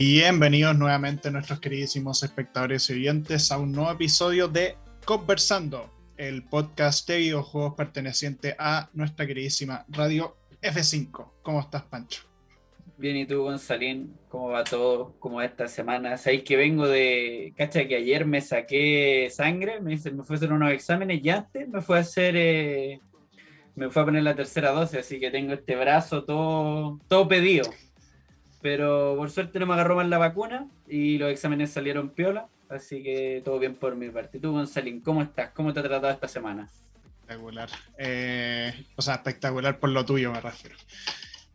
Bienvenidos 0.00 0.78
nuevamente 0.78 1.28
nuestros 1.28 1.58
queridísimos 1.58 2.22
espectadores 2.22 2.88
y 2.88 2.92
oyentes 2.92 3.50
a 3.50 3.58
un 3.58 3.72
nuevo 3.72 3.90
episodio 3.90 4.46
de 4.46 4.76
Conversando, 5.04 5.90
el 6.16 6.44
podcast 6.44 7.08
de 7.08 7.18
videojuegos 7.18 7.74
perteneciente 7.74 8.54
a 8.60 8.90
nuestra 8.92 9.26
queridísima 9.26 9.84
radio 9.88 10.36
F5. 10.62 11.32
¿Cómo 11.42 11.58
estás, 11.58 11.82
Pancho? 11.82 12.22
Bien, 12.96 13.16
¿y 13.16 13.26
tú, 13.26 13.42
Gonzalín? 13.42 14.14
¿Cómo 14.28 14.50
va 14.50 14.62
todo? 14.62 15.16
¿Cómo 15.18 15.38
va 15.38 15.46
esta 15.46 15.66
semana? 15.66 16.16
Sabéis 16.16 16.44
que 16.44 16.56
vengo 16.56 16.86
de. 16.86 17.52
Cacha, 17.56 17.88
que 17.88 17.96
ayer 17.96 18.24
me 18.24 18.40
saqué 18.40 19.28
sangre, 19.32 19.80
me, 19.80 19.96
me 19.96 20.22
fue 20.22 20.36
a 20.36 20.36
hacer 20.36 20.52
unos 20.52 20.70
exámenes 20.70 21.24
y 21.24 21.28
antes 21.28 21.68
me 21.68 21.80
fue 21.80 21.98
a 21.98 22.02
hacer. 22.02 22.36
Eh, 22.36 23.00
me 23.74 23.90
fue 23.90 24.02
a 24.02 24.04
poner 24.04 24.22
la 24.22 24.36
tercera 24.36 24.70
dosis, 24.70 25.00
así 25.00 25.18
que 25.18 25.32
tengo 25.32 25.54
este 25.54 25.74
brazo 25.74 26.22
todo, 26.22 27.00
todo 27.08 27.26
pedido. 27.26 27.68
Pero 28.60 29.14
por 29.16 29.30
suerte 29.30 29.58
no 29.58 29.66
me 29.66 29.74
agarró 29.74 29.96
mal 29.96 30.10
la 30.10 30.18
vacuna 30.18 30.66
y 30.88 31.18
los 31.18 31.30
exámenes 31.30 31.70
salieron 31.70 32.10
piola, 32.10 32.48
así 32.68 33.02
que 33.02 33.40
todo 33.44 33.58
bien 33.58 33.74
por 33.74 33.94
mi 33.94 34.10
parte. 34.10 34.40
¿Tú, 34.40 34.52
Gonzalín, 34.52 35.00
cómo 35.00 35.22
estás? 35.22 35.50
¿Cómo 35.50 35.72
te 35.72 35.80
ha 35.80 35.84
tratado 35.84 36.12
esta 36.12 36.28
semana? 36.28 36.68
Espectacular. 37.20 37.68
Eh, 37.98 38.86
o 38.96 39.02
sea, 39.02 39.14
espectacular 39.14 39.78
por 39.78 39.90
lo 39.90 40.04
tuyo, 40.04 40.32
me 40.32 40.40
refiero. 40.40 40.76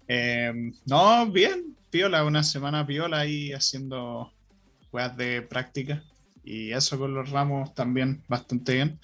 Eh, 0.08 0.72
no, 0.86 1.26
bien, 1.28 1.76
piola, 1.90 2.24
una 2.24 2.44
semana 2.44 2.86
piola 2.86 3.20
ahí 3.20 3.52
haciendo 3.52 4.32
juegas 4.92 5.18
de 5.18 5.42
práctica 5.42 6.04
y 6.44 6.72
eso 6.72 7.00
con 7.00 7.14
los 7.14 7.30
ramos 7.32 7.74
también 7.74 8.24
bastante 8.28 8.76
bien, 8.76 9.00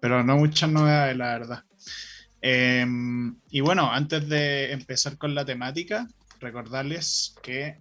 pero 0.00 0.24
no 0.24 0.36
muchas 0.36 0.70
novedades, 0.70 1.16
la 1.16 1.38
verdad. 1.38 1.64
Eh, 2.42 2.86
y 3.50 3.60
bueno, 3.60 3.92
antes 3.92 4.28
de 4.28 4.72
empezar 4.72 5.18
con 5.18 5.34
la 5.34 5.44
temática, 5.44 6.08
recordarles 6.40 7.34
que 7.42 7.78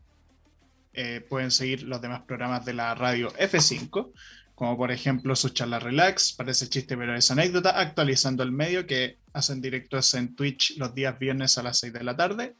pueden 1.29 1.49
seguir 1.49 1.83
los 1.83 2.02
demás 2.02 2.23
programas 2.23 2.66
de 2.66 2.73
la 2.73 2.93
radio 2.93 3.31
F5 3.35 4.11
como 4.59 4.75
por 4.75 4.91
ejemplo 4.91 5.38
su 5.38 5.49
charla 5.49 5.79
relax, 5.79 6.33
parece 6.33 6.67
chiste 6.67 6.97
pero 6.97 7.16
es 7.16 7.31
anécdota, 7.31 7.79
actualizando 7.79 8.43
el 8.43 8.51
medio 8.51 8.85
que 8.85 9.17
hacen 9.31 9.61
directos 9.61 10.13
en 10.16 10.35
Twitch 10.35 10.75
los 10.75 10.93
días 10.93 11.17
viernes 11.17 11.57
a 11.57 11.63
las 11.63 11.79
6 11.79 11.93
de 11.93 12.03
la 12.03 12.17
tarde. 12.17 12.55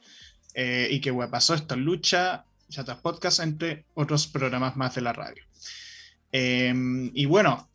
Eh, 0.54 0.88
y 0.90 1.02
que 1.02 1.12
web 1.12 1.30
pasó 1.30 1.56
esto, 1.56 1.76
lucha, 1.76 2.46
chatas 2.70 3.00
podcast, 3.00 3.42
entre 3.42 3.84
otros 3.96 4.28
programas 4.28 4.78
más 4.78 4.96
de 4.96 5.02
la 5.02 5.12
radio. 5.12 5.44
Em, 6.32 7.12
y 7.14 7.26
bueno, 7.26 7.70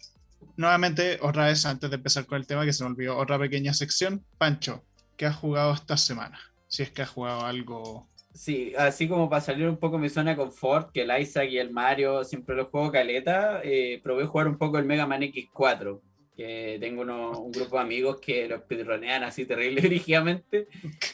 nuevamente, 0.57 1.19
otra 1.21 1.45
vez, 1.45 1.67
antes 1.67 1.91
de 1.91 1.97
empezar 1.97 2.25
con 2.25 2.39
el 2.39 2.47
tema, 2.47 2.65
que 2.65 2.73
se 2.73 2.83
me 2.83 2.91
olvidó, 2.91 3.19
otra 3.19 3.39
pequeña 3.39 3.75
sección. 3.75 4.25
Pancho, 4.39 4.87
¿qué 5.19 5.27
has 5.27 5.37
jugado 5.37 5.75
esta 5.75 5.99
semana? 5.99 6.41
Si 6.67 6.83
es 6.83 6.91
que 6.91 7.03
has 7.03 7.11
jugado 7.11 7.45
algo 7.45 8.09
Sí, 8.35 8.73
así 8.77 9.07
como 9.07 9.31
para 9.31 9.41
salir 9.41 9.69
un 9.69 9.77
poco 9.77 9.97
de 9.97 10.03
mi 10.03 10.09
zona 10.09 10.33
de 10.33 10.37
confort, 10.37 10.91
que 10.91 11.03
el 11.03 11.21
Isaac 11.21 11.49
y 11.51 11.59
el 11.59 11.71
Mario 11.71 12.25
siempre 12.25 12.57
los 12.57 12.67
juego 12.67 12.91
caleta, 12.91 13.61
eh, 13.63 14.01
probé 14.03 14.27
jugar 14.27 14.49
un 14.49 14.59
poco 14.59 14.77
el 14.77 14.85
Mega 14.85 15.07
Man 15.07 15.23
X4, 15.23 16.01
que 16.37 16.79
tengo 16.81 17.03
un 17.03 17.53
grupo 17.53 17.77
de 17.77 17.83
amigos 17.83 18.19
que 18.21 18.49
los 18.49 18.63
pedronean 18.63 19.23
así 19.23 19.47
terrible 19.47 19.81
dirigidamente 19.83 20.67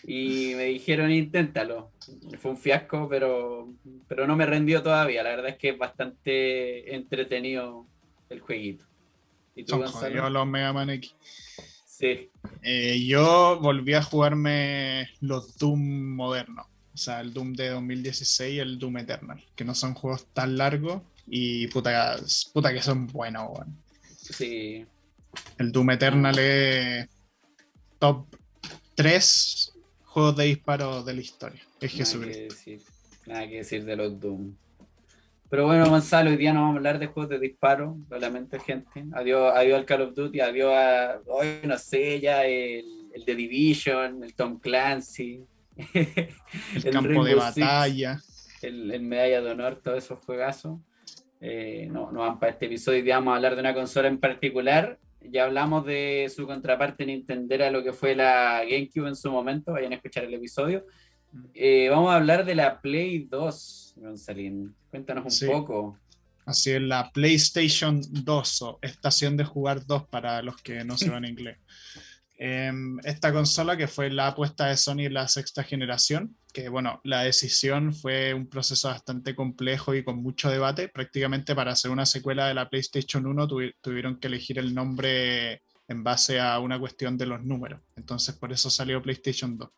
y 0.04 0.54
me 0.56 0.64
dijeron 0.64 1.10
inténtalo. 1.10 1.92
Fue 2.38 2.52
un 2.52 2.56
fiasco, 2.56 3.06
pero, 3.10 3.68
pero 4.08 4.26
no 4.26 4.34
me 4.34 4.46
rendió 4.46 4.82
todavía. 4.82 5.22
La 5.22 5.30
verdad 5.30 5.50
es 5.50 5.58
que 5.58 5.68
es 5.68 5.78
bastante 5.78 6.94
entretenido 6.94 7.86
el 8.30 8.40
jueguito. 8.40 8.86
¿Y 9.54 9.64
tú, 9.64 9.86
Son 9.86 10.32
los 10.32 10.46
Mega 10.46 10.72
Man 10.72 10.88
X. 10.88 11.14
Sí. 11.84 12.30
Eh, 12.62 13.04
yo 13.06 13.58
volví 13.60 13.92
a 13.92 14.02
jugarme 14.02 15.10
los 15.20 15.58
Doom 15.58 16.14
modernos. 16.16 16.69
O 17.00 17.02
sea, 17.02 17.22
el 17.22 17.32
Doom 17.32 17.54
de 17.54 17.70
2016 17.70 18.56
y 18.56 18.58
el 18.58 18.78
Doom 18.78 18.98
Eternal, 18.98 19.42
que 19.56 19.64
no 19.64 19.74
son 19.74 19.94
juegos 19.94 20.26
tan 20.34 20.58
largos 20.58 21.00
y 21.26 21.66
puta, 21.68 22.18
puta 22.52 22.74
que 22.74 22.82
son 22.82 23.06
buenos. 23.06 23.58
Sí. 24.18 24.84
El 25.56 25.72
Doom 25.72 25.92
Eternal 25.92 26.38
es 26.38 27.08
top 27.98 28.26
3 28.96 29.72
juegos 30.04 30.36
de 30.36 30.44
disparo 30.44 31.02
de 31.02 31.14
la 31.14 31.20
historia. 31.22 31.62
Es 31.80 31.90
Jesús. 31.90 32.26
Nada 33.24 33.48
que 33.48 33.56
decir 33.56 33.86
de 33.86 33.96
los 33.96 34.20
Doom. 34.20 34.54
Pero 35.48 35.64
bueno, 35.64 35.88
Gonzalo, 35.88 36.28
hoy 36.28 36.36
día 36.36 36.52
no 36.52 36.60
vamos 36.60 36.74
a 36.74 36.76
hablar 36.80 36.98
de 36.98 37.06
juegos 37.06 37.30
de 37.30 37.38
disparo, 37.38 37.96
solamente 38.10 38.60
gente. 38.60 39.06
Adiós, 39.14 39.54
adiós 39.56 39.78
al 39.78 39.86
Call 39.86 40.02
of 40.02 40.14
Duty, 40.14 40.40
adiós 40.40 40.74
a, 40.74 41.18
hoy 41.28 41.60
no 41.64 41.78
sé, 41.78 42.20
ya 42.20 42.44
el, 42.44 43.08
el 43.14 43.24
The 43.24 43.34
Division, 43.34 44.22
el 44.22 44.34
Tom 44.34 44.58
Clancy, 44.58 45.46
el, 45.94 46.90
campo 46.90 47.24
de 47.24 47.34
batalla. 47.34 48.20
el, 48.62 49.00
medalla 49.00 49.40
de 49.42 49.50
honor, 49.50 49.80
todos 49.82 50.04
esos 50.04 50.18
juegazos. 50.24 50.78
Eh, 51.40 51.88
no, 51.90 52.12
no 52.12 52.20
van 52.20 52.38
para 52.38 52.52
este 52.52 52.66
episodio, 52.66 53.02
vamos 53.06 53.32
a 53.32 53.36
hablar 53.36 53.54
de 53.54 53.60
una 53.60 53.74
consola 53.74 54.08
en 54.08 54.18
particular. 54.18 54.98
Ya 55.22 55.44
hablamos 55.44 55.84
de 55.84 56.30
su 56.34 56.46
contraparte 56.46 57.04
Nintendo, 57.04 57.64
a 57.64 57.70
lo 57.70 57.84
que 57.84 57.92
fue 57.92 58.14
la 58.14 58.62
GameCube 58.64 59.08
en 59.08 59.16
su 59.16 59.30
momento, 59.30 59.72
vayan 59.72 59.92
a 59.92 59.96
escuchar 59.96 60.24
el 60.24 60.34
episodio. 60.34 60.86
Eh, 61.54 61.88
vamos 61.90 62.12
a 62.12 62.16
hablar 62.16 62.44
de 62.44 62.54
la 62.54 62.80
Play 62.80 63.26
2, 63.30 63.94
Gonzalín. 63.96 64.74
Cuéntanos 64.90 65.42
un 65.42 65.48
poco. 65.48 65.98
Así 66.44 66.72
es, 66.72 66.82
la 66.82 67.10
PlayStation 67.12 68.00
2 68.10 68.62
o 68.62 68.78
Estación 68.82 69.36
de 69.36 69.44
Jugar 69.44 69.86
2 69.86 70.08
para 70.08 70.42
los 70.42 70.56
que 70.56 70.84
no 70.84 70.96
se 70.96 71.10
van 71.10 71.24
inglés. 71.26 71.58
Em, 72.42 72.98
esta 73.04 73.34
consola 73.34 73.76
que 73.76 73.86
fue 73.86 74.08
la 74.08 74.28
apuesta 74.28 74.68
de 74.68 74.78
Sony 74.78 75.00
en 75.00 75.12
la 75.12 75.28
sexta 75.28 75.62
generación, 75.62 76.38
que 76.54 76.70
bueno, 76.70 76.98
la 77.04 77.20
decisión 77.20 77.92
fue 77.92 78.32
un 78.32 78.48
proceso 78.48 78.88
bastante 78.88 79.34
complejo 79.34 79.94
y 79.94 80.02
con 80.02 80.22
mucho 80.22 80.48
debate. 80.48 80.88
Prácticamente 80.88 81.54
para 81.54 81.72
hacer 81.72 81.90
una 81.90 82.06
secuela 82.06 82.48
de 82.48 82.54
la 82.54 82.70
PlayStation 82.70 83.26
1 83.26 83.46
tuvieron 83.82 84.18
que 84.18 84.28
elegir 84.28 84.58
el 84.58 84.74
nombre 84.74 85.60
en 85.86 86.02
base 86.02 86.40
a 86.40 86.58
una 86.60 86.80
cuestión 86.80 87.18
de 87.18 87.26
los 87.26 87.44
números. 87.44 87.82
Entonces 87.94 88.34
por 88.36 88.50
eso 88.52 88.70
salió 88.70 89.02
PlayStation 89.02 89.58
2. 89.58 89.68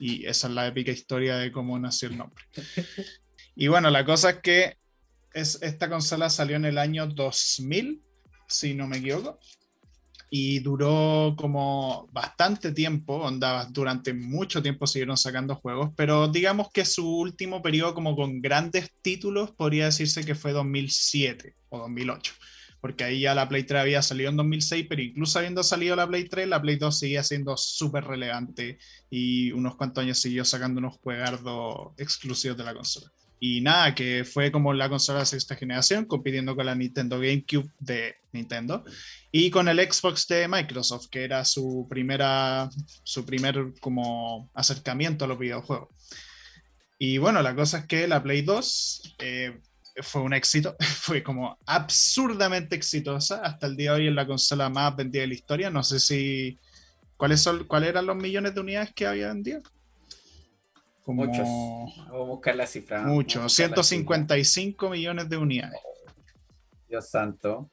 Y 0.00 0.26
esa 0.26 0.48
es 0.48 0.52
la 0.52 0.66
épica 0.66 0.90
historia 0.90 1.36
de 1.36 1.50
cómo 1.50 1.78
nació 1.78 2.10
el 2.10 2.18
nombre. 2.18 2.44
Y 3.56 3.68
bueno, 3.68 3.88
la 3.88 4.04
cosa 4.04 4.28
es 4.28 4.38
que 4.40 4.76
es, 5.32 5.58
esta 5.62 5.88
consola 5.88 6.28
salió 6.28 6.56
en 6.56 6.66
el 6.66 6.76
año 6.76 7.06
2000, 7.06 8.02
si 8.46 8.74
no 8.74 8.86
me 8.86 8.98
equivoco 8.98 9.38
y 10.30 10.60
duró 10.60 11.34
como 11.36 12.08
bastante 12.12 12.70
tiempo, 12.70 13.16
onda, 13.16 13.66
durante 13.66 14.14
mucho 14.14 14.62
tiempo 14.62 14.86
siguieron 14.86 15.16
sacando 15.16 15.56
juegos, 15.56 15.90
pero 15.96 16.28
digamos 16.28 16.70
que 16.72 16.84
su 16.84 17.04
último 17.18 17.60
periodo 17.60 17.94
como 17.94 18.14
con 18.14 18.40
grandes 18.40 18.92
títulos 19.02 19.50
podría 19.50 19.86
decirse 19.86 20.24
que 20.24 20.36
fue 20.36 20.52
2007 20.52 21.56
o 21.68 21.78
2008, 21.80 22.32
porque 22.80 23.02
ahí 23.02 23.20
ya 23.22 23.34
la 23.34 23.48
Play 23.48 23.64
3 23.64 23.80
había 23.80 24.02
salido 24.02 24.30
en 24.30 24.36
2006, 24.36 24.86
pero 24.88 25.02
incluso 25.02 25.36
habiendo 25.40 25.64
salido 25.64 25.96
la 25.96 26.06
Play 26.06 26.28
3, 26.28 26.46
la 26.46 26.62
Play 26.62 26.76
2 26.76 26.96
seguía 26.96 27.24
siendo 27.24 27.56
súper 27.56 28.04
relevante 28.04 28.78
y 29.10 29.50
unos 29.50 29.74
cuantos 29.74 30.04
años 30.04 30.20
siguió 30.20 30.44
sacando 30.44 30.78
unos 30.78 30.96
juegardos 30.98 31.92
exclusivos 31.98 32.56
de 32.56 32.64
la 32.64 32.74
consola. 32.74 33.10
Y 33.42 33.62
nada, 33.62 33.94
que 33.94 34.24
fue 34.24 34.52
como 34.52 34.74
la 34.74 34.90
consola 34.90 35.20
de 35.20 35.26
sexta 35.26 35.56
generación, 35.56 36.04
compitiendo 36.04 36.54
con 36.54 36.66
la 36.66 36.74
Nintendo 36.74 37.18
GameCube 37.18 37.70
de 37.78 38.16
Nintendo 38.32 38.84
y 39.32 39.50
con 39.50 39.66
el 39.66 39.80
Xbox 39.80 40.28
de 40.28 40.46
Microsoft, 40.46 41.06
que 41.10 41.24
era 41.24 41.44
su 41.46 41.86
primera, 41.88 42.68
su 43.02 43.24
primer 43.24 43.72
como 43.80 44.50
acercamiento 44.52 45.24
a 45.24 45.28
los 45.28 45.38
videojuegos. 45.38 45.88
Y 46.98 47.16
bueno, 47.16 47.40
la 47.40 47.54
cosa 47.56 47.78
es 47.78 47.86
que 47.86 48.06
la 48.06 48.22
Play 48.22 48.42
2 48.42 49.16
eh, 49.20 49.58
fue 50.02 50.20
un 50.20 50.34
éxito, 50.34 50.76
fue 51.00 51.22
como 51.22 51.58
absurdamente 51.64 52.76
exitosa. 52.76 53.40
Hasta 53.42 53.66
el 53.66 53.76
día 53.76 53.92
de 53.92 54.00
hoy 54.00 54.08
es 54.08 54.14
la 54.14 54.26
consola 54.26 54.68
más 54.68 54.94
vendida 54.96 55.22
de 55.22 55.28
la 55.28 55.34
historia. 55.34 55.70
No 55.70 55.82
sé 55.82 55.98
si. 55.98 56.58
¿Cuáles, 57.16 57.40
son, 57.40 57.64
¿Cuáles 57.64 57.90
eran 57.90 58.06
los 58.06 58.16
millones 58.16 58.54
de 58.54 58.60
unidades 58.60 58.92
que 58.94 59.06
había 59.06 59.28
vendido? 59.28 59.62
Muchos. 61.14 61.46
Vamos 61.46 62.08
a 62.10 62.16
buscar 62.16 62.56
la 62.56 62.66
cifra. 62.66 63.02
Muchos, 63.02 63.52
155 63.52 64.90
millones 64.90 65.28
de 65.28 65.36
unidades. 65.36 65.80
Dios 66.88 67.08
santo. 67.08 67.70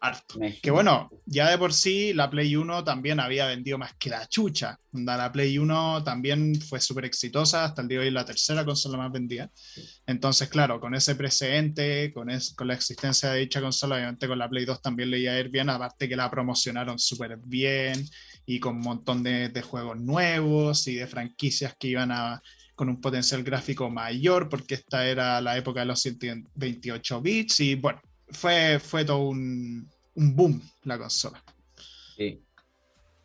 Harto. 0.00 0.38
Que 0.62 0.70
bueno, 0.70 1.08
ya 1.24 1.50
de 1.50 1.56
por 1.56 1.72
sí 1.72 2.12
la 2.12 2.28
Play 2.28 2.54
1 2.56 2.84
también 2.84 3.20
había 3.20 3.46
vendido 3.46 3.78
más 3.78 3.94
que 3.94 4.10
la 4.10 4.28
chucha. 4.28 4.78
La 4.92 5.32
Play 5.32 5.56
1 5.56 6.04
también 6.04 6.60
fue 6.60 6.78
súper 6.78 7.06
exitosa, 7.06 7.64
hasta 7.64 7.80
el 7.80 7.88
día 7.88 8.00
de 8.00 8.04
hoy 8.04 8.10
la 8.10 8.26
tercera 8.26 8.66
consola 8.66 8.98
más 8.98 9.10
vendida. 9.10 9.50
Entonces, 10.06 10.50
claro, 10.50 10.78
con 10.78 10.94
ese 10.94 11.14
precedente, 11.14 12.12
con, 12.12 12.28
con 12.54 12.68
la 12.68 12.74
existencia 12.74 13.30
de 13.30 13.40
dicha 13.40 13.62
consola, 13.62 13.96
obviamente 13.96 14.28
con 14.28 14.38
la 14.38 14.48
Play 14.50 14.66
2 14.66 14.82
también 14.82 15.10
le 15.10 15.20
iba 15.20 15.32
a 15.32 15.38
ir 15.38 15.48
bien, 15.48 15.70
aparte 15.70 16.06
que 16.06 16.16
la 16.16 16.30
promocionaron 16.30 16.98
súper 16.98 17.38
bien 17.38 18.06
y 18.46 18.60
con 18.60 18.76
un 18.76 18.82
montón 18.82 19.22
de, 19.22 19.48
de, 19.48 19.62
juegos 19.62 19.98
nuevos 19.98 20.86
y 20.86 20.96
de 20.96 21.06
franquicias 21.06 21.74
que 21.78 21.88
iban 21.88 22.12
a 22.12 22.42
con 22.74 22.88
un 22.88 23.00
potencial 23.00 23.42
gráfico 23.42 23.88
mayor, 23.88 24.48
porque 24.48 24.74
esta 24.74 25.06
era 25.06 25.40
la 25.40 25.56
época 25.56 25.80
de 25.80 25.86
los 25.86 26.00
128 26.00 27.20
bits 27.20 27.60
y 27.60 27.74
bueno, 27.76 28.00
fue, 28.30 28.78
fue 28.80 29.04
todo 29.04 29.28
un, 29.28 29.88
un 30.14 30.36
boom 30.36 30.60
la 30.84 30.98
consola. 30.98 31.42
Sí. 32.16 32.40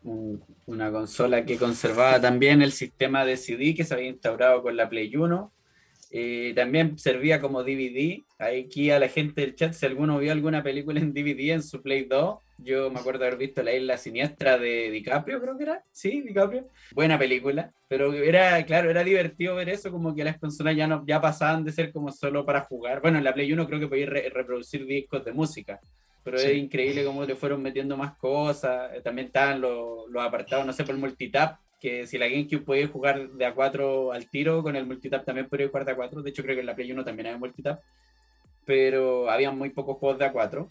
una 0.02 0.90
consola 0.90 1.44
que 1.44 1.56
conservaba 1.56 2.20
también 2.20 2.62
el 2.62 2.72
sistema 2.72 3.24
de 3.24 3.36
CD 3.36 3.74
que 3.74 3.84
se 3.84 3.94
había 3.94 4.08
instaurado 4.08 4.62
con 4.62 4.76
la 4.76 4.88
Play 4.88 5.14
1 5.14 5.52
Eh, 6.12 6.52
también 6.56 6.98
servía 6.98 7.40
como 7.40 7.62
DVD. 7.62 8.24
Aquí 8.38 8.90
a 8.90 8.98
la 8.98 9.08
gente 9.08 9.42
del 9.42 9.54
chat, 9.54 9.74
si 9.74 9.86
alguno 9.86 10.18
vio 10.18 10.32
alguna 10.32 10.60
película 10.60 10.98
en 10.98 11.12
DVD 11.14 11.52
en 11.52 11.62
su 11.62 11.80
Play 11.82 12.04
2, 12.04 12.38
yo 12.62 12.90
me 12.90 13.00
acuerdo 13.00 13.24
haber 13.24 13.38
visto 13.38 13.62
La 13.62 13.74
Isla 13.74 13.96
Siniestra 13.96 14.58
de 14.58 14.90
DiCaprio, 14.90 15.40
creo 15.40 15.56
que 15.56 15.64
era. 15.64 15.84
Sí, 15.90 16.20
DiCaprio. 16.20 16.68
Buena 16.92 17.18
película. 17.18 17.72
Pero 17.88 18.12
era, 18.12 18.64
claro, 18.64 18.90
era 18.90 19.02
divertido 19.02 19.56
ver 19.56 19.68
eso, 19.68 19.90
como 19.90 20.14
que 20.14 20.24
las 20.24 20.38
consolas 20.38 20.76
ya, 20.76 20.86
no, 20.86 21.04
ya 21.06 21.20
pasaban 21.20 21.64
de 21.64 21.72
ser 21.72 21.92
como 21.92 22.12
solo 22.12 22.44
para 22.44 22.60
jugar. 22.62 23.00
Bueno, 23.00 23.18
en 23.18 23.24
la 23.24 23.34
Play 23.34 23.52
1 23.52 23.66
creo 23.66 23.80
que 23.80 23.88
podía 23.88 24.06
reproducir 24.06 24.86
discos 24.86 25.24
de 25.24 25.32
música. 25.32 25.80
Pero 26.22 26.36
es 26.36 26.54
increíble 26.54 27.04
cómo 27.04 27.24
le 27.24 27.34
fueron 27.34 27.62
metiendo 27.62 27.96
más 27.96 28.16
cosas. 28.16 28.90
También 29.02 29.28
estaban 29.28 29.60
los, 29.60 30.08
los 30.10 30.22
apartados, 30.22 30.66
no 30.66 30.72
sé, 30.72 30.84
por 30.84 30.94
el 30.94 31.00
multitap 31.00 31.58
que 31.80 32.06
si 32.06 32.18
la 32.18 32.28
GameCube 32.28 32.60
podía 32.60 32.88
jugar 32.88 33.30
de 33.30 33.46
A4 33.46 34.14
al 34.14 34.28
tiro, 34.28 34.62
con 34.62 34.76
el 34.76 34.86
multitap 34.86 35.24
también 35.24 35.48
podía 35.48 35.68
jugar 35.68 35.86
de 35.86 35.96
A4. 35.96 36.22
De 36.22 36.30
hecho, 36.30 36.42
creo 36.42 36.54
que 36.54 36.60
en 36.60 36.66
la 36.66 36.76
Play 36.76 36.92
1 36.92 37.04
también 37.04 37.28
había 37.28 37.38
multitap. 37.38 37.80
Pero 38.66 39.30
había 39.30 39.50
muy 39.50 39.70
pocos 39.70 39.96
juegos 39.96 40.18
de 40.18 40.26
A4, 40.26 40.68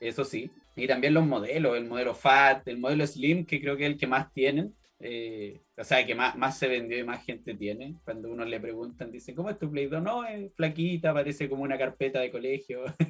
eso 0.00 0.24
sí. 0.24 0.50
Y 0.76 0.86
también 0.86 1.14
los 1.14 1.26
modelos, 1.26 1.76
el 1.76 1.86
modelo 1.86 2.14
FAT, 2.14 2.68
el 2.68 2.78
modelo 2.78 3.06
Slim, 3.06 3.44
que 3.44 3.60
creo 3.60 3.76
que 3.76 3.86
es 3.86 3.92
el 3.92 3.98
que 3.98 4.06
más 4.06 4.32
tienen. 4.32 4.74
Eh, 5.00 5.60
o 5.76 5.84
sea, 5.84 6.04
que 6.04 6.14
más, 6.14 6.36
más 6.36 6.58
se 6.58 6.66
vendió 6.66 6.98
y 6.98 7.04
más 7.04 7.24
gente 7.24 7.54
tiene. 7.54 7.96
Cuando 8.04 8.30
uno 8.30 8.44
le 8.44 8.60
preguntan, 8.60 9.12
dicen, 9.12 9.34
¿cómo 9.34 9.50
es 9.50 9.58
tu 9.58 9.70
Play 9.70 9.86
2? 9.86 10.02
No, 10.02 10.24
es 10.24 10.52
flaquita, 10.54 11.12
parece 11.14 11.48
como 11.48 11.62
una 11.62 11.78
carpeta 11.78 12.20
de 12.20 12.30
colegio, 12.30 12.84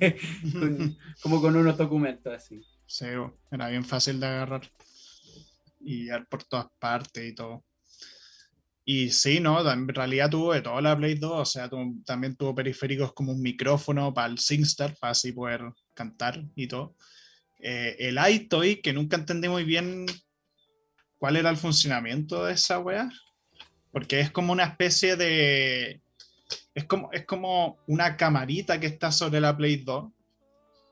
como 1.22 1.40
con 1.40 1.56
unos 1.56 1.76
documentos 1.76 2.32
así. 2.32 2.60
Sí, 2.86 3.06
era 3.50 3.68
bien 3.68 3.84
fácil 3.84 4.20
de 4.20 4.26
agarrar 4.26 4.62
y 5.80 6.08
por 6.28 6.44
todas 6.44 6.66
partes 6.78 7.30
y 7.30 7.34
todo. 7.34 7.64
Y 8.84 9.10
sí, 9.10 9.38
¿no? 9.38 9.70
En 9.70 9.86
realidad 9.88 10.30
tuvo 10.30 10.54
de 10.54 10.62
todo 10.62 10.80
la 10.80 10.96
Play 10.96 11.14
2, 11.14 11.32
o 11.32 11.44
sea, 11.44 11.70
también 12.06 12.36
tuvo 12.36 12.54
periféricos 12.54 13.12
como 13.12 13.32
un 13.32 13.42
micrófono 13.42 14.14
para 14.14 14.28
el 14.28 14.38
SingStar, 14.38 14.96
para 14.98 15.10
así 15.10 15.32
poder 15.32 15.62
cantar 15.98 16.44
y 16.54 16.68
todo. 16.68 16.94
Eh, 17.58 17.96
el 17.98 18.18
iToy, 18.30 18.80
que 18.80 18.92
nunca 18.92 19.16
entendí 19.16 19.48
muy 19.48 19.64
bien 19.64 20.06
cuál 21.18 21.36
era 21.36 21.50
el 21.50 21.56
funcionamiento 21.56 22.44
de 22.44 22.54
esa 22.54 22.78
wea, 22.78 23.10
porque 23.90 24.20
es 24.20 24.30
como 24.30 24.52
una 24.52 24.64
especie 24.64 25.16
de... 25.16 26.00
Es 26.74 26.84
como, 26.84 27.10
es 27.12 27.26
como 27.26 27.78
una 27.88 28.16
camarita 28.16 28.78
que 28.78 28.86
está 28.86 29.10
sobre 29.10 29.40
la 29.40 29.56
Play 29.56 29.78
2 29.78 30.12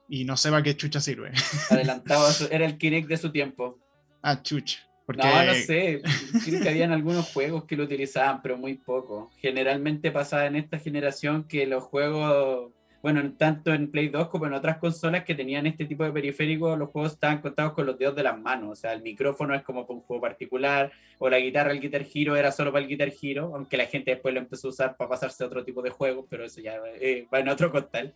y 0.09 0.25
no 0.25 0.37
sé 0.37 0.51
para 0.51 0.63
qué 0.63 0.77
chucha 0.77 1.01
sirve. 1.01 1.31
Adelantado, 1.71 2.29
era 2.51 2.67
el 2.67 2.77
Kinect 2.77 3.09
de 3.09 3.17
su 3.17 3.31
tiempo. 3.31 3.79
Ah, 4.21 4.43
chucha. 4.43 4.81
No, 5.15 5.45
no 5.45 5.55
sé. 5.55 6.03
Creo 6.45 6.61
que 6.61 6.69
habían 6.69 6.91
algunos 6.91 7.33
juegos 7.33 7.65
que 7.65 7.77
lo 7.77 7.85
utilizaban, 7.85 8.43
pero 8.43 8.57
muy 8.57 8.75
poco. 8.75 9.31
Generalmente 9.41 10.11
pasaba 10.11 10.47
en 10.47 10.57
esta 10.57 10.79
generación 10.81 11.45
que 11.45 11.65
los 11.67 11.85
juegos, 11.85 12.73
bueno, 13.07 13.23
tanto 13.39 13.73
en 13.73 13.89
Play 13.89 14.09
2 14.09 14.31
como 14.31 14.47
en 14.47 14.53
otras 14.53 14.79
consolas 14.79 15.23
que 15.23 15.37
tenían 15.37 15.65
este 15.65 15.85
tipo 15.85 16.03
de 16.03 16.11
periféricos, 16.11 16.77
los 16.77 16.91
juegos 16.91 17.13
estaban 17.13 17.41
contados 17.41 17.73
con 17.73 17.87
los 17.87 17.97
dedos 17.97 18.17
de 18.17 18.25
las 18.25 18.37
manos. 18.37 18.73
O 18.73 18.75
sea, 18.75 18.95
el 18.95 19.03
micrófono 19.03 19.55
es 19.55 19.63
como 19.63 19.87
para 19.87 20.01
un 20.01 20.05
juego 20.05 20.23
particular, 20.23 20.91
o 21.21 21.31
la 21.31 21.39
guitarra, 21.39 21.71
el 21.71 21.81
Guitar 21.81 22.05
Hero 22.13 22.35
era 22.35 22.51
solo 22.51 22.73
para 22.73 22.83
el 22.83 22.89
Guitar 22.89 23.13
Hero, 23.23 23.53
aunque 23.55 23.77
la 23.77 23.87
gente 23.87 24.11
después 24.11 24.35
lo 24.35 24.41
empezó 24.41 24.67
a 24.67 24.71
usar 24.71 24.97
para 24.97 25.09
pasarse 25.09 25.45
a 25.45 25.47
otro 25.47 25.65
tipo 25.65 25.83
de 25.83 25.91
juegos, 25.91 26.27
pero 26.29 26.47
eso 26.47 26.61
ya 26.61 26.81
eh, 27.01 27.29
va 27.33 27.39
en 27.39 27.49
otro 27.49 27.71
costal. 27.71 28.13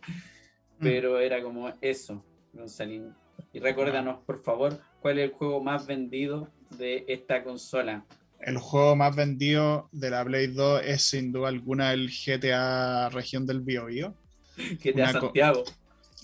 Mm. 0.79 0.83
Pero 0.83 1.19
era 1.21 1.41
como 1.41 1.71
eso, 1.79 2.25
Gonzalín. 2.51 3.13
Y 3.53 3.61
recuérdanos, 3.61 4.19
por 4.25 4.43
favor, 4.43 4.77
cuál 4.99 5.19
es 5.19 5.29
el 5.29 5.31
juego 5.31 5.63
más 5.63 5.87
vendido 5.87 6.49
de 6.77 7.05
esta 7.07 7.45
consola. 7.45 8.03
El 8.41 8.57
juego 8.57 8.97
más 8.97 9.15
vendido 9.15 9.87
de 9.93 10.09
la 10.09 10.25
Play 10.25 10.47
2 10.47 10.81
es 10.83 11.03
sin 11.03 11.31
duda 11.31 11.47
alguna 11.47 11.93
el 11.93 12.09
GTA 12.09 13.07
Región 13.07 13.45
del 13.45 13.61
Biobío. 13.61 14.17
GTA 14.83 15.11
Santiago. 15.13 15.63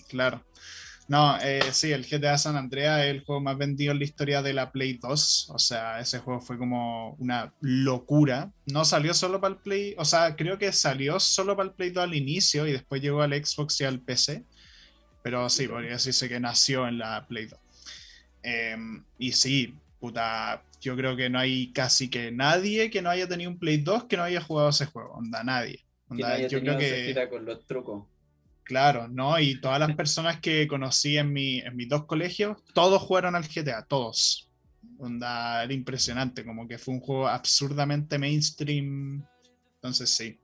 Claro. 0.08 0.42
No, 1.08 1.38
eh, 1.40 1.62
sí, 1.72 1.90
el 1.90 2.04
GTA 2.04 2.36
San 2.36 2.56
Andreas 2.56 3.00
es 3.00 3.06
el 3.06 3.24
juego 3.24 3.40
más 3.40 3.56
vendido 3.56 3.92
en 3.92 3.98
la 3.98 4.04
historia 4.04 4.42
de 4.42 4.52
la 4.52 4.70
Play 4.70 4.98
2. 4.98 5.50
O 5.54 5.58
sea, 5.58 6.00
ese 6.00 6.18
juego 6.18 6.42
fue 6.42 6.58
como 6.58 7.14
una 7.14 7.54
locura. 7.62 8.52
No 8.66 8.84
salió 8.84 9.14
solo 9.14 9.40
para 9.40 9.54
el 9.54 9.60
Play, 9.60 9.94
o 9.96 10.04
sea, 10.04 10.36
creo 10.36 10.58
que 10.58 10.70
salió 10.70 11.18
solo 11.18 11.56
para 11.56 11.70
el 11.70 11.74
Play 11.74 11.90
2 11.90 12.04
al 12.04 12.14
inicio 12.14 12.66
y 12.66 12.72
después 12.72 13.00
llegó 13.00 13.22
al 13.22 13.32
Xbox 13.32 13.80
y 13.80 13.84
al 13.84 14.00
PC. 14.00 14.44
Pero 15.22 15.48
sí, 15.48 15.66
podría 15.66 15.92
decirse 15.92 16.28
que 16.28 16.40
nació 16.40 16.86
en 16.86 16.98
la 16.98 17.26
Play 17.26 17.46
2. 17.46 17.58
Em, 18.42 19.02
y 19.18 19.32
sí, 19.32 19.74
puta, 19.98 20.62
yo 20.78 20.94
creo 20.94 21.16
que 21.16 21.30
no 21.30 21.38
hay 21.38 21.72
casi 21.72 22.10
que 22.10 22.30
nadie 22.30 22.90
que 22.90 23.00
no 23.00 23.08
haya 23.08 23.26
tenido 23.26 23.50
un 23.50 23.58
Play 23.58 23.78
2 23.78 24.04
que 24.04 24.18
no 24.18 24.24
haya 24.24 24.42
jugado 24.42 24.68
ese 24.68 24.84
juego. 24.84 25.14
Onda, 25.14 25.42
nadie. 25.42 25.86
yo 26.10 26.60
creo 26.60 26.76
que. 26.76 27.28
Con 27.30 27.46
los 27.46 27.66
trucos. 27.66 28.04
Claro, 28.68 29.08
¿no? 29.08 29.40
Y 29.40 29.58
todas 29.62 29.80
las 29.80 29.96
personas 29.96 30.40
que 30.40 30.68
conocí 30.68 31.16
en, 31.16 31.32
mi, 31.32 31.60
en 31.60 31.74
mis 31.74 31.88
dos 31.88 32.04
colegios, 32.04 32.58
todos 32.74 33.00
jugaron 33.00 33.34
al 33.34 33.48
GTA, 33.48 33.86
todos. 33.88 34.50
Onda, 34.98 35.64
era 35.64 35.72
impresionante, 35.72 36.44
como 36.44 36.68
que 36.68 36.76
fue 36.76 36.92
un 36.92 37.00
juego 37.00 37.28
absurdamente 37.28 38.18
mainstream. 38.18 39.24
Entonces 39.76 40.10
sí. 40.10 40.38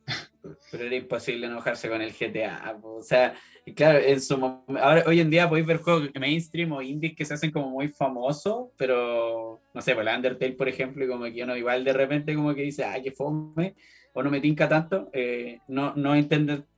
Pero 0.70 0.84
era 0.84 0.96
imposible 0.96 1.48
enojarse 1.48 1.86
con 1.90 2.00
el 2.00 2.14
GTA. 2.14 2.78
O 2.82 3.02
sea, 3.02 3.34
claro, 3.76 3.98
en 3.98 4.22
su 4.22 4.36
ahora 4.36 5.04
hoy 5.06 5.20
en 5.20 5.28
día 5.28 5.46
podéis 5.46 5.66
ver 5.66 5.82
juegos 5.82 6.08
mainstream 6.18 6.72
o 6.72 6.80
indies 6.80 7.14
que 7.14 7.26
se 7.26 7.34
hacen 7.34 7.50
como 7.50 7.68
muy 7.68 7.88
famosos, 7.88 8.70
pero 8.78 9.60
no 9.74 9.82
sé, 9.82 9.94
pues, 9.94 10.06
el 10.06 10.16
Undertale, 10.16 10.52
por 10.52 10.70
ejemplo, 10.70 11.04
y 11.04 11.08
como 11.08 11.24
que 11.24 11.44
uno 11.44 11.58
igual 11.58 11.84
de 11.84 11.92
repente 11.92 12.34
como 12.34 12.54
que 12.54 12.62
dice, 12.62 12.84
ay, 12.84 13.02
que 13.02 13.12
fome, 13.12 13.74
o 14.16 14.22
no 14.22 14.30
me 14.30 14.40
tinca 14.40 14.68
tanto, 14.68 15.10
eh, 15.12 15.58
no, 15.66 15.92
no 15.96 16.14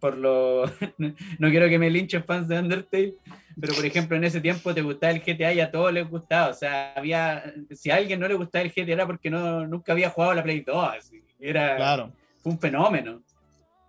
por 0.01 0.17
lo... 0.17 0.65
no 1.39 1.51
quiero 1.51 1.69
que 1.69 1.79
me 1.79 1.91
linchen 1.91 2.25
fans 2.25 2.49
de 2.49 2.59
Undertale, 2.59 3.15
pero 3.61 3.75
por 3.75 3.85
ejemplo 3.85 4.17
en 4.17 4.25
ese 4.25 4.41
tiempo 4.41 4.73
te 4.73 4.81
gustaba 4.81 5.13
el 5.13 5.21
GTA 5.21 5.53
y 5.53 5.61
a 5.61 5.71
todos 5.71 5.93
les 5.93 6.09
gustaba, 6.09 6.49
o 6.49 6.55
sea, 6.55 6.95
había... 6.95 7.45
Si 7.73 7.91
a 7.91 7.97
alguien 7.97 8.21
no 8.21 8.27
le 8.27 8.35
gustaba 8.35 8.65
el 8.65 8.73
GTA 8.73 8.91
era 8.91 9.07
porque 9.07 9.29
no, 9.29 9.67
nunca 9.67 9.93
había 9.93 10.09
jugado 10.09 10.33
la 10.33 10.43
Play 10.43 10.61
2, 10.61 10.89
así. 10.99 11.23
era... 11.39 11.77
Claro. 11.77 12.13
Fue 12.39 12.53
un 12.53 12.59
fenómeno. 12.59 13.23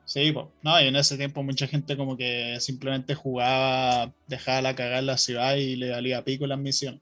Sí, 0.04 0.34
pues, 0.34 0.48
no, 0.62 0.82
y 0.82 0.88
en 0.88 0.98
ese 0.98 1.16
tiempo 1.18 1.42
mucha 1.42 1.68
gente 1.68 1.96
como 1.96 2.18
que 2.18 2.60
simplemente 2.60 3.16
jugaba, 3.16 4.12
dejaba 4.28 4.62
la 4.62 4.76
cagada 4.76 5.00
en 5.00 5.06
la 5.06 5.18
ciudad 5.18 5.56
y 5.56 5.78
le 5.78 5.92
valía 5.92 6.24
pico 6.26 6.46
las 6.48 6.60
misiones. 6.60 7.00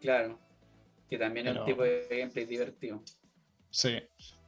Claro, 0.00 0.38
que 1.10 1.18
también 1.18 1.48
es 1.48 1.56
un 1.58 1.66
tipo 1.66 1.82
de 1.82 2.06
gameplay 2.08 2.46
divertido. 2.46 3.02
Sí, 3.70 3.98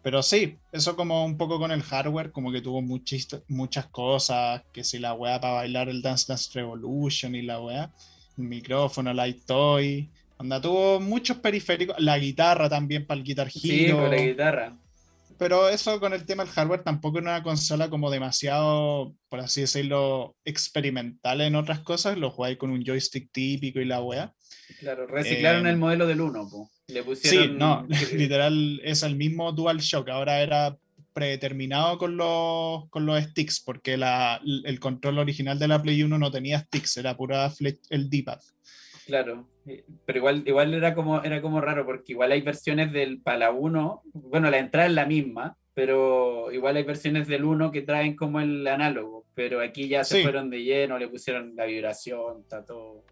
pero 0.05 0.23
sí, 0.23 0.59
eso 0.71 0.95
como 0.95 1.25
un 1.25 1.39
poco 1.39 1.59
con 1.59 1.73
el 1.73 1.83
hardware, 1.83 2.31
como 2.31 2.53
que 2.53 2.61
tuvo 2.61 2.83
muchis, 2.83 3.27
muchas 3.49 3.87
cosas, 3.87 4.63
que 4.71 4.85
si 4.85 4.99
la 4.99 5.15
weá 5.15 5.41
para 5.41 5.55
bailar 5.55 5.89
el 5.89 6.03
Dance 6.03 6.27
Dance 6.29 6.51
Revolution 6.53 7.35
y 7.35 7.41
la 7.41 7.59
weá, 7.59 7.91
el 8.37 8.45
micrófono, 8.45 9.15
Light 9.15 9.47
Toy, 9.47 10.11
anda, 10.39 10.61
tuvo 10.61 11.01
muchos 11.01 11.39
periféricos, 11.39 11.97
la 11.99 12.19
guitarra 12.19 12.69
también 12.69 13.07
para 13.07 13.19
el 13.19 13.25
Guitar 13.25 13.49
Hero. 13.49 13.61
Sí, 13.63 13.91
con 13.91 14.11
la 14.11 14.17
guitarra 14.17 14.77
pero 15.39 15.69
eso 15.69 15.99
con 16.01 16.13
el 16.13 16.25
tema 16.25 16.45
del 16.45 16.53
hardware 16.53 16.83
tampoco 16.83 17.19
era 17.19 17.31
una 17.31 17.43
consola 17.43 17.91
como 17.91 18.11
demasiado, 18.11 19.15
por 19.29 19.41
así 19.41 19.63
decirlo, 19.63 20.37
experimental 20.45 21.41
en 21.41 21.57
otras 21.57 21.81
cosas. 21.81 22.17
Lo 22.19 22.31
jugáis 22.31 22.57
con 22.57 22.71
un 22.71 22.85
joystick 22.85 23.31
típico 23.33 23.81
y 23.81 23.85
la 23.85 24.01
wea. 24.03 24.33
Claro, 24.79 25.07
reciclaron 25.07 25.67
el 25.67 25.75
em, 25.75 25.81
modelo 25.81 26.07
del 26.07 26.21
1, 26.21 26.49
Le 26.89 27.03
pusieron... 27.03 27.49
Sí, 27.49 27.55
no, 27.57 27.87
literal 28.15 28.81
es 28.85 29.03
el 29.03 29.17
mismo 29.17 29.53
DualShock. 29.53 30.09
Ahora 30.09 30.41
era 30.43 30.77
predeterminado 31.15 31.97
con 31.97 32.17
los, 32.17 32.89
con 32.91 33.07
los 33.07 33.23
sticks, 33.23 33.61
porque 33.61 33.97
la, 33.97 34.41
el 34.45 34.81
control 34.81 35.19
original 35.21 35.59
de 35.59 35.69
la 35.69 35.81
Play 35.81 36.03
1 36.03 36.19
no 36.19 36.31
tenía 36.31 36.59
sticks, 36.59 36.97
era 36.97 37.17
pura 37.17 37.51
el 37.91 38.11
D-pad. 38.11 38.41
Claro, 39.07 39.49
eh, 39.67 39.85
pero 40.05 40.19
igual, 40.19 40.43
igual 40.47 40.75
era, 40.75 40.95
como, 40.95 41.23
era 41.23 41.41
como 41.41 41.61
raro, 41.61 41.87
porque 41.87 42.13
igual 42.13 42.33
hay 42.33 42.43
versiones 42.43 42.93
del 42.93 43.21
para 43.21 43.39
la 43.39 43.51
1, 43.53 44.03
bueno, 44.13 44.51
la 44.51 44.59
entrada 44.59 44.89
es 44.89 44.95
la 44.95 45.07
misma, 45.07 45.57
pero 45.73 46.51
igual 46.53 46.77
hay 46.77 46.85
versiones 46.85 47.29
del 47.29 47.45
1 47.45 47.71
que 47.71 47.83
traen 47.83 48.17
como 48.17 48.41
el 48.41 48.67
análogo, 48.67 49.27
pero 49.35 49.61
aquí 49.61 49.89
ya 49.89 50.05
se 50.05 50.23
fueron 50.23 50.51
de 50.51 50.65
lleno, 50.65 50.99
le 50.99 51.09
pusieron 51.09 51.55
la 51.55 51.67
vibración, 51.67 52.41
está 52.41 52.65
todo, 52.65 53.05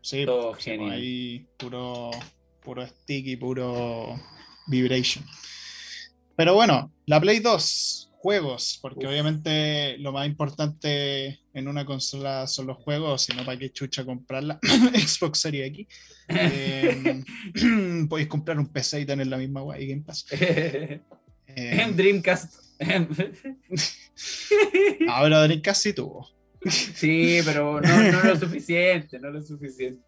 sí, 0.00 0.24
todo 0.24 0.52
pues, 0.52 0.64
genial. 0.64 0.92
Ahí 0.92 1.46
puro, 1.58 2.10
puro 2.64 2.86
stick 2.86 3.26
y 3.26 3.36
puro 3.36 4.18
vibration. 4.66 5.24
Pero 6.36 6.54
bueno, 6.54 6.90
la 7.06 7.20
Play 7.20 7.38
2, 7.38 8.12
juegos, 8.16 8.78
porque 8.80 9.06
obviamente 9.06 9.98
lo 9.98 10.10
más 10.10 10.26
importante 10.26 11.40
en 11.52 11.68
una 11.68 11.84
consola 11.84 12.46
son 12.46 12.66
los 12.66 12.78
juegos, 12.78 13.22
si 13.22 13.36
no, 13.36 13.44
¿para 13.44 13.58
qué 13.58 13.70
chucha 13.70 14.04
comprarla? 14.04 14.58
Xbox 14.94 15.40
Series 15.40 15.68
X. 15.68 15.86
Eh, 16.28 17.22
podéis 18.08 18.28
comprar 18.28 18.58
un 18.58 18.66
PC 18.66 19.02
y 19.02 19.06
tener 19.06 19.26
la 19.26 19.36
misma 19.36 19.60
guay 19.60 19.86
Game 19.86 20.02
Pass. 20.02 20.26
Eh, 21.56 21.92
Dreamcast. 21.94 22.80
Ahora 25.08 25.44
Dreamcast 25.44 25.82
sí 25.82 25.92
tuvo. 25.92 26.28
Sí, 26.68 27.38
pero 27.44 27.80
no, 27.80 28.02
no 28.10 28.24
lo 28.24 28.36
suficiente, 28.36 29.20
no 29.20 29.30
lo 29.30 29.40
suficiente. 29.40 30.02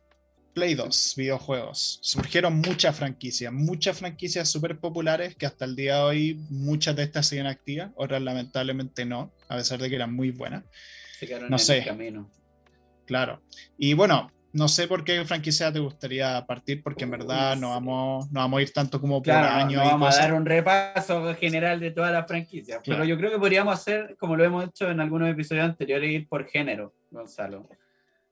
Play 0.56 0.74
2, 0.74 1.12
videojuegos. 1.18 1.98
Surgieron 2.00 2.62
muchas 2.62 2.96
franquicias, 2.96 3.52
muchas 3.52 3.98
franquicias 3.98 4.48
súper 4.48 4.78
populares 4.78 5.36
que 5.36 5.44
hasta 5.44 5.66
el 5.66 5.76
día 5.76 5.96
de 5.96 6.00
hoy 6.00 6.40
muchas 6.48 6.96
de 6.96 7.02
estas 7.02 7.26
siguen 7.26 7.46
activas, 7.46 7.90
otras 7.94 8.22
lamentablemente 8.22 9.04
no, 9.04 9.34
a 9.50 9.56
pesar 9.56 9.78
de 9.78 9.90
que 9.90 9.96
eran 9.96 10.14
muy 10.14 10.30
buenas. 10.30 10.64
Se 11.18 11.26
quedaron 11.26 11.50
No 11.50 11.56
en 11.56 11.58
sé. 11.58 11.78
el 11.80 11.84
camino. 11.84 12.30
Claro. 13.04 13.42
Y 13.76 13.92
bueno, 13.92 14.32
no 14.54 14.66
sé 14.68 14.88
por 14.88 15.04
qué 15.04 15.22
franquicia 15.26 15.70
te 15.70 15.78
gustaría 15.78 16.42
partir, 16.46 16.82
porque 16.82 17.04
en 17.04 17.10
verdad 17.10 17.54
no 17.56 17.68
vamos, 17.68 18.32
no 18.32 18.40
vamos 18.40 18.58
a 18.58 18.62
ir 18.62 18.72
tanto 18.72 18.98
como 18.98 19.16
por 19.18 19.24
Claro, 19.24 19.50
no- 19.50 19.62
año 19.66 19.78
no 19.80 19.84
vamos 19.84 20.08
cosas. 20.08 20.20
a 20.20 20.28
dar 20.28 20.34
un 20.40 20.46
repaso 20.46 21.34
general 21.34 21.80
de 21.80 21.90
todas 21.90 22.12
las 22.14 22.26
franquicias, 22.26 22.80
Claro. 22.82 23.00
pero 23.02 23.04
yo 23.04 23.18
creo 23.18 23.30
que 23.30 23.38
podríamos 23.38 23.74
hacer, 23.74 24.16
como 24.18 24.34
lo 24.36 24.42
hemos 24.44 24.64
hecho 24.66 24.90
en 24.90 25.00
algunos 25.00 25.28
episodios 25.28 25.66
anteriores, 25.66 26.10
ir 26.10 26.26
por 26.26 26.48
género, 26.48 26.94
Gonzalo. 27.10 27.68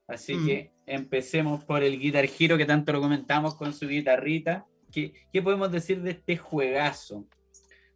Así 0.06 0.34
Mm. 0.34 0.46
que 0.46 0.70
empecemos 0.87 1.64
por 1.64 1.82
el 1.82 1.99
Guitar 1.99 2.26
Hero 2.38 2.56
que 2.58 2.66
tanto 2.66 2.92
lo 2.92 3.00
comentamos 3.00 3.54
con 3.54 3.73
su 3.73 3.88
guitarrita. 3.88 4.66
¿Qué, 4.92 5.12
qué 5.32 5.42
podemos 5.42 5.73
decir 5.73 6.02
de 6.02 6.11
este 6.12 6.37
juegazo? 6.37 7.26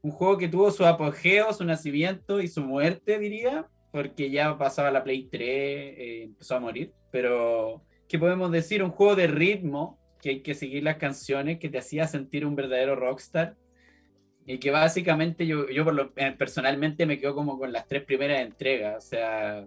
Un 0.00 0.11
juego 0.12 0.38
que 0.38 0.49
tuvo 0.49 0.71
su 0.71 0.87
apogeo, 0.87 1.53
su 1.53 1.65
nacimiento 1.65 2.41
y 2.41 2.49
su 2.49 2.62
muerte, 2.62 3.19
diría, 3.19 3.67
porque 3.93 4.31
ya 4.31 4.57
pasaba 4.57 4.91
la 4.91 5.03
Play 5.05 5.25
3, 5.31 5.41
eh, 5.43 6.23
empezó 6.25 6.57
a 6.57 6.61
morir. 6.61 6.93
Pero, 7.11 7.83
¿qué 8.09 8.19
podemos 8.19 8.50
decir? 8.50 8.83
Un 8.83 8.91
juego 8.91 9.17
de 9.17 9.27
ritmo, 9.27 9.99
que 10.23 10.31
hay 10.31 10.41
que 10.41 10.55
seguir 10.55 10.83
las 10.85 10.97
canciones, 10.97 11.59
que 11.59 11.69
te 11.69 11.79
hacía 11.79 12.07
sentir 12.07 12.47
un 12.47 12.57
verdadero 12.57 12.97
rockstar. 12.97 13.57
Y 14.47 14.59
que 14.59 14.71
básicamente 14.71 15.47
yo, 15.47 15.69
yo 15.69 15.85
por 15.85 15.95
lo, 15.95 16.12
eh, 16.17 16.35
personalmente 16.38 17.05
me 17.05 17.19
quedo 17.19 17.35
como 17.35 17.59
con 17.59 17.71
las 17.73 17.87
tres 17.87 18.03
primeras 18.05 18.41
entregas. 18.41 19.05
O 19.05 19.09
sea, 19.09 19.67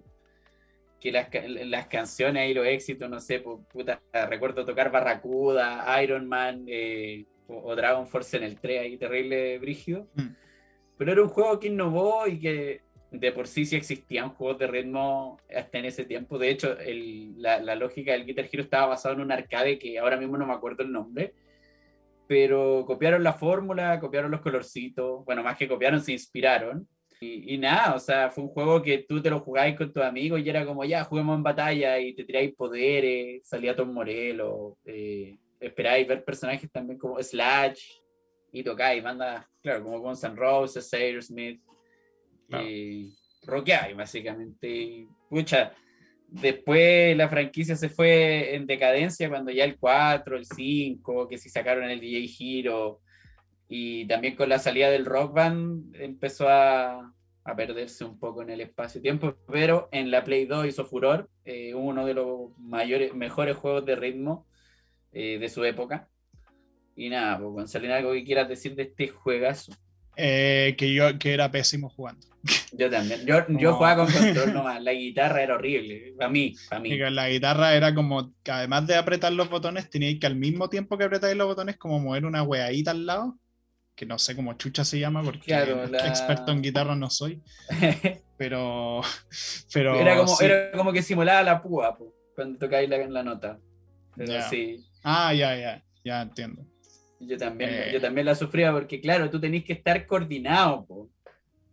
que 1.02 1.12
las, 1.12 1.28
las 1.66 1.88
canciones 1.88 2.50
y 2.50 2.54
los 2.54 2.66
éxitos, 2.66 3.10
no 3.10 3.20
sé, 3.20 3.40
puta, 3.40 4.02
recuerdo 4.30 4.64
tocar 4.64 4.92
Barracuda, 4.92 6.02
Iron 6.04 6.28
Man 6.28 6.64
eh, 6.68 7.26
o, 7.48 7.72
o 7.72 7.76
Dragon 7.76 8.08
Force 8.08 8.38
en 8.38 8.44
el 8.44 8.60
3, 8.60 8.82
ahí 8.82 8.98
terrible 8.98 9.58
brígido. 9.60 10.08
Mm. 10.14 10.28
Pero 10.98 11.12
era 11.12 11.24
un 11.24 11.30
juego 11.30 11.60
que 11.60 11.68
innovó 11.70 12.28
y 12.28 12.40
que 12.40 12.82
de 13.10 13.32
por 13.32 13.48
sí 13.48 13.66
sí 13.66 13.76
existían 13.76 14.30
juegos 14.30 14.60
de 14.60 14.68
ritmo 14.68 15.38
hasta 15.54 15.80
en 15.80 15.86
ese 15.86 16.06
tiempo. 16.06 16.38
De 16.38 16.50
hecho, 16.52 16.80
el- 16.80 17.42
la, 17.42 17.60
la 17.60 17.76
lógica 17.76 18.12
del 18.14 18.26
Guitar 18.26 18.48
Hero 18.50 18.62
estaba 18.64 18.86
basado 18.86 19.16
en 19.16 19.22
un 19.22 19.32
arcade 19.32 19.80
que 19.80 19.98
ahora 20.00 20.16
mismo 20.18 20.38
no 20.38 20.46
me 20.46 20.54
acuerdo 20.54 20.84
el 20.84 20.92
nombre. 20.92 21.34
Pero 22.28 22.86
copiaron 22.86 23.24
la 23.24 23.34
fórmula, 23.34 24.00
copiaron 24.00 24.32
los 24.32 24.42
colorcitos. 24.42 25.26
Bueno, 25.26 25.44
más 25.44 25.58
que 25.58 25.68
copiaron, 25.68 26.00
se 26.02 26.14
inspiraron. 26.14 26.88
Y, 27.24 27.54
y 27.54 27.58
nada, 27.60 27.94
o 27.94 28.00
sea, 28.00 28.32
fue 28.32 28.44
un 28.44 28.50
juego 28.50 28.82
que 28.82 29.06
tú 29.08 29.22
te 29.22 29.30
lo 29.30 29.40
jugabas 29.40 29.76
con 29.76 29.94
tus 29.94 30.02
amigos 30.04 30.42
y 30.42 30.50
era 30.50 30.66
como, 30.66 30.84
ya, 30.84 31.04
juguemos 31.04 31.38
en 31.38 31.44
batalla 31.44 32.00
y 32.00 32.14
te 32.16 32.24
tiráis 32.24 32.52
poderes, 32.56 33.48
salía 33.48 33.76
Tom 33.76 33.94
Morello, 33.94 34.76
eh, 34.86 35.38
esperáis 35.60 36.08
ver 36.08 36.26
personajes 36.26 36.72
también 36.72 36.98
como 36.98 37.22
Slash 37.22 37.80
y 38.52 38.64
tocáis 38.64 39.04
bandas, 39.04 39.46
claro, 39.62 39.84
como 39.84 40.00
Guns 40.00 40.24
N' 40.24 40.36
Roses, 40.36 40.92
Aerosmith, 40.94 41.62
Claro. 42.50 42.66
eh, 42.68 43.06
rockeáis 43.44 43.96
básicamente. 43.96 44.68
Y, 44.68 45.08
pucha, 45.30 45.74
después 46.28 47.16
la 47.16 47.30
franquicia 47.30 47.76
se 47.76 47.90
fue 47.90 48.56
en 48.56 48.66
decadencia 48.66 49.30
cuando 49.30 49.52
ya 49.52 49.64
el 49.64 49.78
4, 49.78 50.38
el 50.38 50.46
5, 50.46 51.28
que 51.28 51.38
si 51.38 51.50
sacaron 51.50 51.88
el 51.88 52.00
DJ 52.02 52.28
Hero, 52.40 53.02
y 53.74 54.06
también 54.06 54.36
con 54.36 54.50
la 54.50 54.60
salida 54.60 54.90
del 54.90 55.06
Rock 55.06 55.34
Band 55.34 55.96
empezó 55.96 56.50
a, 56.50 57.14
a 57.46 57.56
perderse 57.56 58.04
un 58.04 58.20
poco 58.20 58.42
en 58.42 58.50
el 58.50 58.60
espacio-tiempo, 58.60 59.38
pero 59.50 59.88
en 59.94 60.12
la 60.12 60.26
Play 60.26 60.46
2 60.46 60.68
hizo 60.68 60.84
furor, 60.84 61.30
eh, 61.46 61.74
uno 61.74 62.06
de 62.06 62.14
los 62.14 62.52
mayores, 62.58 63.14
mejores 63.14 63.56
juegos 63.56 63.86
de 63.86 63.96
ritmo 63.96 64.46
eh, 65.14 65.38
de 65.40 65.48
su 65.48 65.64
época. 65.64 66.10
Y 66.98 67.08
nada, 67.08 67.40
pues 67.40 67.50
Gonzalo, 67.50 67.94
algo 67.94 68.12
que 68.12 68.26
quieras 68.26 68.50
decir 68.50 68.76
de 68.76 68.84
este 68.84 69.08
juegazo. 69.08 69.72
Eh, 70.18 70.76
que 70.78 70.94
yo 70.94 71.18
que 71.18 71.34
era 71.34 71.50
pésimo 71.50 71.88
jugando. 71.88 72.28
Yo 72.74 72.90
también, 72.90 73.26
yo, 73.26 73.46
yo 73.50 73.76
jugaba 73.76 74.04
con 74.04 74.14
control 74.14 74.54
nomás, 74.54 74.82
la 74.82 74.94
guitarra 74.94 75.44
era 75.44 75.56
horrible, 75.56 76.16
para 76.18 76.30
mí, 76.30 76.56
para 76.68 76.82
mí. 76.82 76.98
La 76.98 77.30
guitarra 77.30 77.76
era 77.76 77.94
como 77.94 78.34
que 78.42 78.52
además 78.52 78.88
de 78.88 78.96
apretar 78.96 79.32
los 79.32 79.48
botones, 79.50 79.90
teníais 79.92 80.20
que 80.20 80.26
al 80.26 80.36
mismo 80.36 80.68
tiempo 80.68 80.98
que 80.98 81.04
apretáis 81.04 81.38
los 81.38 81.46
botones, 81.46 81.78
como 81.78 82.00
mover 82.00 82.26
una 82.26 82.42
weadita 82.42 82.92
al 82.92 83.06
lado, 83.06 83.38
que 84.02 84.06
no 84.08 84.18
sé 84.18 84.36
cómo 84.36 84.54
chucha 84.54 84.84
se 84.84 84.98
llama, 85.00 85.22
porque 85.22 85.42
Claro, 85.46 85.86
la- 85.86 86.08
experto 86.08 86.52
en 86.52 86.64
guitarra 86.64 86.96
no 86.96 87.08
soy, 87.12 87.40
pero. 88.38 89.02
pero 89.72 89.96
era, 89.96 90.18
como, 90.18 90.36
sí. 90.36 90.46
era 90.46 90.72
como 90.72 90.92
que 90.92 91.04
simulaba 91.04 91.44
la 91.44 91.62
púa 91.62 91.96
cuando 92.36 92.58
tocáis 92.58 92.90
la, 92.90 92.98
la 92.98 93.22
nota. 93.22 93.60
Pero 94.16 94.42
sí, 94.50 94.84
Ah, 95.04 95.36
ya, 95.36 95.56
ya, 95.56 95.84
ya 96.04 96.22
entiendo. 96.24 96.66
Yo 97.20 97.38
también, 97.38 97.70
Eh. 97.72 97.90
yo 97.94 98.02
también 98.02 98.26
la 98.26 98.34
sufría 98.34 98.72
porque, 98.72 99.00
claro, 99.00 99.30
tú 99.30 99.40
tenés 99.40 99.64
que 99.64 99.74
estar 99.74 100.04
coordinado. 100.08 100.84
Po. 100.88 101.10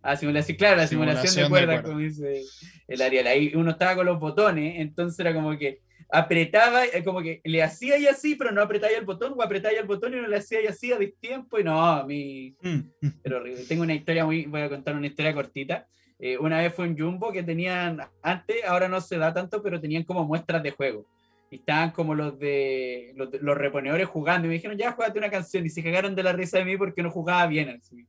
Ah, 0.03 0.15
simulación, 0.15 0.59
claro, 0.59 0.77
la 0.77 0.87
simulación, 0.87 1.27
Simulación 1.29 1.45
de 1.47 1.67
cuerdas. 1.67 1.83
como 1.83 1.99
dice 1.99 2.43
el 2.89 3.01
Ariel. 3.01 3.27
Ahí 3.27 3.53
uno 3.55 3.71
estaba 3.71 3.97
con 3.97 4.05
los 4.05 4.21
botones, 4.21 4.75
entonces 4.81 5.19
era 5.19 5.33
como 5.33 5.57
que 5.57 5.81
apretaba, 6.11 6.85
eh, 6.87 7.03
como 7.05 7.21
que 7.23 7.41
le 7.45 7.63
hacía 7.63 7.99
y 7.99 8.07
así, 8.07 8.35
pero 8.35 8.51
no 8.51 8.63
apretaba 8.63 8.93
el 8.93 9.05
botón, 9.05 9.35
o 9.37 9.43
apretaba 9.43 9.75
el 9.75 9.87
botón 9.87 10.15
y 10.15 10.17
no 10.17 10.27
le 10.29 10.37
hacía 10.37 10.63
y 10.63 10.67
así 10.67 10.93
a 10.93 10.99
tiempo, 11.21 11.59
y 11.59 11.65
no, 11.65 11.85
a 11.85 12.05
mí 12.07 12.55
Mm, 12.63 12.79
mm. 13.01 13.33
horrible. 13.35 13.65
Tengo 13.69 13.83
una 13.83 13.95
historia 13.95 14.25
muy, 14.25 14.47
voy 14.47 14.63
a 14.63 14.69
contar 14.69 14.95
una 14.97 15.07
historia 15.07 15.35
cortita. 15.35 15.87
Eh, 16.19 16.37
una 16.39 16.59
vez 16.59 16.75
fue 16.75 16.87
en 16.87 16.99
Jumbo 16.99 17.31
que 17.31 17.43
tenían, 17.43 18.01
antes, 18.23 18.57
ahora 18.67 18.89
no 18.89 19.01
se 19.01 19.19
da 19.19 19.33
tanto, 19.33 19.63
pero 19.63 19.81
tenían 19.81 20.03
como 20.05 20.25
muestras 20.25 20.63
de 20.63 20.71
juego. 20.73 21.07
Y 21.51 21.57
estaban 21.57 21.93
como 21.93 22.15
los 22.15 22.39
de 22.39 23.13
los, 23.17 23.29
los 23.41 23.57
reponedores 23.57 24.07
jugando. 24.07 24.47
Y 24.47 24.49
me 24.49 24.55
dijeron, 24.57 24.77
ya, 24.77 24.93
jugate 24.93 25.19
una 25.19 25.31
canción. 25.31 25.65
Y 25.65 25.71
se 25.71 25.83
cagaron 25.83 26.15
de 26.15 26.23
la 26.23 26.33
risa 26.33 26.59
de 26.59 26.65
mí 26.65 26.77
porque 26.77 27.03
no 27.03 27.11
jugaba 27.11 27.47
bien 27.47 27.69
así. 27.71 28.05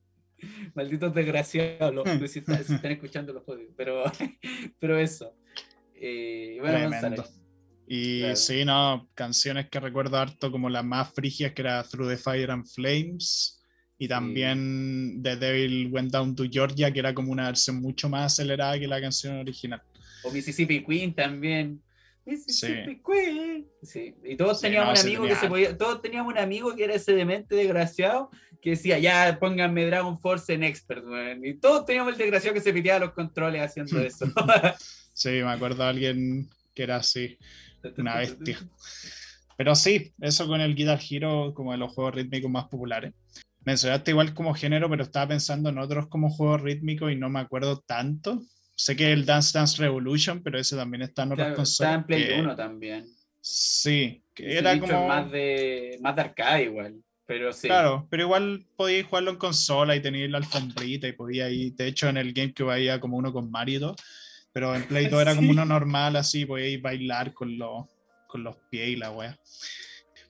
Malditos 0.74 1.13
desgraciados, 1.13 1.94
los, 1.94 2.20
los- 2.20 2.32
si, 2.32 2.39
están, 2.39 2.63
si 2.63 2.74
están 2.75 2.91
escuchando 2.91 3.32
los 3.32 3.44
jodidos. 3.44 3.74
Pero, 3.77 4.03
pero 4.79 4.98
eso. 4.98 5.34
Eh, 5.96 6.58
bueno. 6.60 6.89
González. 6.89 7.39
Y 7.91 8.19
Claro. 8.19 8.36
sí, 8.36 8.63
no, 8.65 9.10
canciones 9.15 9.67
que 9.67 9.79
recuerdo 9.79 10.17
harto 10.17 10.51
como 10.51 10.69
las 10.69 10.86
más 10.86 11.12
frigias, 11.12 11.53
que 11.53 11.63
era 11.63 11.84
Through 11.84 12.10
the 12.10 12.17
Fire 12.17 12.51
and 12.51 12.67
Flames, 12.67 13.60
y 13.98 14.08
también 14.08 15.22
The 15.24 15.36
Devil 15.38 15.89
Went 15.91 16.12
Down 16.12 16.36
to 16.36 16.43
Georgia, 16.50 16.91
que 16.93 17.00
era 17.00 17.15
como 17.15 17.31
una 17.31 17.48
versión 17.48 17.81
mucho 17.81 18.08
más 18.08 18.34
acelerada 18.34 18.77
que 18.79 18.88
la 18.88 19.01
canción 19.01 19.38
original. 19.38 19.81
O 20.24 20.31
Mississippi 20.31 20.86
Queen 20.86 21.15
también. 21.15 21.81
Mississippi 22.25 23.01
Queen. 23.03 23.65
Sí. 23.81 24.13
Y 24.24 24.38
todos 24.38 24.60
Sí, 24.60 24.67
teníamos 24.67 24.86
no, 24.88 24.91
un 24.91 24.98
sí 24.98 25.08
amigo 25.08 25.24
que 25.24 25.29
tenía 25.29 25.41
se 25.41 25.48
podía, 25.50 25.77
todos 25.77 26.01
teníamos 26.03 26.31
un 26.31 26.38
amigo 26.38 26.75
que 26.75 26.84
era 26.84 26.93
ese 26.93 27.13
demente 27.13 27.55
desgraciado 27.55 28.29
que 28.62 28.72
decía, 28.72 29.00
ya 29.00 29.38
pónganme 29.39 29.86
Dragon 29.88 30.19
Force 30.19 30.53
en 30.53 30.63
Expert, 30.63 31.03
weón. 31.05 31.43
Y 31.43 31.55
todos 31.55 31.86
teníamos 31.88 32.13
el 32.13 32.19
desgraciado 32.19 32.53
que 32.53 32.62
se 32.62 32.72
piteaba 32.72 33.00
los 33.05 33.13
controles 33.13 33.63
haciendo 33.63 34.00
eso. 34.05 34.27
Sí, 35.13 35.29
me 35.29 35.50
acuerdo 35.50 35.84
de 35.84 35.89
alguien 35.89 36.50
que 36.80 36.84
era 36.84 36.96
así, 36.96 37.38
una 37.98 38.16
bestia. 38.16 38.58
Pero 39.58 39.76
sí, 39.76 40.14
eso 40.22 40.48
con 40.48 40.62
el 40.62 40.76
Guitar 40.76 40.98
Hero 41.10 41.54
como 41.54 41.74
de 41.74 41.78
los 41.78 41.92
juegos 41.92 42.16
rítmicos 42.16 42.50
más 42.50 42.70
populares. 42.70 43.14
Mencionaste 43.66 44.12
igual 44.12 44.34
como 44.34 44.54
género, 44.54 44.90
pero 44.90 45.04
estaba 45.04 45.28
pensando 45.28 45.68
en 45.68 45.78
otros 45.78 46.08
como 46.08 46.30
juegos 46.30 46.62
rítmicos 46.62 47.12
y 47.12 47.18
no 47.18 47.30
me 47.30 47.42
acuerdo 47.42 47.82
tanto. 47.82 48.42
Sé 48.76 48.96
que 48.96 49.12
el 49.12 49.26
Dance 49.26 49.52
Dance 49.58 49.76
Revolution, 49.82 50.42
pero 50.42 50.58
ese 50.58 50.78
también 50.78 51.02
está 51.02 51.24
en 51.24 51.34
otras 51.34 51.48
Claro. 51.50 51.64
Estaba 51.64 51.94
en 51.96 52.04
Play 52.06 52.28
que- 52.28 52.40
1 52.40 52.56
también. 52.56 53.06
Sí, 53.42 54.24
que 54.34 54.58
era 54.58 54.80
como... 54.80 55.06
más 55.06 55.30
de, 55.30 55.98
más 56.00 56.16
de 56.16 56.22
arcade 56.22 56.64
igual. 56.64 56.96
Pero 57.26 57.52
sí. 57.52 57.68
Claro, 57.68 58.08
pero 58.10 58.24
igual 58.24 58.66
podíais 58.78 59.06
jugarlo 59.06 59.32
en 59.32 59.38
consola 59.38 59.98
y 59.98 60.02
teníais 60.02 60.32
la 60.32 60.38
alfombrita 60.38 61.10
y 61.10 61.12
podía 61.12 61.50
ir. 61.50 61.76
De 61.76 61.88
hecho, 61.88 62.08
en 62.08 62.16
el 62.16 62.32
GameCube 62.32 62.72
había 62.72 63.02
como 63.02 63.18
uno 63.18 63.34
con 63.34 63.52
Mario 63.52 63.78
y 63.78 63.80
todo, 63.82 63.96
pero 64.51 64.75
en 64.75 64.84
Play 64.88 65.08
2 65.08 65.22
era 65.22 65.36
como 65.36 65.51
uno 65.51 65.65
normal, 65.65 66.15
así 66.15 66.46
podíais 66.46 66.82
bailar 66.82 67.34
con 67.34 67.58
los, 67.58 67.86
con 68.27 68.44
los 68.44 68.56
pies 68.70 68.89
y 68.89 68.96
la 68.96 69.12
wea. 69.12 69.38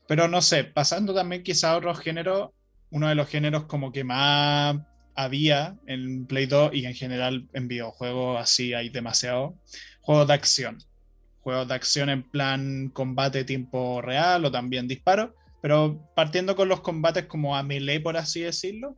Pero 0.07 0.27
no 0.27 0.41
sé, 0.41 0.63
pasando 0.63 1.13
también 1.13 1.43
quizá 1.43 1.71
a 1.71 1.77
otros 1.77 1.99
géneros, 1.99 2.49
uno 2.89 3.07
de 3.07 3.15
los 3.15 3.29
géneros 3.29 3.65
como 3.65 3.91
que 3.91 4.03
más 4.03 4.77
había 5.15 5.77
en 5.85 6.25
Play 6.25 6.45
2 6.45 6.73
y 6.73 6.85
en 6.85 6.95
general 6.95 7.47
en 7.53 7.67
videojuegos 7.67 8.39
así 8.39 8.73
hay 8.73 8.89
demasiado, 8.89 9.57
juegos 10.01 10.27
de 10.27 10.33
acción. 10.33 10.77
Juegos 11.41 11.67
de 11.67 11.73
acción 11.73 12.09
en 12.09 12.23
plan 12.23 12.89
combate 12.89 13.43
tiempo 13.43 14.01
real 14.01 14.45
o 14.45 14.51
también 14.51 14.88
disparo, 14.88 15.35
pero 15.61 16.09
partiendo 16.15 16.55
con 16.55 16.69
los 16.69 16.81
combates 16.81 17.25
como 17.25 17.55
a 17.55 17.63
melee, 17.63 17.99
por 17.99 18.17
así 18.17 18.41
decirlo, 18.41 18.95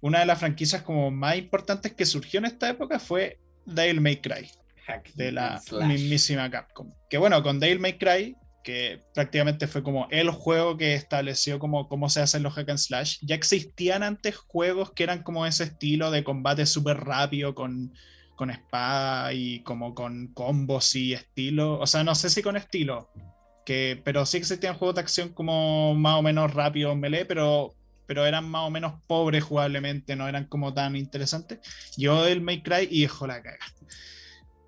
una 0.00 0.20
de 0.20 0.26
las 0.26 0.38
franquicias 0.38 0.82
como 0.82 1.10
más 1.10 1.36
importantes 1.36 1.94
que 1.94 2.06
surgió 2.06 2.38
en 2.38 2.46
esta 2.46 2.68
época 2.70 2.98
fue 2.98 3.38
Devil 3.66 4.00
May 4.00 4.16
Cry 4.20 4.50
de 5.14 5.32
la 5.32 5.60
mismísima 5.86 6.50
Capcom. 6.50 6.90
Que 7.08 7.18
bueno, 7.18 7.42
con 7.42 7.60
Devil 7.60 7.80
May 7.80 7.98
Cry, 7.98 8.36
que 8.62 9.00
prácticamente 9.14 9.66
fue 9.66 9.82
como 9.82 10.08
el 10.10 10.30
juego 10.30 10.76
que 10.76 10.94
estableció 10.94 11.58
como 11.58 11.88
cómo 11.88 12.08
se 12.08 12.20
hacen 12.20 12.42
los 12.42 12.54
hack 12.54 12.68
and 12.70 12.78
slash, 12.78 13.18
ya 13.22 13.34
existían 13.34 14.02
antes 14.02 14.36
juegos 14.36 14.92
que 14.92 15.02
eran 15.02 15.22
como 15.22 15.46
ese 15.46 15.64
estilo 15.64 16.10
de 16.10 16.24
combate 16.24 16.66
súper 16.66 16.98
rápido 16.98 17.54
con, 17.54 17.92
con 18.36 18.50
espada 18.50 19.32
y 19.32 19.62
como 19.62 19.94
con 19.94 20.28
combos 20.34 20.94
y 20.94 21.14
estilo. 21.14 21.78
O 21.78 21.86
sea, 21.86 22.04
no 22.04 22.14
sé 22.14 22.30
si 22.30 22.42
con 22.42 22.56
estilo, 22.56 23.10
Que, 23.64 24.00
pero 24.04 24.26
sí 24.26 24.36
existían 24.38 24.76
juegos 24.76 24.96
de 24.96 25.02
acción 25.02 25.28
como 25.30 25.94
más 25.94 26.16
o 26.18 26.22
menos 26.22 26.52
rápidos, 26.52 26.96
melee, 26.96 27.24
pero, 27.24 27.74
pero 28.10 28.26
eran 28.26 28.50
más 28.50 28.66
o 28.66 28.70
menos 28.70 28.94
pobres 29.06 29.44
jugablemente, 29.44 30.16
no 30.16 30.26
eran 30.26 30.46
como 30.46 30.74
tan 30.74 30.96
interesantes. 30.96 31.60
Yo 31.96 32.26
el 32.26 32.40
May 32.40 32.60
Cry 32.60 32.88
y 32.90 33.04
hijo 33.04 33.24
la 33.24 33.40
caga. 33.40 33.64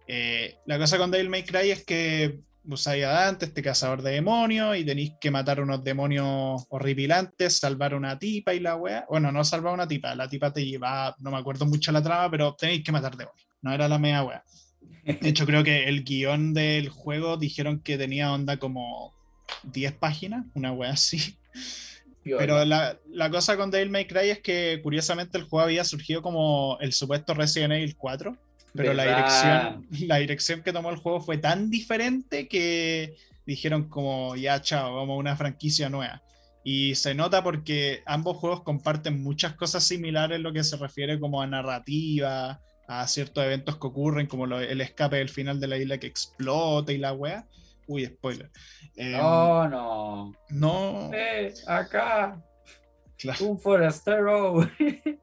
Eh, 0.07 0.59
la 0.65 0.79
cosa 0.79 0.97
con 0.97 1.11
Devil 1.11 1.29
May 1.29 1.43
Cry 1.43 1.73
es 1.73 1.85
que 1.85 2.39
usáis 2.65 3.05
a 3.05 3.09
Dante, 3.09 3.47
este 3.47 3.61
cazador 3.61 4.01
de 4.01 4.13
demonios, 4.13 4.77
y 4.77 4.85
tenéis 4.85 5.15
que 5.21 5.33
matar 5.33 5.61
unos 5.61 5.83
demonios 5.83 6.65
horripilantes, 6.69 7.59
salvar 7.59 7.97
una 7.97 8.17
tipa 8.17 8.55
y 8.55 8.61
la 8.61 8.77
wea. 8.77 9.07
Bueno, 9.11 9.33
no 9.33 9.43
salvar 9.43 9.75
una 9.75 9.89
tipa, 9.89 10.15
la 10.15 10.29
tipa 10.29 10.53
te 10.53 10.65
lleva, 10.65 11.13
no 11.19 11.33
me 11.33 11.39
acuerdo 11.39 11.67
mucho 11.67 11.91
la 11.91 12.01
trama, 12.01 12.31
pero 12.31 12.55
tenéis 12.55 12.85
que 12.85 12.93
matar 12.93 13.17
demonios. 13.17 13.49
No 13.61 13.73
era 13.73 13.89
la 13.89 13.99
media 13.99 14.23
wea. 14.23 14.45
De 15.03 15.29
hecho, 15.29 15.47
creo 15.47 15.65
que 15.65 15.89
el 15.89 16.05
guion 16.05 16.55
del 16.55 16.91
juego 16.91 17.39
dijeron 17.39 17.81
que 17.81 17.99
tenía 17.99 18.33
onda 18.33 18.59
como 18.59 19.13
10 19.65 19.95
páginas, 19.95 20.47
una 20.55 20.71
wea 20.71 20.93
así. 20.93 21.37
Pero 22.25 22.65
la, 22.65 22.99
la, 23.11 23.31
cosa 23.31 23.57
con 23.57 23.71
Devil 23.71 23.91
May 23.91 24.07
Cry 24.07 24.31
es 24.31 24.41
que 24.41 24.81
curiosamente 24.83 25.39
el 25.39 25.45
juego 25.45 25.65
había 25.65 25.85
surgido 25.85 26.23
como 26.23 26.79
el 26.81 26.93
supuesto 26.93 27.35
Resident 27.35 27.73
Evil 27.73 27.97
4 27.97 28.39
pero 28.75 28.95
la 28.95 29.05
dirección, 29.05 29.87
la 30.09 30.17
dirección 30.17 30.63
que 30.63 30.73
tomó 30.73 30.91
el 30.91 30.97
juego 30.97 31.21
fue 31.21 31.39
tan 31.39 31.71
diferente 31.71 32.49
que 32.49 33.17
dijeron 33.47 33.89
como, 33.89 34.37
ya, 34.37 34.61
chao, 34.63 34.95
vamos 34.95 35.15
a 35.15 35.19
una 35.19 35.37
franquicia 35.37 35.89
nueva. 35.89 36.23
Y 36.65 36.95
se 36.95 37.15
nota 37.15 37.43
porque 37.43 38.03
ambos 38.07 38.37
juegos 38.37 38.63
comparten 38.63 39.23
muchas 39.23 39.55
cosas 39.55 39.85
similares 39.85 40.37
en 40.37 40.45
lo 40.45 40.53
que 40.53 40.63
se 40.63 40.77
refiere 40.77 41.19
como 41.19 41.43
a 41.43 41.47
narrativa, 41.47 42.61
a 42.87 43.09
ciertos 43.09 43.45
eventos 43.45 43.79
que 43.79 43.87
ocurren, 43.87 44.27
como 44.27 44.47
el 44.47 44.81
escape 44.81 45.17
del 45.17 45.29
final 45.29 45.59
de 45.59 45.67
la 45.67 45.77
isla 45.77 45.99
que 45.99 46.07
explota 46.07 46.93
y 46.93 46.99
la 46.99 47.13
wea. 47.13 47.47
Uy, 47.87 48.07
spoiler. 48.07 48.51
oh, 49.21 49.69
no. 49.69 50.33
No. 50.51 51.11
Eh, 51.13 51.53
acá. 51.67 52.43
Un 53.41 53.59
forastero. 53.59 54.69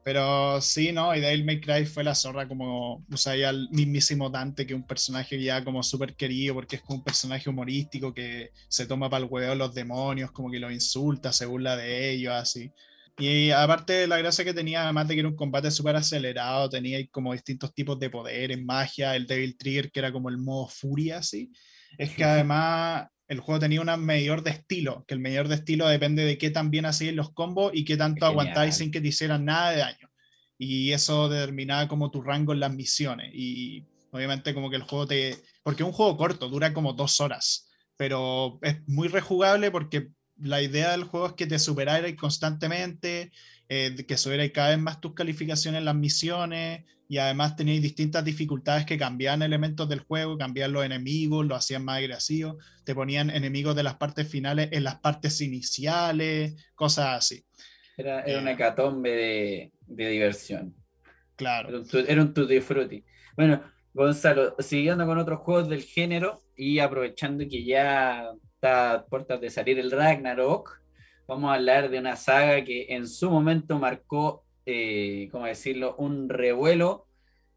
Pero 0.04 0.60
sí, 0.60 0.92
¿no? 0.92 1.14
Y 1.14 1.20
Dale 1.20 1.44
May 1.44 1.60
Cry 1.60 1.84
fue 1.84 2.02
la 2.02 2.14
zorra 2.14 2.48
como, 2.48 3.04
o 3.12 3.16
sea, 3.16 3.36
ya 3.36 3.50
el 3.50 3.68
mismísimo 3.70 4.30
Dante, 4.30 4.66
que 4.66 4.72
es 4.72 4.78
un 4.78 4.86
personaje 4.86 5.40
ya 5.42 5.62
como 5.64 5.82
súper 5.82 6.14
querido, 6.14 6.54
porque 6.54 6.76
es 6.76 6.82
como 6.82 6.98
un 6.98 7.04
personaje 7.04 7.50
humorístico 7.50 8.14
que 8.14 8.52
se 8.68 8.86
toma 8.86 9.10
para 9.10 9.24
el 9.24 9.30
huevo 9.30 9.54
los 9.54 9.74
demonios, 9.74 10.30
como 10.32 10.50
que 10.50 10.58
los 10.58 10.72
insulta, 10.72 11.32
se 11.32 11.46
burla 11.46 11.76
de 11.76 12.10
ellos, 12.10 12.32
así. 12.32 12.72
Y 13.18 13.50
aparte 13.50 14.06
la 14.06 14.16
gracia 14.16 14.44
que 14.44 14.54
tenía, 14.54 14.84
además 14.84 15.06
de 15.06 15.14
que 15.14 15.20
era 15.20 15.28
un 15.28 15.36
combate 15.36 15.70
súper 15.70 15.96
acelerado, 15.96 16.70
tenía 16.70 16.98
como 17.10 17.32
distintos 17.32 17.74
tipos 17.74 17.98
de 17.98 18.08
poderes, 18.08 18.62
magia, 18.62 19.14
el 19.14 19.26
Devil 19.26 19.58
Trigger, 19.58 19.90
que 19.90 20.00
era 20.00 20.10
como 20.10 20.30
el 20.30 20.38
modo 20.38 20.68
furia, 20.68 21.18
así, 21.18 21.50
es 21.98 22.14
que 22.14 22.24
además 22.24 23.08
el 23.28 23.40
juego 23.40 23.60
tenía 23.60 23.80
un 23.80 24.04
medidor 24.04 24.42
de 24.42 24.50
estilo, 24.50 25.04
que 25.06 25.14
el 25.14 25.20
medidor 25.20 25.46
de 25.46 25.54
estilo 25.54 25.86
depende 25.86 26.24
de 26.24 26.36
qué 26.36 26.50
tan 26.50 26.70
bien 26.70 26.84
hacían 26.84 27.14
los 27.14 27.32
combos 27.32 27.70
y 27.72 27.84
qué 27.84 27.96
tanto 27.96 28.26
aguantáis 28.26 28.76
sin 28.76 28.90
que 28.90 29.00
te 29.00 29.08
hicieran 29.08 29.44
nada 29.44 29.70
de 29.70 29.78
daño. 29.78 30.10
Y 30.58 30.92
eso 30.92 31.28
determinaba 31.28 31.86
como 31.86 32.10
tu 32.10 32.22
rango 32.22 32.52
en 32.52 32.60
las 32.60 32.74
misiones. 32.74 33.30
Y 33.32 33.86
obviamente 34.10 34.52
como 34.52 34.68
que 34.68 34.76
el 34.76 34.82
juego 34.82 35.06
te... 35.06 35.36
Porque 35.62 35.84
es 35.84 35.86
un 35.86 35.92
juego 35.92 36.16
corto, 36.16 36.48
dura 36.48 36.74
como 36.74 36.92
dos 36.92 37.20
horas, 37.20 37.68
pero 37.96 38.58
es 38.62 38.76
muy 38.88 39.06
rejugable 39.06 39.70
porque 39.70 40.08
la 40.36 40.60
idea 40.60 40.90
del 40.90 41.04
juego 41.04 41.28
es 41.28 41.32
que 41.34 41.46
te 41.46 41.58
superarais 41.58 42.16
constantemente, 42.16 43.30
eh, 43.68 43.94
que 44.08 44.16
subierais 44.16 44.50
cada 44.52 44.70
vez 44.70 44.78
más 44.80 45.00
tus 45.00 45.14
calificaciones 45.14 45.78
en 45.78 45.84
las 45.84 45.94
misiones, 45.94 46.84
y 47.10 47.18
además 47.18 47.56
tenéis 47.56 47.82
distintas 47.82 48.24
dificultades 48.24 48.86
que 48.86 48.96
cambiaban 48.96 49.42
elementos 49.42 49.88
del 49.88 49.98
juego, 49.98 50.38
cambiaban 50.38 50.70
los 50.70 50.84
enemigos, 50.84 51.44
lo 51.44 51.56
hacían 51.56 51.84
más 51.84 51.98
agresivos, 51.98 52.64
te 52.84 52.94
ponían 52.94 53.30
enemigos 53.30 53.74
de 53.74 53.82
las 53.82 53.96
partes 53.96 54.28
finales 54.28 54.68
en 54.70 54.84
las 54.84 55.00
partes 55.00 55.40
iniciales, 55.40 56.70
cosas 56.76 57.18
así. 57.18 57.44
Era, 57.96 58.20
era 58.20 58.40
una 58.40 58.52
eh, 58.52 58.54
hecatombe 58.54 59.10
de, 59.10 59.72
de, 59.88 60.08
diversión. 60.08 60.72
Claro. 61.34 61.82
Era 62.06 62.22
un, 62.22 62.32
tutti 62.32 62.60
frutti. 62.60 63.04
Bueno, 63.36 63.60
Gonzalo, 63.92 64.54
siguiendo 64.60 65.04
con 65.04 65.18
otros 65.18 65.40
juegos 65.40 65.68
del 65.68 65.82
género 65.82 66.40
y 66.56 66.78
aprovechando 66.78 67.42
que 67.50 67.64
ya 67.64 68.30
está 68.54 68.92
a 68.92 69.04
puertas 69.04 69.40
de 69.40 69.50
salir 69.50 69.80
el 69.80 69.90
Ragnarok, 69.90 70.80
vamos 71.26 71.50
a 71.50 71.54
hablar 71.54 71.90
de 71.90 71.98
una 71.98 72.14
saga 72.14 72.62
que 72.62 72.86
en 72.90 73.08
su 73.08 73.28
momento 73.28 73.80
marcó 73.80 74.44
eh, 74.66 75.28
¿cómo 75.30 75.46
decirlo?, 75.46 75.96
un 75.96 76.28
revuelo 76.28 77.06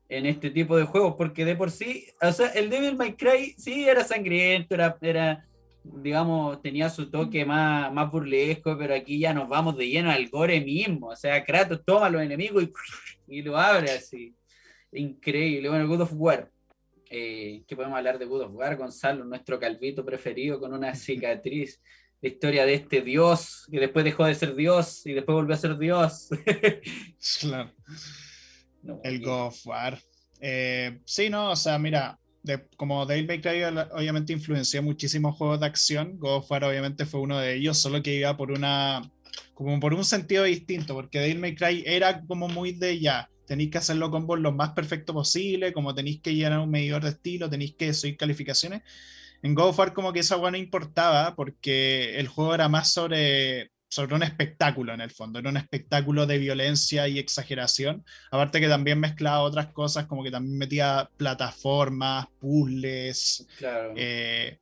en 0.10 0.26
este 0.26 0.50
tipo 0.52 0.78
de 0.78 0.84
juegos, 0.84 1.16
porque 1.18 1.46
de 1.46 1.56
por 1.56 1.72
sí, 1.72 2.06
o 2.22 2.32
sea, 2.32 2.48
el 2.50 2.70
Devil 2.70 2.96
May 2.96 3.13
Cry 3.13 3.56
sí 3.58 3.88
era 3.88 4.04
sangriento, 4.04 4.76
era, 4.76 4.98
era 5.02 5.48
digamos, 5.84 6.62
tenía 6.62 6.89
su 6.89 7.10
toque 7.10 7.46
más, 7.46 7.92
más 7.92 8.12
burlesco, 8.12 8.78
pero 8.78 8.94
aquí 8.94 9.20
ya 9.20 9.34
nos 9.34 9.50
vamos 9.50 9.78
de 9.78 9.89
lleno 9.89 10.12
al 10.12 10.30
gore 10.30 10.62
mismo, 10.62 11.08
o 11.08 11.16
sea, 11.16 11.44
Kratos 11.44 11.82
toma 11.86 12.08
a 12.08 12.10
los 12.10 12.22
enemigos 12.22 12.63
y, 12.63 13.39
y 13.39 13.42
lo 13.42 13.58
abre 13.58 13.92
así. 13.92 14.36
Increíble. 14.94 15.70
Bueno, 15.70 15.88
God 15.88 16.02
of 16.02 16.13
War. 16.16 16.52
Eh, 17.10 17.63
¿Qué 17.68 17.76
podemos 17.76 17.98
hablar 17.98 18.18
de 18.18 18.26
God 18.26 18.44
of 18.44 18.56
War? 18.56 18.76
Gonzalo, 18.76 19.24
nuestro 19.26 19.60
calvito 19.60 20.06
preferido 20.06 20.60
con 20.60 20.74
una 20.74 20.96
cicatriz 20.96 21.82
la 22.23 22.29
historia 22.29 22.65
de 22.65 22.73
este 22.73 23.01
dios 23.01 23.67
que 23.69 23.81
después 23.81 24.05
dejó 24.05 24.23
de 24.23 24.33
ser 24.33 24.55
dios 24.55 25.05
y 25.05 25.12
después 25.12 25.36
volvió 25.36 25.55
a 25.55 25.57
ser 25.57 25.77
dios. 25.77 26.29
claro. 27.41 27.69
el 29.03 29.21
God 29.21 29.47
of 29.47 29.67
War. 29.67 29.99
Eh, 30.39 30.99
sí, 31.03 31.29
no, 31.29 31.51
o 31.51 31.55
sea, 31.57 31.77
mira, 31.77 32.17
como 32.77 33.05
Dale 33.05 33.23
May 33.23 33.41
Cry 33.41 33.63
obviamente 33.91 34.31
influenció 34.31 34.81
muchísimos 34.81 35.36
juegos 35.36 35.59
de 35.59 35.65
acción, 35.65 36.17
God 36.17 36.38
of 36.38 36.51
War 36.51 36.63
obviamente 36.63 37.05
fue 37.05 37.19
uno 37.19 37.39
de 37.39 37.55
ellos, 37.55 37.77
solo 37.77 38.01
que 38.01 38.15
iba 38.15 38.38
por 38.38 38.51
una, 38.51 39.01
como 39.53 39.77
por 39.81 39.93
un 39.93 40.05
sentido 40.05 40.45
distinto, 40.45 40.93
porque 40.93 41.19
Dale 41.19 41.36
May 41.36 41.55
Cry 41.55 41.83
era 41.86 42.21
como 42.21 42.47
muy 42.47 42.71
de 42.71 43.01
ya, 43.01 43.29
tenéis 43.45 43.69
que 43.69 43.79
hacerlo 43.79 44.09
con 44.09 44.25
vos 44.25 44.39
lo 44.39 44.53
más 44.53 44.69
perfecto 44.71 45.13
posible, 45.13 45.73
como 45.73 45.93
tenéis 45.93 46.21
que 46.21 46.33
llenar 46.33 46.59
un 46.59 46.71
medidor 46.71 47.03
de 47.03 47.09
estilo, 47.09 47.49
tenéis 47.49 47.75
que 47.75 47.93
subir 47.93 48.15
calificaciones, 48.15 48.81
en 49.43 49.53
God 49.53 49.69
of 49.69 49.79
War 49.79 49.93
como 49.93 50.13
que 50.13 50.21
esa 50.21 50.38
no 50.38 50.58
importaba 50.58 51.36
porque 51.36 52.17
el 52.17 52.27
juego 52.27 52.56
era 52.56 52.69
más 52.69 52.91
sobre, 52.91 53.71
sobre 53.89 54.15
un 54.15 54.23
espectáculo 54.23 54.93
en 54.93 55.01
el 55.01 55.12
fondo, 55.12 55.38
era 55.38 55.49
un 55.49 55.58
espectáculo 55.58 56.25
de 56.25 56.38
violencia 56.38 57.10
y 57.10 57.19
exageración, 57.19 58.06
aparte 58.32 58.62
que 58.62 58.69
también 58.69 59.01
mezclaba 59.01 59.41
otras 59.41 59.67
cosas 59.67 60.06
como 60.06 60.23
que 60.23 60.32
también 60.32 60.58
metía 60.58 61.10
plataformas, 61.17 62.27
puzzles, 62.39 63.45
eh, 63.95 64.60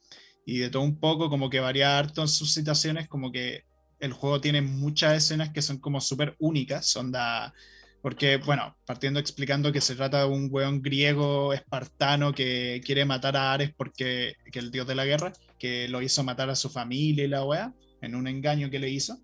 y 0.48 0.58
de 0.58 0.70
todo 0.72 0.82
un 0.82 1.00
poco, 1.00 1.30
como 1.30 1.52
que 1.52 1.60
varía 1.60 2.00
harto 2.00 2.24
en 2.24 2.28
sus 2.28 2.52
situaciones, 2.52 3.08
como 3.08 3.32
que 3.32 3.64
el 4.00 4.14
juego 4.14 4.42
tiene 4.42 4.64
muchas 4.64 5.16
escenas 5.16 5.52
que 5.52 5.62
son 5.62 5.78
como 5.78 6.02
súper 6.02 6.36
únicas, 6.40 6.96
onda 6.98 7.54
porque, 8.02 8.38
bueno, 8.38 8.76
partiendo 8.86 9.20
explicando 9.20 9.72
que 9.72 9.82
se 9.82 9.96
trata 9.96 10.20
de 10.20 10.26
un 10.26 10.50
weón 10.52 10.82
griego 10.82 11.54
espartano 11.54 12.34
que 12.34 12.82
quiere 12.84 13.06
matar 13.06 13.38
a 13.38 13.54
Ares 13.54 13.72
porque 13.76 14.36
que 14.52 14.60
el 14.60 14.72
dios 14.72 14.88
de 14.88 14.96
la 14.96 15.06
guerra, 15.06 15.32
que 15.60 15.88
lo 15.88 16.02
hizo 16.02 16.24
matar 16.24 16.50
a 16.50 16.56
su 16.56 16.70
familia 16.70 17.26
y 17.26 17.28
la 17.28 17.46
wea, 17.46 17.74
en 18.02 18.16
un 18.16 18.28
engaño 18.28 18.70
que 18.70 18.80
le 18.80 18.90
hizo. 18.90 19.20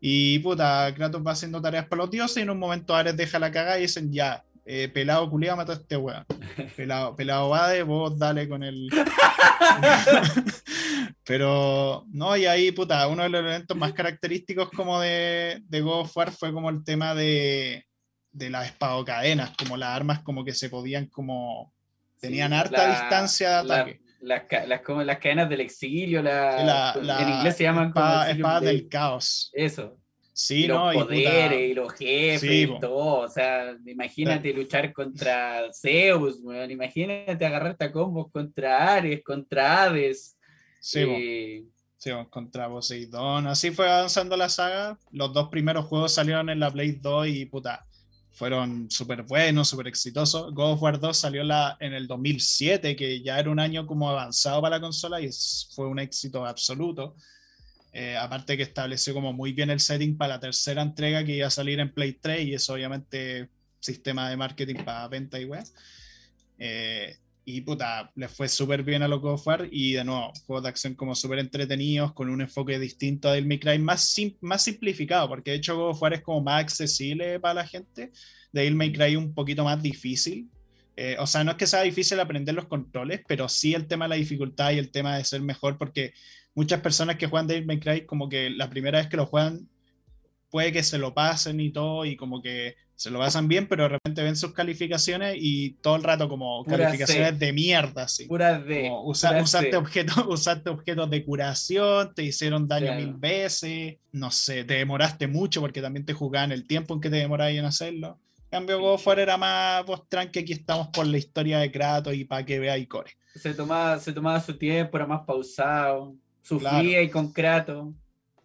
Y 0.00 0.40
puta, 0.40 0.92
Kratos 0.94 1.24
va 1.24 1.32
haciendo 1.32 1.62
tareas 1.62 1.86
para 1.86 2.02
los 2.02 2.10
dioses 2.10 2.38
y 2.38 2.40
en 2.40 2.50
un 2.50 2.58
momento 2.58 2.94
Ares 2.94 3.16
deja 3.16 3.38
la 3.38 3.52
cagada 3.52 3.78
y 3.78 3.82
dicen, 3.82 4.12
ya, 4.12 4.44
eh, 4.64 4.88
pelado 4.88 5.30
culiado 5.30 5.56
mata 5.56 5.72
a 5.72 5.76
este 5.76 5.96
weón. 5.96 6.26
Pelado, 6.76 7.14
pelado 7.14 7.50
Bade, 7.50 7.84
vos 7.84 8.18
dale 8.18 8.48
con 8.48 8.64
el. 8.64 8.88
Pero, 11.24 12.04
no, 12.08 12.36
y 12.36 12.46
ahí, 12.46 12.72
puta, 12.72 13.06
uno 13.06 13.22
de 13.22 13.28
los 13.28 13.40
elementos 13.40 13.76
más 13.76 13.92
característicos 13.92 14.70
como 14.70 15.00
de, 15.00 15.62
de 15.68 15.80
God 15.80 16.00
of 16.00 16.16
War 16.16 16.32
fue 16.32 16.52
como 16.52 16.70
el 16.70 16.84
tema 16.84 17.14
de, 17.14 17.86
de 18.36 18.50
las 18.50 18.66
espadocadenas, 18.66 19.52
como 19.56 19.76
las 19.76 19.90
armas 19.90 20.20
como 20.20 20.44
que 20.44 20.52
se 20.52 20.68
podían 20.68 21.06
como... 21.06 21.72
Tenían 22.20 22.52
harta 22.52 22.88
distancia 22.88 23.50
de 23.50 23.54
ataque. 23.56 24.00
las, 24.20 24.44
las, 24.66 24.80
como 24.80 25.02
las 25.02 25.18
cadenas 25.18 25.48
del 25.50 25.60
exilio, 25.60 26.22
la, 26.22 26.94
en 26.94 27.28
inglés 27.28 27.56
se 27.56 27.64
llaman 27.64 27.88
espadas 27.88 28.62
del 28.62 28.88
caos. 28.88 29.50
Eso. 29.52 29.98
Sí, 30.32 30.66
los 30.66 30.94
poderes 30.94 31.70
y 31.70 31.74
los 31.74 31.92
jefes 31.94 32.68
y 32.68 32.78
todo. 32.78 33.20
O 33.20 33.28
sea, 33.28 33.74
imagínate 33.86 34.52
luchar 34.52 34.92
contra 34.92 35.62
Zeus, 35.72 36.40
imagínate 36.68 37.46
agarrarte 37.46 37.86
a 37.86 37.92
combos 37.92 38.30
contra 38.30 38.94
Ares, 38.94 39.22
contra 39.24 39.84
Hades. 39.84 40.36
Sí, 40.78 41.00
eh, 41.00 41.64
sí, 41.96 42.10
contra 42.28 42.68
Poseidón. 42.68 43.46
Así 43.46 43.70
fue 43.70 43.90
avanzando 43.90 44.36
la 44.36 44.50
saga. 44.50 44.98
Los 45.10 45.32
dos 45.32 45.48
primeros 45.48 45.86
juegos 45.86 46.12
salieron 46.12 46.50
en 46.50 46.60
la 46.60 46.70
Play 46.70 46.92
2 46.92 47.28
y 47.28 47.46
puta 47.46 47.86
fueron 48.36 48.90
súper 48.90 49.22
buenos, 49.22 49.70
súper 49.70 49.88
exitosos. 49.88 50.52
God 50.52 50.72
of 50.72 50.82
War 50.82 51.00
2 51.00 51.16
salió 51.16 51.42
la, 51.42 51.78
en 51.80 51.94
el 51.94 52.06
2007, 52.06 52.94
que 52.94 53.22
ya 53.22 53.38
era 53.38 53.50
un 53.50 53.58
año 53.58 53.86
como 53.86 54.10
avanzado 54.10 54.60
para 54.60 54.76
la 54.76 54.80
consola 54.82 55.22
y 55.22 55.30
fue 55.74 55.88
un 55.88 55.98
éxito 55.98 56.44
absoluto. 56.44 57.16
Eh, 57.94 58.14
aparte 58.14 58.58
que 58.58 58.62
estableció 58.62 59.14
como 59.14 59.32
muy 59.32 59.54
bien 59.54 59.70
el 59.70 59.80
setting 59.80 60.18
para 60.18 60.34
la 60.34 60.40
tercera 60.40 60.82
entrega 60.82 61.24
que 61.24 61.36
iba 61.36 61.46
a 61.46 61.50
salir 61.50 61.80
en 61.80 61.90
Play 61.90 62.12
3 62.12 62.46
y 62.46 62.52
eso 62.52 62.74
obviamente 62.74 63.48
sistema 63.80 64.28
de 64.28 64.36
marketing 64.36 64.84
para 64.84 65.08
venta 65.08 65.40
y 65.40 65.46
web. 65.46 65.64
Eh, 66.58 67.16
Y 67.48 67.60
puta, 67.60 68.10
les 68.16 68.32
fue 68.32 68.48
súper 68.48 68.82
bien 68.82 69.04
a 69.04 69.08
los 69.08 69.20
God 69.20 69.34
of 69.34 69.46
War. 69.46 69.68
Y 69.70 69.92
de 69.92 70.02
nuevo, 70.02 70.32
juegos 70.46 70.64
de 70.64 70.68
acción 70.68 70.96
como 70.96 71.14
súper 71.14 71.38
entretenidos, 71.38 72.12
con 72.12 72.28
un 72.28 72.40
enfoque 72.40 72.76
distinto 72.76 73.28
a 73.28 73.34
Devil 73.34 73.46
May 73.46 73.60
Cry, 73.60 73.78
más, 73.78 74.16
más 74.40 74.64
simplificado, 74.64 75.28
porque 75.28 75.52
de 75.52 75.58
hecho 75.58 75.76
God 75.76 75.90
of 75.90 76.02
War 76.02 76.14
es 76.14 76.22
como 76.22 76.40
más 76.40 76.62
accesible 76.62 77.38
para 77.38 77.54
la 77.54 77.64
gente. 77.64 78.10
Devil 78.50 78.74
May 78.74 78.92
Cry 78.92 79.14
un 79.14 79.32
poquito 79.32 79.62
más 79.62 79.80
difícil. 79.80 80.50
Eh, 80.96 81.14
o 81.20 81.26
sea, 81.28 81.44
no 81.44 81.52
es 81.52 81.56
que 81.56 81.68
sea 81.68 81.82
difícil 81.82 82.18
aprender 82.18 82.52
los 82.52 82.66
controles, 82.66 83.20
pero 83.28 83.48
sí 83.48 83.74
el 83.74 83.86
tema 83.86 84.06
de 84.06 84.08
la 84.08 84.16
dificultad 84.16 84.72
y 84.72 84.78
el 84.78 84.90
tema 84.90 85.16
de 85.16 85.24
ser 85.24 85.40
mejor, 85.40 85.78
porque 85.78 86.14
muchas 86.52 86.80
personas 86.80 87.14
que 87.14 87.28
juegan 87.28 87.46
Devil 87.46 87.66
May 87.66 87.78
Cry, 87.78 88.06
como 88.06 88.28
que 88.28 88.50
la 88.50 88.68
primera 88.68 88.98
vez 88.98 89.06
que 89.06 89.18
lo 89.18 89.26
juegan, 89.26 89.68
puede 90.50 90.72
que 90.72 90.82
se 90.82 90.98
lo 90.98 91.14
pasen 91.14 91.60
y 91.60 91.70
todo, 91.70 92.04
y 92.04 92.16
como 92.16 92.40
que 92.40 92.76
se 92.96 93.10
lo 93.10 93.18
pasan 93.18 93.46
bien, 93.46 93.68
pero 93.68 93.84
de 93.84 93.90
repente 93.90 94.22
ven 94.22 94.36
sus 94.36 94.54
calificaciones 94.54 95.36
y 95.38 95.72
todo 95.82 95.96
el 95.96 96.02
rato 96.02 96.30
como 96.30 96.64
calificaciones 96.64 97.38
de 97.38 97.52
mierda, 97.52 98.04
así. 98.04 98.26
Pura 98.26 98.58
de. 98.58 98.90
usaste, 99.04 99.76
objetos, 99.76 100.16
usaste 100.28 100.70
objetos 100.70 101.10
de 101.10 101.24
curación, 101.24 102.14
te 102.14 102.22
hicieron 102.22 102.66
daño 102.66 102.94
mil 102.94 103.12
veces, 103.14 103.96
no 104.12 104.30
sé, 104.30 104.64
te 104.64 104.74
demoraste 104.74 105.26
mucho 105.26 105.60
porque 105.60 105.82
también 105.82 106.06
te 106.06 106.14
jugaban 106.14 106.52
el 106.52 106.66
tiempo 106.66 106.94
en 106.94 107.02
que 107.02 107.10
te 107.10 107.16
demorabas 107.16 107.54
en 107.54 107.66
hacerlo. 107.66 108.18
En 108.44 108.60
cambio, 108.60 108.80
God 108.80 108.98
fuera 108.98 109.22
era 109.22 109.36
más, 109.36 109.84
vos 109.84 110.08
tranqui, 110.08 110.38
aquí 110.38 110.52
estamos 110.54 110.88
por 110.88 111.06
la 111.06 111.18
historia 111.18 111.58
de 111.58 111.70
Kratos 111.70 112.14
y 112.14 112.24
para 112.24 112.46
que 112.46 112.58
vea 112.58 112.78
y 112.78 112.86
core. 112.86 113.12
Se 113.34 113.52
tomaba, 113.52 113.98
se 113.98 114.12
tomaba 114.12 114.40
su 114.40 114.56
tiempo, 114.56 114.96
era 114.96 115.06
más 115.06 115.20
pausado, 115.26 116.14
sufría 116.40 117.02
y 117.02 117.10
con 117.10 117.30
Kratos. 117.30 117.88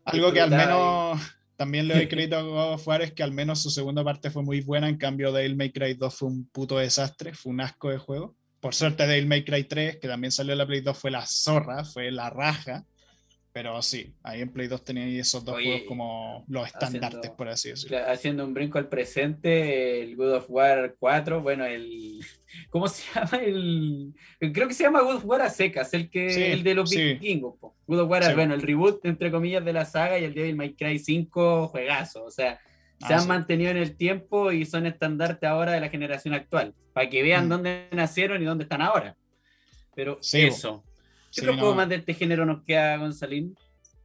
Algo 0.04 0.34
que 0.34 0.42
al 0.42 0.50
menos 0.50 1.22
también 1.62 1.88
le 1.88 1.94
doy 1.94 2.08
crédito 2.08 2.38
a 2.38 2.42
God 2.42 2.80
que 3.16 3.22
al 3.22 3.34
menos 3.34 3.62
su 3.62 3.70
segunda 3.70 4.04
parte 4.04 4.32
fue 4.32 4.42
muy 4.42 4.62
buena, 4.62 4.90
en 4.90 4.98
cambio 4.98 5.32
Devil 5.32 5.56
May 5.56 5.72
Cry 5.72 5.94
2 5.94 6.12
fue 6.12 6.28
un 6.28 6.48
puto 6.48 6.80
desastre, 6.80 7.36
fue 7.36 7.52
un 7.52 7.62
asco 7.62 7.92
de 7.92 8.00
juego. 8.00 8.36
Por 8.60 8.74
suerte 8.74 9.06
Devil 9.06 9.28
May 9.28 9.46
Cry 9.46 9.66
3, 9.66 9.98
que 9.98 10.08
también 10.08 10.32
salió 10.32 10.54
en 10.54 10.58
la 10.58 10.66
Play 10.66 10.82
2, 10.82 10.98
fue 10.98 11.12
la 11.12 11.24
zorra, 11.28 11.86
fue 11.86 12.10
la 12.10 12.32
raja. 12.32 12.84
Pero 13.54 13.82
sí, 13.82 14.14
ahí 14.24 14.42
en 14.42 14.50
Play 14.50 14.68
2 14.68 14.84
tenía 14.84 15.06
esos 15.20 15.44
dos 15.44 15.56
juegos 15.56 15.82
como 15.86 16.46
los 16.48 16.68
estandartes, 16.68 17.32
por 17.32 17.50
así 17.50 17.70
decirlo. 17.70 17.98
Haciendo 18.08 18.46
un 18.46 18.54
brinco 18.54 18.78
al 18.78 18.88
presente, 18.88 20.02
el 20.02 20.16
God 20.16 20.36
of 20.36 20.46
War 20.48 20.96
4, 20.98 21.42
bueno, 21.42 21.66
el. 21.66 22.22
¿Cómo 22.70 22.88
se 22.88 23.04
llama? 23.14 23.44
El. 23.44 24.14
Creo 24.54 24.70
que 24.70 24.74
se 24.74 24.84
llama 24.84 25.02
God 25.02 25.16
of 25.16 25.26
War 25.26 25.42
a 25.42 25.50
secas, 25.50 25.94
el, 25.94 26.10
que, 26.10 26.54
el 26.54 26.64
de 26.64 26.76
los 26.76 26.90
sí. 26.90 27.04
vikingos. 27.14 27.56
God 27.88 28.00
of 28.00 28.10
War, 28.10 28.36
bueno, 28.36 28.54
el 28.54 28.62
reboot, 28.62 29.06
entre 29.06 29.30
comillas, 29.32 29.66
de 29.66 29.74
la 29.74 29.84
saga 29.84 30.18
y 30.18 30.24
el 30.24 30.34
Devil 30.34 30.56
May 30.56 30.74
Cry 30.74 30.98
5, 30.98 31.68
juegazo. 31.68 32.24
O 32.24 32.32
sea, 32.32 32.58
se 33.06 33.14
ah, 33.14 33.18
han 33.18 33.28
mantenido 33.28 33.72
en 33.72 33.78
el 33.78 33.98
tiempo 33.98 34.54
y 34.54 34.66
son 34.66 34.86
estandarte 34.86 35.46
ahora 35.46 35.74
de 35.74 35.82
la 35.82 35.90
generación 35.90 36.34
actual, 36.34 36.74
para 36.94 37.10
que 37.10 37.22
vean 37.22 37.48
mm. 37.48 37.50
dónde 37.50 37.88
nacieron 37.92 38.42
y 38.42 38.46
dónde 38.46 38.64
están 38.64 38.82
ahora. 38.82 39.18
Pero 39.94 40.20
eso. 40.22 40.86
¿Qué 41.32 41.42
otro 41.42 41.58
juego 41.58 41.76
más 41.76 41.90
de 41.90 41.96
este 41.96 42.14
género 42.14 42.46
nos 42.46 42.64
queda, 42.64 42.98
Gonzalín? 42.98 43.56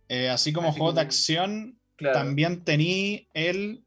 Eh, 0.08 0.28
así 0.28 0.52
como 0.52 0.72
juego 0.72 0.92
de 0.92 1.00
acción, 1.00 1.78
también 1.96 2.62
tenía 2.64 3.22
el 3.34 3.82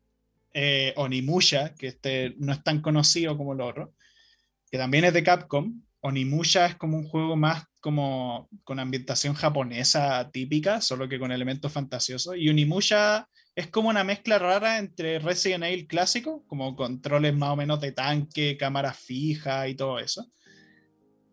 eh, 0.54 0.94
Onimusha, 0.98 1.74
que 1.76 1.88
este 1.88 2.36
no 2.38 2.52
es 2.52 2.64
tan 2.64 2.82
conocido 2.82 3.38
como 3.38 3.54
el 3.54 3.62
otro, 3.62 3.94
que 4.70 4.78
también 4.78 5.06
es 5.06 5.14
de 5.14 5.24
Capcom. 5.24 5.82
Onimusha 6.02 6.66
es 6.66 6.76
como 6.76 6.98
un 6.98 7.08
juego 7.08 7.36
más 7.36 7.66
como 7.80 8.50
con 8.64 8.80
ambientación 8.80 9.34
japonesa 9.34 10.30
típica, 10.32 10.82
solo 10.82 11.08
que 11.08 11.20
con 11.20 11.32
elementos 11.32 11.72
fantasiosos. 11.72 12.36
Y 12.38 12.50
Onimusha 12.50 13.28
es 13.56 13.68
como 13.68 13.90
una 13.90 14.04
mezcla 14.04 14.40
rara 14.40 14.78
entre 14.78 15.20
Resident 15.20 15.64
Evil 15.64 15.88
clásico, 15.88 16.44
como 16.48 16.76
controles 16.76 17.36
más 17.36 17.52
o 17.52 17.56
menos 17.56 17.80
de 17.80 17.92
tanque, 17.92 18.58
cámara 18.58 18.94
fija 18.94 19.68
y 19.68 19.76
todo 19.76 20.00
eso. 20.00 20.30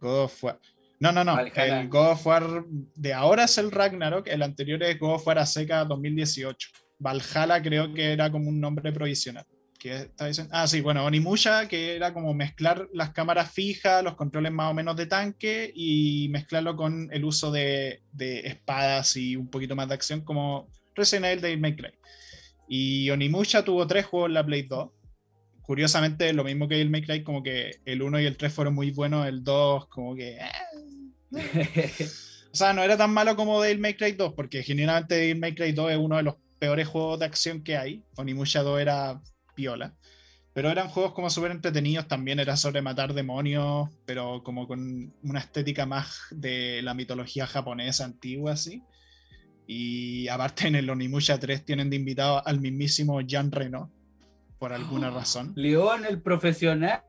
God 0.00 0.24
of 0.24 0.44
War. 0.44 0.60
No, 0.98 1.12
no, 1.12 1.24
no. 1.24 1.38
El 1.38 1.88
God 1.88 2.12
of 2.12 2.26
War 2.26 2.64
de 2.94 3.12
ahora 3.12 3.44
es 3.44 3.58
el 3.58 3.70
Ragnarok, 3.70 4.28
el 4.28 4.42
anterior 4.42 4.82
es 4.82 4.98
God 4.98 5.16
of 5.16 5.26
War 5.26 5.46
seca 5.46 5.84
2018. 5.84 6.68
Valhalla 6.98 7.62
creo 7.62 7.92
que 7.92 8.12
era 8.12 8.30
como 8.30 8.48
un 8.48 8.60
nombre 8.60 8.92
provisional. 8.92 9.44
está 9.82 10.28
Ah, 10.50 10.66
sí, 10.66 10.80
bueno, 10.80 11.04
Onimusha, 11.04 11.68
que 11.68 11.96
era 11.96 12.14
como 12.14 12.32
mezclar 12.32 12.88
las 12.94 13.10
cámaras 13.10 13.52
fijas, 13.52 14.02
los 14.02 14.14
controles 14.14 14.52
más 14.52 14.70
o 14.70 14.74
menos 14.74 14.96
de 14.96 15.06
tanque 15.06 15.70
y 15.74 16.28
mezclarlo 16.30 16.76
con 16.76 17.08
el 17.12 17.24
uso 17.24 17.50
de, 17.50 18.02
espadas 18.18 19.16
y 19.16 19.36
un 19.36 19.48
poquito 19.48 19.76
más 19.76 19.88
de 19.88 19.94
acción 19.94 20.22
como 20.22 20.70
Resident 20.94 21.26
Evil 21.26 21.40
de 21.42 21.56
May 21.58 21.76
Cry. 21.76 21.92
Y 22.68 23.10
Onimusha 23.10 23.62
tuvo 23.62 23.86
tres 23.86 24.06
juegos 24.06 24.28
en 24.28 24.34
la 24.34 24.46
Play 24.46 24.62
2 24.62 24.90
curiosamente, 25.66 26.32
lo 26.32 26.44
mismo 26.44 26.68
que 26.68 26.80
el 26.80 26.90
Make 26.90 27.06
Cry, 27.06 27.24
como 27.24 27.42
que 27.42 27.80
el 27.84 28.00
1 28.00 28.20
y 28.20 28.26
el 28.26 28.36
3 28.36 28.52
fueron 28.52 28.74
muy 28.74 28.92
buenos, 28.92 29.26
el 29.26 29.42
2 29.42 29.88
como 29.88 30.14
que... 30.14 30.36
Eh, 30.36 30.40
o 32.52 32.56
sea, 32.56 32.72
no 32.72 32.82
era 32.82 32.96
tan 32.96 33.12
malo 33.12 33.36
como 33.36 33.60
Devil 33.60 33.80
May 33.80 33.94
Cry 33.94 34.12
2, 34.12 34.32
porque 34.34 34.62
generalmente 34.62 35.16
Devil 35.16 35.38
May 35.38 35.54
Cry 35.54 35.72
2 35.72 35.92
es 35.92 35.98
uno 35.98 36.16
de 36.16 36.22
los 36.22 36.36
peores 36.58 36.88
juegos 36.88 37.18
de 37.18 37.26
acción 37.26 37.62
que 37.62 37.76
hay. 37.76 38.02
Onimusha 38.16 38.62
2 38.62 38.80
era 38.80 39.20
piola. 39.54 39.94
Pero 40.52 40.70
eran 40.70 40.88
juegos 40.88 41.12
como 41.12 41.28
súper 41.28 41.50
entretenidos, 41.50 42.08
también 42.08 42.40
era 42.40 42.56
sobre 42.56 42.80
matar 42.80 43.12
demonios, 43.12 43.90
pero 44.06 44.42
como 44.42 44.66
con 44.66 45.12
una 45.22 45.38
estética 45.38 45.84
más 45.84 46.18
de 46.30 46.80
la 46.82 46.94
mitología 46.94 47.46
japonesa 47.46 48.06
antigua, 48.06 48.52
así. 48.52 48.82
Y 49.66 50.28
aparte 50.28 50.68
en 50.68 50.76
el 50.76 50.88
Onimusha 50.88 51.38
3 51.38 51.64
tienen 51.64 51.90
de 51.90 51.96
invitado 51.96 52.46
al 52.46 52.60
mismísimo 52.60 53.20
Jean 53.20 53.52
Reno, 53.52 53.92
por 54.58 54.72
alguna 54.72 55.10
razón. 55.10 55.52
León, 55.56 56.06
el 56.06 56.22
profesional. 56.22 57.02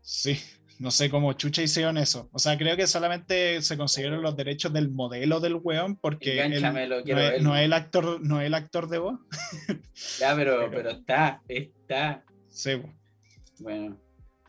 Sí, 0.00 0.38
no 0.80 0.90
sé 0.90 1.10
cómo 1.10 1.34
chucha 1.34 1.62
hicieron 1.62 1.98
eso. 1.98 2.30
O 2.32 2.38
sea, 2.38 2.56
creo 2.56 2.74
que 2.74 2.86
solamente 2.86 3.60
se 3.60 3.76
consiguieron 3.76 4.22
los 4.22 4.34
derechos 4.34 4.72
del 4.72 4.90
modelo 4.90 5.38
del 5.38 5.56
weón 5.56 5.96
porque 5.96 6.40
él, 6.40 6.62
no, 6.62 7.54
es, 7.54 7.64
el 7.64 7.72
actor, 7.74 8.20
no 8.22 8.40
es 8.40 8.46
el 8.46 8.54
actor 8.54 8.88
de 8.88 8.98
voz. 8.98 9.20
Ya, 10.18 10.34
pero, 10.34 10.70
pero, 10.70 10.90
está, 10.90 11.42
está. 11.46 12.24
Sí. 12.48 12.80
Bueno. 13.58 13.98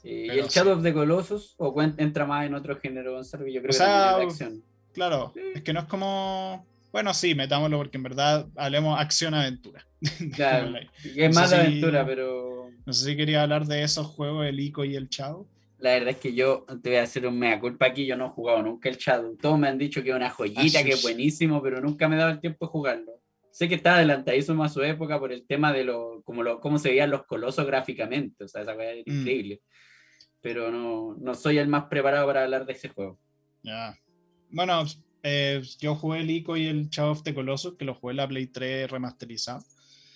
¿Y 0.04 0.30
el 0.30 0.48
Shadow 0.48 0.78
of 0.78 0.84
the 0.84 0.94
Colossus? 0.94 1.54
¿O 1.58 1.76
entra 1.82 2.26
más 2.26 2.46
en 2.46 2.56
otro 2.56 2.80
género, 2.80 3.14
Gonzalo? 3.14 3.46
Yo 3.48 3.62
creo 3.62 3.72
que 3.72 3.74
sea, 3.74 4.16
acción. 4.16 4.64
Claro, 4.94 5.34
es 5.54 5.62
que 5.62 5.74
no 5.74 5.82
es 5.82 5.86
como 5.86 6.66
bueno, 6.92 7.14
sí, 7.14 7.36
metámoslo 7.36 7.78
porque 7.78 7.98
en 7.98 8.04
verdad 8.04 8.48
hablemos 8.56 9.00
acción-aventura. 9.00 9.86
Claro, 10.34 10.74
es 11.04 11.36
más 11.36 11.54
aventura, 11.54 12.06
pero... 12.06 12.70
No 12.86 12.94
sé 12.94 13.12
si 13.12 13.16
quería 13.16 13.44
hablar 13.44 13.66
de 13.66 13.84
esos 13.84 14.08
juegos, 14.08 14.46
el 14.46 14.60
ICO 14.60 14.84
y 14.84 14.96
el 14.96 15.10
Chao. 15.10 15.48
La 15.82 15.94
verdad 15.94 16.10
es 16.10 16.18
que 16.18 16.34
yo 16.34 16.66
te 16.84 16.90
voy 16.90 16.98
a 17.00 17.04
hacer 17.04 17.26
un 17.26 17.40
mea 17.40 17.60
culpa 17.60 17.88
aquí, 17.88 18.06
yo 18.06 18.16
no 18.16 18.28
he 18.28 18.30
jugado 18.30 18.62
nunca 18.62 18.88
el 18.88 18.98
Shadow. 18.98 19.36
Todos 19.36 19.58
me 19.58 19.68
han 19.68 19.80
dicho 19.80 20.04
que 20.04 20.12
es 20.12 20.16
una 20.16 20.30
joyita, 20.30 20.84
que 20.84 20.92
es 20.92 21.02
buenísimo, 21.02 21.62
pero 21.62 21.82
nunca 21.82 22.08
me 22.08 22.16
he 22.16 22.20
dado 22.20 22.32
el 22.32 22.40
tiempo 22.40 22.66
de 22.66 22.72
jugarlo. 22.72 23.12
Sé 23.52 23.68
que 23.68 23.76
está 23.76 23.96
adelantadísimo 23.96 24.64
a 24.64 24.70
su 24.70 24.82
época 24.84 25.20
por 25.20 25.34
el 25.34 25.46
tema 25.46 25.74
de 25.74 25.84
lo, 25.84 26.22
como 26.24 26.44
lo, 26.44 26.60
cómo 26.60 26.78
se 26.78 26.90
veían 26.90 27.10
los 27.10 27.26
colosos 27.26 27.66
gráficamente, 27.66 28.44
o 28.44 28.48
sea, 28.48 28.62
esa 28.62 28.74
cosa 28.74 28.92
es 28.92 29.04
mm. 29.08 29.20
increíble. 29.20 29.62
Pero 30.40 30.72
no, 30.72 31.16
no 31.20 31.34
soy 31.34 31.58
el 31.58 31.68
más 31.68 31.86
preparado 31.86 32.28
para 32.28 32.44
hablar 32.44 32.66
de 32.66 32.74
ese 32.74 32.90
juego. 32.90 33.20
Ya. 33.64 33.98
Bueno, 34.52 34.84
eh, 35.24 35.62
yo 35.80 35.96
jugué 35.96 36.20
el 36.20 36.30
ICO 36.30 36.58
y 36.58 36.68
el 36.68 36.90
Shadow 36.90 37.12
of 37.12 37.24
the 37.24 37.34
Colossus, 37.34 37.76
que 37.76 37.86
lo 37.86 37.96
jugué 37.96 38.12
en 38.12 38.18
la 38.18 38.28
Play 38.28 38.48
3 38.48 38.90
remasterizado. 38.90 39.64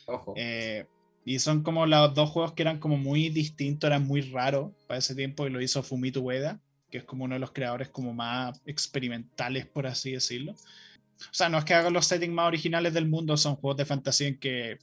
Ojo. 0.05 0.33
Eh, 0.37 0.85
y 1.25 1.39
son 1.39 1.63
como 1.63 1.87
los 1.87 2.13
dos 2.13 2.29
juegos 2.29 2.53
que 2.53 2.61
eran 2.61 2.79
como 2.79 2.97
muy 2.97 3.29
distintos, 3.29 3.87
eran 3.87 4.05
muy 4.05 4.21
raros 4.21 4.71
para 4.87 4.99
ese 4.99 5.15
tiempo 5.15 5.47
y 5.47 5.49
lo 5.49 5.59
hizo 5.59 5.81
Fumito 5.81 6.21
Ueda, 6.21 6.61
que 6.91 6.99
es 6.99 7.03
como 7.03 7.25
uno 7.25 7.33
de 7.33 7.39
los 7.39 7.51
creadores 7.51 7.89
como 7.89 8.13
más 8.13 8.61
experimentales, 8.67 9.65
por 9.65 9.87
así 9.87 10.11
decirlo. 10.11 10.51
O 10.53 11.33
sea, 11.33 11.49
no 11.49 11.57
es 11.57 11.65
que 11.65 11.73
hagan 11.73 11.93
los 11.93 12.05
settings 12.05 12.33
más 12.33 12.47
originales 12.47 12.93
del 12.93 13.07
mundo, 13.07 13.37
son 13.37 13.55
juegos 13.55 13.77
de 13.77 13.85
fantasía 13.85 14.27
en 14.27 14.39
que 14.39 14.77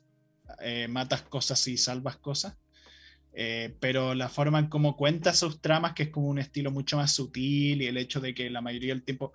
eh, 0.61 0.89
matas 0.89 1.23
cosas 1.23 1.67
y 1.69 1.77
salvas 1.77 2.17
cosas. 2.17 2.57
pero 3.81 4.15
la 4.15 4.29
forma 4.29 4.59
en 4.59 4.69
cómo 4.69 4.97
cuenta 4.97 5.33
sus 5.35 5.61
tramas, 5.61 5.95
que 5.95 6.05
es 6.05 6.09
como 6.11 6.27
un 6.29 6.41
estilo 6.41 6.73
mucho 6.73 6.97
más 6.97 7.13
sutil 7.13 7.83
y 7.83 7.87
el 7.87 7.97
hecho 7.97 8.21
de 8.21 8.35
que 8.35 8.51
la 8.51 8.61
mayoría 8.61 8.93
del 8.95 9.05
tiempo 9.05 9.33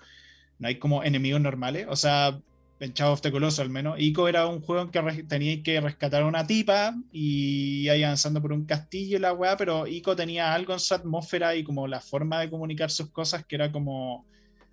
no 0.59 0.67
hay 0.67 0.77
como 0.77 1.03
enemigos 1.03 1.39
normales. 1.41 1.87
O 1.89 1.95
sea, 1.95 2.37
en 2.79 2.93
Chavo 2.93 3.13
of 3.13 3.21
the 3.21 3.31
Colossus 3.31 3.59
al 3.59 3.69
menos, 3.69 3.99
Ico 3.99 4.27
era 4.27 4.45
un 4.45 4.61
juego 4.61 4.83
en 4.83 4.89
que 4.89 5.23
tenía 5.23 5.63
que 5.63 5.81
rescatar 5.81 6.21
a 6.21 6.25
una 6.25 6.45
tipa 6.45 6.95
y 7.11 7.89
ir 7.89 8.05
avanzando 8.05 8.41
por 8.41 8.53
un 8.53 8.65
castillo 8.65 9.17
y 9.17 9.19
la 9.19 9.33
weá, 9.33 9.57
pero 9.57 9.87
Ico 9.87 10.15
tenía 10.15 10.53
algo 10.53 10.73
en 10.73 10.79
su 10.79 10.93
atmósfera 10.93 11.55
y 11.55 11.63
como 11.63 11.87
la 11.87 11.99
forma 11.99 12.39
de 12.39 12.49
comunicar 12.49 12.91
sus 12.91 13.09
cosas 13.09 13.45
que 13.45 13.55
era 13.55 13.71
como 13.71 14.25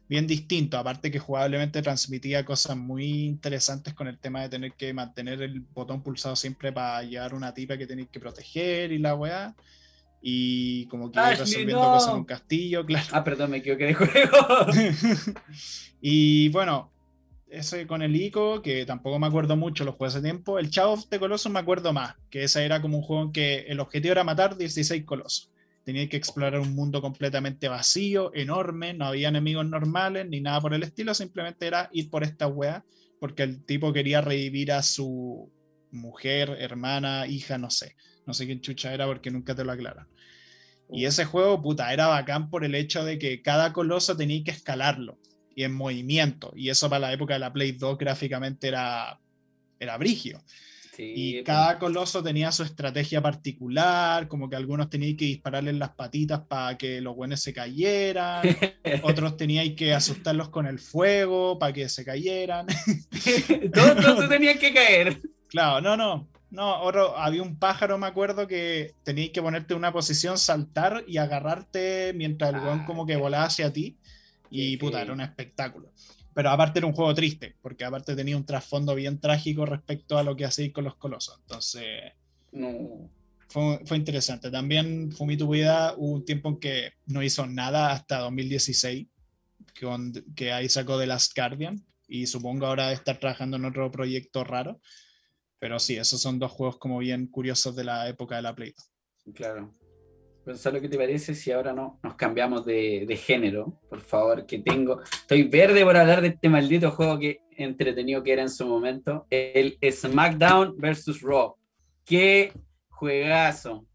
bien 0.07 0.27
distinto, 0.27 0.77
aparte 0.77 1.11
que 1.11 1.19
jugablemente 1.19 1.81
transmitía 1.81 2.45
cosas 2.45 2.77
muy 2.77 3.25
interesantes 3.25 3.95
con 3.95 4.07
el 4.07 4.19
tema 4.19 4.43
de 4.43 4.51
tener 4.51 4.73
que 4.75 4.93
mantener 4.93 5.41
el 5.41 5.61
botón 5.61 6.03
pulsado 6.03 6.37
siempre 6.37 6.73
para 6.73 7.03
llevar 7.03 7.35
una 7.35 7.55
tipa 7.55 7.79
que 7.79 7.87
tenéis 7.87 8.09
que 8.11 8.21
proteger 8.21 8.93
y 8.93 8.99
la 8.99 9.15
weá 9.15 9.55
y 10.27 10.87
como 10.87 11.11
que 11.11 11.19
iba 11.19 11.31
resolviendo 11.31 11.81
cosas 11.81 12.11
en 12.11 12.19
un 12.19 12.25
castillo, 12.25 12.85
claro. 12.87 13.07
Ah, 13.13 13.25
perdón, 13.25 13.51
me 13.51 13.59
equivoqué 13.59 13.85
de 13.85 13.95
juego. 13.95 14.67
y 16.01 16.49
bueno, 16.49 16.94
ese 17.57 17.87
con 17.87 18.03
el 18.03 18.17
ICO, 18.17 18.63
que 18.63 18.85
tampoco 18.85 19.19
me 19.19 19.27
acuerdo 19.27 19.57
mucho 19.57 19.85
los 19.85 19.95
juegos 19.95 20.15
de 20.15 20.23
tiempo. 20.23 20.59
El 20.59 20.71
Chao 20.71 20.97
de 21.11 21.19
Colossus 21.19 21.53
me 21.53 21.61
acuerdo 21.61 21.93
más, 21.93 22.17
que 22.31 22.45
ese 22.45 22.65
era 22.65 22.81
como 22.81 22.99
un 22.99 23.03
juego 23.03 23.23
en 23.23 23.33
que 23.33 23.61
el 23.69 23.81
objetivo 23.81 24.13
era 24.13 24.25
matar 24.25 24.57
16 24.57 25.05
colosos. 25.05 25.51
Tenías 25.85 26.09
que 26.09 26.17
explorar 26.17 26.61
un 26.61 26.75
mundo 26.75 27.03
completamente 27.03 27.69
vacío, 27.69 28.35
enorme, 28.35 28.95
no 28.95 29.07
había 29.07 29.29
enemigos 29.29 29.67
normales 29.67 30.27
ni 30.29 30.41
nada 30.41 30.61
por 30.61 30.75
el 30.75 30.83
estilo, 30.83 31.15
simplemente 31.15 31.67
era 31.67 31.91
ir 31.93 32.11
por 32.11 32.25
esta 32.25 32.47
wea, 32.47 32.85
porque 33.21 33.43
el 33.43 33.65
tipo 33.65 33.93
quería 33.93 34.21
revivir 34.21 34.73
a 34.73 34.83
su 34.83 35.53
mujer, 35.91 36.57
hermana, 36.59 37.27
hija, 37.27 37.59
no 37.59 37.71
sé. 37.71 37.97
No 38.27 38.33
sé 38.33 38.47
quién 38.47 38.63
chucha 38.63 38.95
era 38.95 39.07
porque 39.07 39.31
nunca 39.31 39.55
te 39.55 39.65
lo 39.65 39.73
aclaran. 39.73 40.09
Y 40.91 41.05
ese 41.05 41.25
juego, 41.25 41.61
puta, 41.61 41.93
era 41.93 42.07
bacán 42.07 42.51
por 42.51 42.65
el 42.65 42.75
hecho 42.75 43.05
de 43.05 43.19
que 43.19 43.43
cada 43.43 43.73
coloso 43.73 44.17
tenía 44.17 44.43
que 44.43 44.51
escalarlo 44.51 45.19
y 45.55 45.65
en 45.65 45.73
movimiento. 45.73 46.53
Y 46.57 46.71
eso 46.71 46.89
para 46.89 47.01
la 47.01 47.13
época 47.13 47.35
de 47.35 47.41
la 47.41 47.53
Play 47.53 47.73
2 47.73 47.99
gráficamente 47.99 48.69
era, 48.69 49.19
era 49.79 49.97
brigio. 49.97 50.43
y 50.99 51.35
pues. 51.35 51.45
cada 51.45 51.79
coloso 51.79 52.23
tenía 52.23 52.53
su 52.53 52.63
estrategia 52.63 53.21
particular, 53.21 54.29
como 54.29 54.49
que 54.49 54.57
algunos 54.57 54.91
tenían 54.91 55.17
que 55.17 55.25
dispararle 55.27 55.73
las 55.73 55.91
patitas 55.91 56.41
para 56.49 56.79
que 56.79 57.01
los 57.01 57.17
buenos 57.17 57.41
se 57.41 57.53
cayeran, 57.53 58.43
otros 59.03 59.37
tenían 59.37 59.75
que 59.75 59.93
asustarlos 59.93 60.49
con 60.51 60.67
el 60.67 60.79
fuego 60.79 61.59
para 61.59 61.73
que 61.73 61.89
se 61.89 62.05
cayeran. 62.05 62.67
todos, 63.75 63.97
todos 64.05 64.29
tenían 64.29 64.59
que 64.59 64.73
caer. 64.73 65.21
Claro, 65.49 65.81
no, 65.81 65.97
no. 65.97 66.29
No, 66.55 66.83
oro, 66.83 67.19
había 67.19 67.43
un 67.43 67.59
pájaro, 67.59 67.99
me 67.99 68.07
acuerdo, 68.07 68.47
que 68.47 68.95
tenías 69.03 69.31
que 69.31 69.43
ponerte 69.43 69.75
en 69.75 69.79
una 69.79 69.93
posición, 69.93 70.39
saltar 70.39 71.03
y 71.09 71.17
agarrarte 71.17 72.13
mientras 72.15 72.51
el 72.51 72.61
Ah, 72.61 72.85
como 72.87 73.07
que 73.07 73.17
volaba 73.17 73.47
hacia 73.47 73.73
ti. 73.73 73.99
Y 74.51 74.73
Qué 74.77 74.85
puta, 74.85 75.03
era 75.03 75.13
un 75.13 75.21
espectáculo. 75.21 75.93
Pero 76.35 76.51
aparte 76.51 76.79
era 76.81 76.87
un 76.87 76.93
juego 76.95 77.15
triste, 77.15 77.57
porque 77.63 77.85
aparte 77.85 78.17
tenía 78.17 78.37
un 78.37 78.45
trasfondo 78.47 78.95
bien 78.95 79.21
trágico 79.21 79.65
respecto 79.67 80.19
a 80.19 80.23
lo 80.25 80.35
que 80.37 80.45
hacéis 80.45 80.73
con 80.73 80.85
los 80.85 80.97
colosos. 80.97 81.39
Entonces, 81.43 82.13
No. 82.53 83.09
fue, 83.49 83.81
fue 83.85 83.97
interesante. 83.97 84.51
También 84.51 85.13
Fumito 85.13 85.47
Ueda 85.47 85.95
hubo 85.97 86.13
un 86.13 86.25
tiempo 86.25 86.49
en 86.51 86.59
que 86.61 86.93
no 87.07 87.23
hizo 87.23 87.47
nada 87.47 87.93
hasta 87.93 88.19
2016, 88.19 89.07
con- 89.81 90.13
que 90.35 90.53
ahí 90.53 90.69
sacó 90.69 90.99
The 90.99 91.07
Last 91.07 91.37
Guardian, 91.37 91.85
y 92.09 92.27
supongo 92.27 92.67
ahora 92.67 92.89
de 92.89 92.95
estar 92.95 93.19
trabajando 93.19 93.57
en 93.57 93.65
otro 93.65 93.91
proyecto 93.91 94.45
raro. 94.45 94.81
Pero 95.61 95.79
sí, 95.79 95.97
esos 95.97 96.21
son 96.21 96.39
dos 96.39 96.51
juegos 96.53 96.79
como 96.79 96.99
bien 96.99 97.27
curiosos 97.29 97.75
de 97.77 97.85
la 97.85 98.09
época 98.09 98.37
de 98.37 98.43
la 98.43 98.55
Play. 98.55 98.75
Claro. 99.35 99.73
Gonzalo, 100.45 100.81
¿qué 100.81 100.89
te 100.91 100.99
parece 100.99 101.35
si 101.35 101.51
ahora 101.53 101.73
no 101.73 101.99
nos 102.03 102.17
cambiamos 102.17 102.67
de, 102.67 103.05
de 103.09 103.17
género? 103.17 103.81
Por 103.89 104.01
favor, 104.01 104.45
que 104.45 104.59
tengo. 104.59 105.01
Estoy 105.03 105.45
verde 105.45 105.83
por 105.85 105.97
hablar 105.97 106.21
de 106.21 106.29
este 106.29 106.51
maldito 106.51 106.91
juego 106.91 107.19
que 107.19 107.41
entretenido 107.57 108.23
que 108.23 108.33
era 108.33 108.43
en 108.43 108.51
su 108.51 108.67
momento. 108.67 109.27
El 109.31 109.79
SmackDown 109.83 110.77
vs. 110.77 111.23
Raw. 111.23 111.55
¡Qué 112.05 112.53
juegazo! 112.91 113.87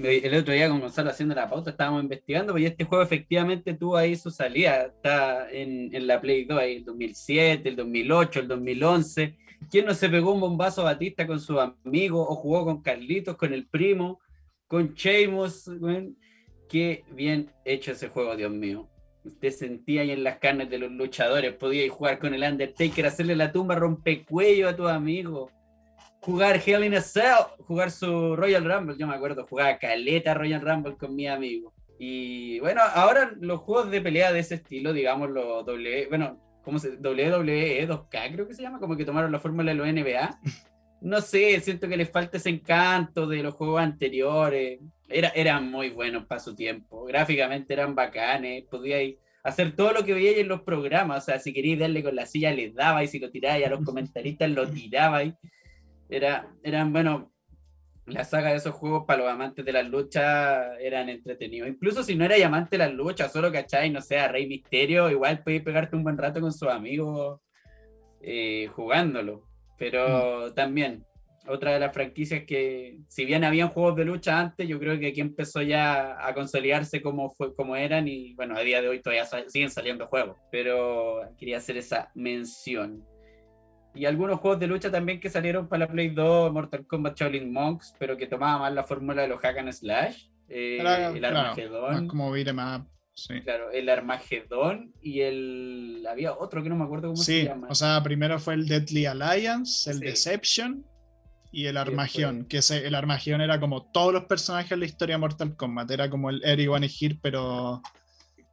El 0.00 0.34
otro 0.36 0.54
día 0.54 0.68
con 0.68 0.80
Gonzalo 0.80 1.10
haciendo 1.10 1.34
la 1.34 1.50
pauta 1.50 1.70
estábamos 1.70 2.04
investigando, 2.04 2.52
pues 2.52 2.62
y 2.62 2.66
este 2.66 2.84
juego 2.84 3.02
efectivamente 3.02 3.74
tuvo 3.74 3.96
ahí 3.96 4.14
su 4.14 4.30
salida. 4.30 4.82
Está 4.82 5.50
en, 5.50 5.92
en 5.92 6.06
la 6.06 6.20
Play 6.20 6.44
2, 6.44 6.58
ahí 6.58 6.76
el 6.76 6.84
2007, 6.84 7.68
el 7.68 7.74
2008, 7.74 8.40
el 8.40 8.48
2011. 8.48 9.36
¿Quién 9.68 9.86
no 9.86 9.94
se 9.94 10.08
pegó 10.08 10.32
un 10.32 10.40
bombazo 10.40 10.82
a 10.82 10.92
Batista 10.92 11.26
con 11.26 11.40
su 11.40 11.58
amigo 11.58 12.22
o 12.22 12.36
jugó 12.36 12.64
con 12.64 12.80
Carlitos, 12.80 13.36
con 13.36 13.52
el 13.52 13.66
primo? 13.66 14.20
Con 14.72 14.94
Sheamus, 14.94 15.68
weón. 15.80 16.16
Qué 16.66 17.04
bien 17.10 17.50
hecho 17.66 17.92
ese 17.92 18.08
juego, 18.08 18.34
Dios 18.34 18.50
mío. 18.50 18.88
Usted 19.22 19.50
sentía 19.50 20.00
ahí 20.00 20.12
en 20.12 20.24
las 20.24 20.38
carnes 20.38 20.70
de 20.70 20.78
los 20.78 20.90
luchadores, 20.90 21.52
podía 21.52 21.84
ir 21.84 21.90
jugar 21.90 22.18
con 22.18 22.32
el 22.32 22.42
Undertaker, 22.42 23.04
hacerle 23.04 23.36
la 23.36 23.52
tumba 23.52 23.74
rompecuello 23.74 24.70
a 24.70 24.74
tu 24.74 24.88
amigo, 24.88 25.50
jugar 26.22 26.58
Hell 26.64 26.84
in 26.84 26.94
a 26.94 27.02
Cell, 27.02 27.44
jugar 27.58 27.90
su 27.90 28.34
Royal 28.34 28.64
Rumble, 28.64 28.96
yo 28.98 29.06
me 29.06 29.14
acuerdo, 29.14 29.46
jugaba 29.46 29.76
caleta 29.76 30.32
Royal 30.32 30.62
Rumble 30.62 30.96
con 30.96 31.14
mi 31.14 31.28
amigo. 31.28 31.74
Y 31.98 32.58
bueno, 32.60 32.80
ahora 32.94 33.30
los 33.38 33.60
juegos 33.60 33.90
de 33.90 34.00
pelea 34.00 34.32
de 34.32 34.40
ese 34.40 34.54
estilo, 34.54 34.94
digamos, 34.94 35.28
los 35.28 35.66
W, 35.66 36.06
bueno, 36.08 36.40
¿cómo 36.64 36.78
se 36.78 36.96
WWE 36.96 37.86
2K 37.86 38.32
creo 38.32 38.48
que 38.48 38.54
se 38.54 38.62
llama? 38.62 38.80
Como 38.80 38.96
que 38.96 39.04
tomaron 39.04 39.32
la 39.32 39.38
fórmula 39.38 39.70
de 39.70 39.76
los 39.76 39.86
NBA 39.86 40.40
no 41.02 41.20
sé, 41.20 41.60
siento 41.60 41.88
que 41.88 41.96
les 41.96 42.10
falta 42.10 42.36
ese 42.36 42.50
encanto 42.50 43.26
de 43.26 43.42
los 43.42 43.54
juegos 43.54 43.80
anteriores. 43.80 44.80
Era, 45.08 45.28
eran 45.30 45.70
muy 45.70 45.90
buenos 45.90 46.26
para 46.26 46.40
su 46.40 46.54
tiempo. 46.54 47.04
Gráficamente 47.04 47.74
eran 47.74 47.94
bacanes. 47.94 48.64
Podíais 48.70 49.16
hacer 49.42 49.74
todo 49.74 49.92
lo 49.92 50.04
que 50.04 50.14
veíais 50.14 50.38
en 50.38 50.48
los 50.48 50.62
programas. 50.62 51.22
O 51.22 51.26
sea, 51.26 51.38
si 51.38 51.52
queríais 51.52 51.80
darle 51.80 52.02
con 52.02 52.14
la 52.14 52.26
silla, 52.26 52.52
les 52.52 52.74
dabais. 52.74 53.10
Si 53.10 53.18
lo 53.18 53.30
tiráis 53.30 53.66
a 53.66 53.70
los 53.70 53.84
comentaristas, 53.84 54.50
lo 54.50 54.68
tirabais. 54.70 55.34
Era, 56.08 56.48
eran, 56.62 56.92
bueno, 56.92 57.32
la 58.06 58.24
saga 58.24 58.50
de 58.50 58.56
esos 58.56 58.74
juegos 58.74 59.04
para 59.06 59.22
los 59.22 59.30
amantes 59.30 59.64
de 59.64 59.72
las 59.72 59.88
luchas 59.88 60.78
eran 60.80 61.08
entretenidos. 61.08 61.68
Incluso 61.68 62.04
si 62.04 62.14
no 62.14 62.24
erais 62.24 62.44
amante 62.44 62.76
de 62.76 62.84
las 62.84 62.92
luchas, 62.92 63.32
solo 63.32 63.50
cacháis, 63.50 63.92
no 63.92 64.00
sé, 64.00 64.26
Rey 64.28 64.46
Misterio, 64.46 65.10
igual 65.10 65.42
podéis 65.42 65.62
pegarte 65.62 65.96
un 65.96 66.04
buen 66.04 66.18
rato 66.18 66.40
con 66.40 66.52
sus 66.52 66.68
amigos 66.68 67.40
eh, 68.20 68.68
jugándolo. 68.74 69.51
Pero 69.90 70.52
también, 70.54 71.04
otra 71.48 71.72
de 71.72 71.80
las 71.80 71.92
franquicias 71.92 72.44
que, 72.46 72.98
si 73.08 73.24
bien 73.24 73.42
habían 73.42 73.68
juegos 73.68 73.96
de 73.96 74.04
lucha 74.04 74.38
antes, 74.38 74.68
yo 74.68 74.78
creo 74.78 74.96
que 75.00 75.08
aquí 75.08 75.20
empezó 75.20 75.60
ya 75.60 76.24
a 76.24 76.32
consolidarse 76.34 77.02
como, 77.02 77.30
fue, 77.30 77.52
como 77.56 77.74
eran 77.74 78.06
y 78.06 78.32
bueno, 78.34 78.56
a 78.56 78.60
día 78.60 78.80
de 78.80 78.88
hoy 78.88 79.02
todavía 79.02 79.24
sa- 79.26 79.48
siguen 79.48 79.70
saliendo 79.70 80.06
juegos. 80.06 80.36
Pero 80.52 81.20
quería 81.36 81.56
hacer 81.56 81.76
esa 81.76 82.10
mención. 82.14 83.04
Y 83.94 84.04
algunos 84.06 84.38
juegos 84.38 84.60
de 84.60 84.68
lucha 84.68 84.90
también 84.90 85.18
que 85.18 85.28
salieron 85.28 85.68
para 85.68 85.80
la 85.86 85.88
Play 85.92 86.10
2, 86.10 86.52
Mortal 86.52 86.86
Kombat 86.86 87.18
Shaolin 87.18 87.52
Monks, 87.52 87.94
pero 87.98 88.16
que 88.16 88.26
tomaba 88.28 88.58
más 88.60 88.72
la 88.72 88.84
fórmula 88.84 89.22
de 89.22 89.28
los 89.28 89.40
hack 89.40 89.58
and 89.58 89.72
slash. 89.72 90.28
eh, 90.48 90.78
Era, 90.80 91.08
el 91.08 91.18
claro, 91.18 91.38
Armagedón. 91.38 91.92
más 91.94 92.02
como 92.08 92.30
beat'em 92.30 92.58
up, 92.58 92.86
sí. 93.14 93.40
Claro, 93.42 93.70
el 93.70 93.88
Armagedón 93.88 94.92
y 95.02 95.20
el. 95.20 96.06
Había 96.08 96.32
otro 96.36 96.62
que 96.62 96.68
no 96.68 96.76
me 96.76 96.84
acuerdo 96.84 97.08
cómo 97.08 97.16
se 97.16 97.40
Sí, 97.40 97.44
llama. 97.46 97.68
o 97.70 97.74
sea, 97.74 98.02
primero 98.02 98.38
fue 98.38 98.54
el 98.54 98.66
Deadly 98.66 99.06
Alliance, 99.06 99.90
el 99.90 99.98
Sí. 99.98 100.04
Deception 100.04 100.86
y 101.50 101.66
el 101.66 101.76
Armageddon, 101.76 102.46
que 102.46 102.60
el 102.70 102.94
Armageddon 102.94 103.42
era 103.42 103.60
como 103.60 103.90
todos 103.92 104.12
los 104.12 104.24
personajes 104.24 104.70
de 104.70 104.76
la 104.78 104.86
historia 104.86 105.16
de 105.16 105.18
Mortal 105.20 105.54
Kombat, 105.56 105.90
era 105.90 106.08
como 106.08 106.30
el 106.30 106.42
Everyone 106.44 106.86
is 106.86 106.96
Here, 107.00 107.18
pero 107.20 107.82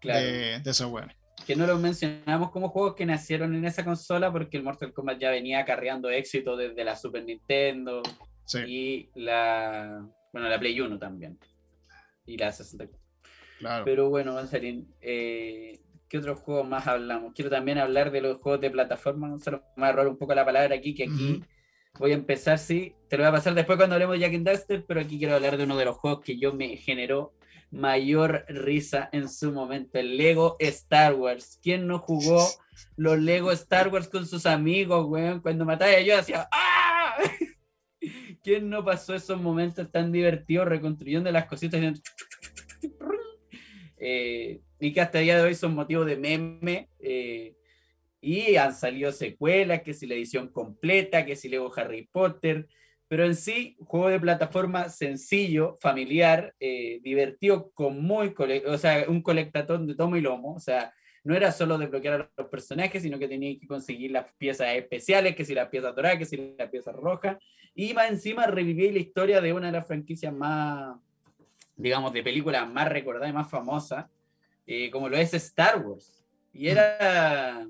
claro. 0.01 0.19
de, 0.25 0.59
de 0.59 0.69
esos 0.71 0.89
buenos. 0.89 1.15
que 1.47 1.55
no 1.55 1.65
los 1.65 1.79
mencionamos 1.79 2.51
como 2.51 2.67
juegos 2.69 2.95
que 2.95 3.05
nacieron 3.05 3.55
en 3.55 3.63
esa 3.63 3.85
consola 3.85 4.29
porque 4.31 4.57
el 4.57 4.63
Mortal 4.63 4.91
Kombat 4.91 5.17
ya 5.19 5.31
venía 5.31 5.59
acarreando 5.59 6.09
éxito 6.09 6.57
desde 6.57 6.83
la 6.83 6.95
Super 6.97 7.23
Nintendo 7.23 8.01
Sí, 8.45 8.59
y 8.67 9.09
la 9.15 10.05
bueno 10.33 10.49
la 10.49 10.59
Play 10.59 10.79
1 10.81 10.99
también 10.99 11.39
y 12.25 12.35
la 12.37 12.51
64 12.51 12.98
claro. 13.59 13.85
pero 13.85 14.09
bueno 14.09 14.33
Gonzalín 14.33 14.93
eh, 15.01 15.79
¿qué 16.07 16.17
otros 16.17 16.39
juegos 16.39 16.67
más 16.67 16.87
hablamos? 16.87 17.33
quiero 17.33 17.51
también 17.51 17.77
hablar 17.77 18.11
de 18.11 18.21
los 18.21 18.37
juegos 18.39 18.61
de 18.61 18.71
plataforma 18.71 19.27
me 19.27 19.81
va 19.81 19.87
a 19.87 19.91
robar 19.91 20.07
un 20.07 20.17
poco 20.17 20.33
la 20.33 20.45
palabra 20.45 20.75
aquí 20.75 20.95
que 20.95 21.03
aquí 21.03 21.43
voy 21.99 22.11
a 22.11 22.15
empezar 22.15 22.57
sí 22.57 22.95
te 23.07 23.17
lo 23.17 23.23
voy 23.23 23.29
a 23.29 23.33
pasar 23.33 23.53
después 23.53 23.77
cuando 23.77 23.95
hablemos 23.95 24.15
de 24.15 24.21
Jack 24.21 24.33
and 24.33 24.45
Daxter 24.45 24.85
pero 24.87 25.01
aquí 25.01 25.19
quiero 25.19 25.35
hablar 25.35 25.57
de 25.57 25.65
uno 25.65 25.77
de 25.77 25.85
los 25.85 25.97
juegos 25.97 26.21
que 26.23 26.39
yo 26.39 26.53
me 26.53 26.77
generó 26.77 27.33
mayor 27.71 28.45
risa 28.47 29.09
en 29.11 29.29
su 29.29 29.51
momento, 29.51 29.99
el 29.99 30.17
Lego 30.17 30.55
Star 30.59 31.13
Wars. 31.13 31.59
¿Quién 31.61 31.87
no 31.87 31.99
jugó 31.99 32.47
los 32.95 33.19
Lego 33.19 33.51
Star 33.51 33.89
Wars 33.89 34.07
con 34.07 34.25
sus 34.25 34.45
amigos, 34.45 35.05
weón? 35.07 35.41
Cuando 35.41 35.65
mataba 35.65 35.99
yo 35.99 36.17
hacía 36.17 36.47
¡Ah! 36.51 37.15
¿Quién 38.43 38.69
no 38.69 38.83
pasó 38.83 39.13
esos 39.13 39.39
momentos 39.41 39.91
tan 39.91 40.11
divertidos 40.11 40.67
reconstruyendo 40.67 41.31
las 41.31 41.45
cositas? 41.45 41.79
haciendo 41.79 41.99
Eh, 43.99 44.61
y 44.79 44.93
que 44.93 45.01
hasta 45.01 45.19
el 45.19 45.25
día 45.25 45.37
de 45.37 45.43
hoy 45.43 45.55
son 45.55 45.75
motivo 45.75 46.05
de 46.05 46.17
meme. 46.17 46.89
eh, 46.99 47.55
y 48.21 48.57
han 48.57 48.73
salido 48.75 49.11
secuelas, 49.11 49.81
que 49.81 49.93
si 49.93 50.05
la 50.05 50.15
edición 50.15 50.49
completa, 50.49 51.25
que 51.25 51.35
si 51.35 51.47
Lego 51.47 51.71
Harry 51.75 52.09
Potter, 52.11 52.67
pero 53.07 53.25
en 53.25 53.35
sí, 53.35 53.75
juego 53.79 54.09
de 54.09 54.19
plataforma 54.19 54.89
sencillo, 54.89 55.77
familiar, 55.81 56.53
eh, 56.59 56.99
divertido, 57.01 57.71
con 57.71 58.01
muy, 58.01 58.33
o 58.67 58.77
sea, 58.77 59.05
un 59.07 59.21
colectatón 59.21 59.87
de 59.87 59.95
tomo 59.95 60.15
y 60.15 60.21
lomo, 60.21 60.53
o 60.53 60.59
sea, 60.59 60.93
no 61.23 61.35
era 61.35 61.51
solo 61.51 61.77
desbloquear 61.77 62.21
a 62.21 62.31
los 62.37 62.49
personajes, 62.49 63.01
sino 63.01 63.17
que 63.17 63.27
tenía 63.27 63.57
que 63.59 63.67
conseguir 63.67 64.11
las 64.11 64.31
piezas 64.33 64.75
especiales, 64.75 65.35
que 65.35 65.43
si 65.43 65.55
las 65.55 65.69
piezas 65.69 65.95
doradas, 65.95 66.19
que 66.19 66.25
si 66.25 66.55
las 66.57 66.69
piezas 66.69 66.95
rojas, 66.95 67.37
y 67.73 67.93
más 67.93 68.11
encima 68.11 68.45
reviví 68.45 68.91
la 68.91 68.99
historia 68.99 69.41
de 69.41 69.53
una 69.53 69.67
de 69.67 69.73
las 69.73 69.87
franquicias 69.87 70.33
más, 70.33 70.97
digamos, 71.79 72.13
de 72.13 72.21
películas 72.23 72.69
más 72.71 72.87
recordadas 72.89 73.29
y 73.29 73.33
más 73.33 73.49
famosas, 73.49 74.05
eh, 74.67 74.91
como 74.91 75.09
lo 75.09 75.17
es 75.17 75.33
Star 75.33 75.79
Wars. 75.79 76.23
Y 76.53 76.67
era, 76.67 77.65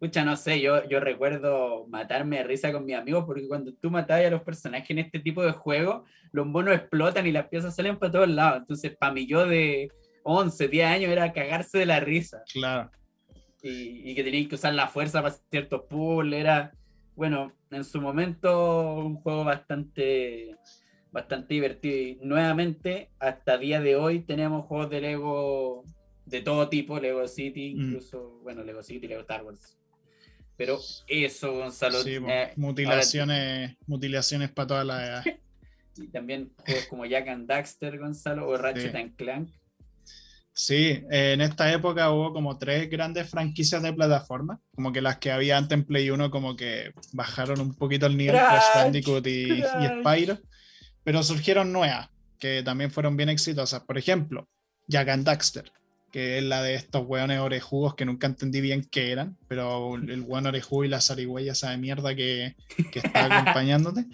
Escucha, 0.00 0.24
no 0.24 0.36
sé, 0.36 0.60
yo, 0.60 0.88
yo 0.88 1.00
recuerdo 1.00 1.84
matarme 1.88 2.36
de 2.38 2.44
risa 2.44 2.72
con 2.72 2.84
mis 2.84 2.94
amigos 2.94 3.24
porque 3.26 3.48
cuando 3.48 3.74
tú 3.74 3.90
matabas 3.90 4.26
a 4.26 4.30
los 4.30 4.42
personajes 4.42 4.88
en 4.90 5.00
este 5.00 5.18
tipo 5.18 5.42
de 5.42 5.50
juego, 5.50 6.04
los 6.30 6.46
monos 6.46 6.76
explotan 6.76 7.26
y 7.26 7.32
las 7.32 7.48
piezas 7.48 7.74
salen 7.74 7.98
para 7.98 8.12
todos 8.12 8.28
lados. 8.28 8.60
Entonces, 8.60 8.96
para 8.96 9.12
mí 9.12 9.26
yo 9.26 9.44
de 9.44 9.90
11, 10.22 10.68
10 10.68 10.86
años 10.86 11.10
era 11.10 11.32
cagarse 11.32 11.78
de 11.78 11.86
la 11.86 11.98
risa 11.98 12.42
Claro. 12.52 12.90
y, 13.60 14.08
y 14.10 14.14
que 14.14 14.22
tenías 14.22 14.46
que 14.48 14.54
usar 14.54 14.72
la 14.74 14.86
fuerza 14.86 15.20
para 15.20 15.34
ciertos 15.50 15.82
pulls. 15.90 16.32
Era, 16.32 16.70
bueno, 17.16 17.52
en 17.72 17.82
su 17.82 18.00
momento 18.00 18.94
un 18.94 19.16
juego 19.16 19.42
bastante, 19.42 20.54
bastante 21.10 21.54
divertido. 21.54 21.96
Y 21.96 22.18
nuevamente, 22.26 23.10
hasta 23.18 23.58
día 23.58 23.80
de 23.80 23.96
hoy, 23.96 24.20
tenemos 24.20 24.66
juegos 24.66 24.90
de 24.90 25.00
Lego 25.00 25.84
de 26.26 26.42
todo 26.42 26.68
tipo, 26.68 27.00
Lego 27.00 27.26
City, 27.26 27.74
Mm. 27.74 27.80
incluso, 27.80 28.40
bueno, 28.42 28.62
Lego 28.62 28.82
City, 28.82 29.06
Lego 29.08 29.22
Star 29.22 29.42
Wars. 29.44 29.76
Pero 30.56 30.78
eso, 31.06 31.52
Gonzalo. 31.54 32.02
Sí, 32.02 32.18
po, 32.20 32.28
eh, 32.28 32.52
mutilaciones, 32.56 33.76
mutilaciones 33.86 34.50
para 34.50 34.66
toda 34.66 34.84
la 34.84 35.06
edad. 35.06 35.24
y 35.96 36.08
también 36.08 36.52
juegos 36.66 36.86
como 36.86 37.06
Jack 37.06 37.28
and 37.28 37.46
Daxter, 37.48 37.98
Gonzalo, 37.98 38.48
o 38.48 38.56
Ratchet 38.58 38.92
Sí. 38.92 38.96
and 38.98 39.16
Clank. 39.16 39.48
Sí, 40.52 41.04
eh, 41.10 41.32
en 41.34 41.40
esta 41.40 41.72
época 41.72 42.10
hubo 42.10 42.32
como 42.32 42.58
tres 42.58 42.90
grandes 42.90 43.30
franquicias 43.30 43.80
de 43.80 43.92
plataforma, 43.92 44.60
como 44.74 44.92
que 44.92 45.00
las 45.00 45.18
que 45.18 45.30
había 45.30 45.56
antes 45.56 45.78
en 45.78 45.84
Play 45.84 46.10
1 46.10 46.30
como 46.32 46.56
que 46.56 46.90
bajaron 47.12 47.60
un 47.60 47.74
poquito 47.76 48.06
el 48.06 48.16
nivel, 48.16 48.34
Crash 48.34 48.64
Bandicoot 48.74 49.24
y, 49.28 49.52
y. 49.52 49.62
Spyro, 50.02 50.38
pero 51.08 51.22
surgieron 51.22 51.72
nuevas 51.72 52.10
que 52.38 52.62
también 52.62 52.90
fueron 52.90 53.16
bien 53.16 53.30
exitosas. 53.30 53.80
Por 53.84 53.96
ejemplo, 53.96 54.46
Jack 54.88 55.08
and 55.08 55.24
Daxter, 55.24 55.72
que 56.12 56.36
es 56.36 56.44
la 56.44 56.62
de 56.62 56.74
estos 56.74 57.06
hueones 57.06 57.40
orejudos 57.40 57.94
que 57.94 58.04
nunca 58.04 58.26
entendí 58.26 58.60
bien 58.60 58.86
qué 58.90 59.10
eran, 59.12 59.34
pero 59.48 59.94
el 59.94 60.20
hueón 60.20 60.48
orejudo 60.48 60.84
y 60.84 60.88
la 60.88 61.00
zarigüeya 61.00 61.52
esa 61.52 61.70
de 61.70 61.78
mierda 61.78 62.14
que, 62.14 62.56
que 62.92 62.98
está 62.98 63.24
acompañándote. 63.40 64.04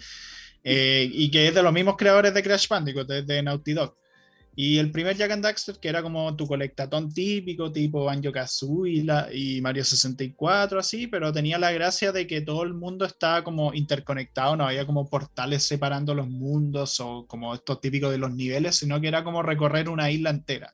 Eh, 0.63 1.09
y 1.11 1.29
que 1.31 1.49
es 1.49 1.53
de 1.53 1.63
los 1.63 1.73
mismos 1.73 1.97
creadores 1.97 2.33
de 2.33 2.41
Crash 2.41 2.69
Bandicoot, 2.69 3.11
es 3.11 3.27
de 3.27 3.43
Naughty 3.43 3.73
Dog. 3.73 3.97
Y 4.57 4.77
el 4.77 4.89
primer 4.91 5.17
Jack 5.17 5.31
and 5.31 5.43
Daxter, 5.43 5.75
que 5.79 5.89
era 5.89 6.01
como 6.01 6.33
tu 6.35 6.47
colectatón 6.47 7.13
típico, 7.13 7.71
tipo 7.73 8.05
Banjo 8.05 8.31
Kazooie 8.31 8.93
y, 8.99 9.03
la- 9.03 9.27
y 9.33 9.59
Mario 9.61 9.83
64, 9.83 10.79
así, 10.79 11.07
pero 11.07 11.33
tenía 11.33 11.57
la 11.59 11.71
gracia 11.73 12.11
de 12.13 12.25
que 12.25 12.39
todo 12.41 12.63
el 12.63 12.73
mundo 12.73 13.03
estaba 13.05 13.43
como 13.43 13.73
interconectado, 13.73 14.55
no 14.55 14.65
había 14.65 14.85
como 14.85 15.09
portales 15.09 15.63
separando 15.63 16.15
los 16.15 16.29
mundos 16.29 16.99
o 17.01 17.25
como 17.27 17.53
estos 17.53 17.81
típicos 17.81 18.11
de 18.11 18.17
los 18.17 18.33
niveles, 18.33 18.77
sino 18.77 19.01
que 19.01 19.09
era 19.09 19.23
como 19.25 19.43
recorrer 19.43 19.89
una 19.89 20.09
isla 20.09 20.29
entera. 20.29 20.73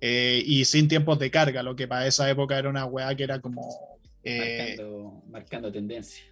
Eh, 0.00 0.42
y 0.46 0.64
sin 0.64 0.88
tiempos 0.88 1.18
de 1.18 1.30
carga, 1.30 1.62
lo 1.62 1.76
que 1.76 1.86
para 1.88 2.06
esa 2.06 2.28
época 2.30 2.58
era 2.58 2.68
una 2.68 2.84
weá 2.86 3.14
que 3.14 3.24
era 3.24 3.40
como. 3.40 4.00
eh, 4.22 4.76
Marcando, 4.78 5.22
marcando 5.28 5.72
tendencia. 5.72 6.24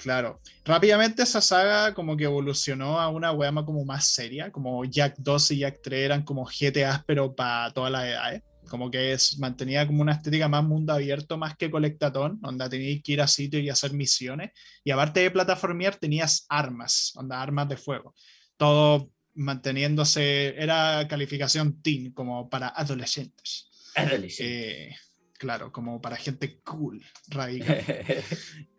Claro. 0.00 0.40
Rápidamente 0.64 1.22
esa 1.22 1.42
saga 1.42 1.92
como 1.92 2.16
que 2.16 2.24
evolucionó 2.24 2.98
a 2.98 3.08
una 3.08 3.32
más 3.52 3.64
como 3.64 3.84
más 3.84 4.06
seria, 4.06 4.50
como 4.50 4.84
Jack 4.86 5.16
2 5.18 5.50
y 5.50 5.58
Jack 5.58 5.80
3 5.82 6.04
eran 6.04 6.22
como 6.22 6.46
GTA 6.46 7.04
pero 7.06 7.34
para 7.34 7.70
todas 7.72 7.92
las 7.92 8.06
edades. 8.06 8.42
Como 8.68 8.90
que 8.90 9.12
es, 9.12 9.38
mantenía 9.38 9.86
como 9.86 10.00
una 10.00 10.12
estética 10.12 10.48
más 10.48 10.64
mundo 10.64 10.92
abierto, 10.92 11.36
más 11.36 11.56
que 11.56 11.70
colectatón, 11.70 12.40
donde 12.40 12.68
tenías 12.68 13.02
que 13.02 13.12
ir 13.12 13.20
a 13.20 13.26
sitios 13.26 13.62
y 13.62 13.68
hacer 13.68 13.92
misiones. 13.92 14.52
Y 14.84 14.90
aparte 14.90 15.20
de 15.20 15.30
plataformear, 15.30 15.96
tenías 15.96 16.46
armas, 16.48 17.12
onda, 17.16 17.42
armas 17.42 17.68
de 17.68 17.76
fuego. 17.76 18.14
Todo 18.56 19.10
manteniéndose, 19.34 20.54
era 20.56 21.06
calificación 21.08 21.82
teen, 21.82 22.12
como 22.12 22.48
para 22.48 22.68
adolescentes. 22.68 23.68
Adolescente. 23.96 24.88
Eh, 24.88 24.96
claro, 25.40 25.72
como 25.72 26.00
para 26.02 26.16
gente 26.16 26.60
cool, 26.60 27.02
radical. 27.28 27.82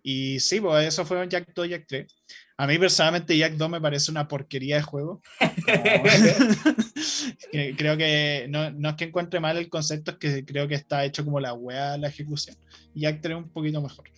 Y 0.03 0.39
sí, 0.39 0.59
pues 0.59 0.87
eso 0.87 1.05
fue 1.05 1.21
un 1.21 1.29
Jack 1.29 1.53
2 1.53 1.69
Jack 1.69 1.85
3. 1.87 2.11
A 2.57 2.65
mí 2.65 2.79
personalmente 2.79 3.37
Jack 3.37 3.53
2 3.53 3.69
me 3.69 3.79
parece 3.81 4.09
una 4.09 4.27
porquería 4.27 4.77
de 4.77 4.81
juego. 4.81 5.21
Como- 5.65 6.03
creo 7.77 7.97
que 7.97 8.47
no, 8.49 8.71
no 8.71 8.89
es 8.89 8.95
que 8.95 9.03
encuentre 9.05 9.39
mal 9.39 9.57
el 9.57 9.69
concepto, 9.69 10.11
es 10.11 10.17
que 10.17 10.43
creo 10.45 10.67
que 10.67 10.73
está 10.75 11.05
hecho 11.05 11.23
como 11.23 11.39
la 11.39 11.53
wea 11.53 11.97
la 11.97 12.07
ejecución. 12.07 12.55
Jack 12.95 13.21
3 13.21 13.37
un 13.37 13.49
poquito 13.49 13.79
mejor. 13.81 14.09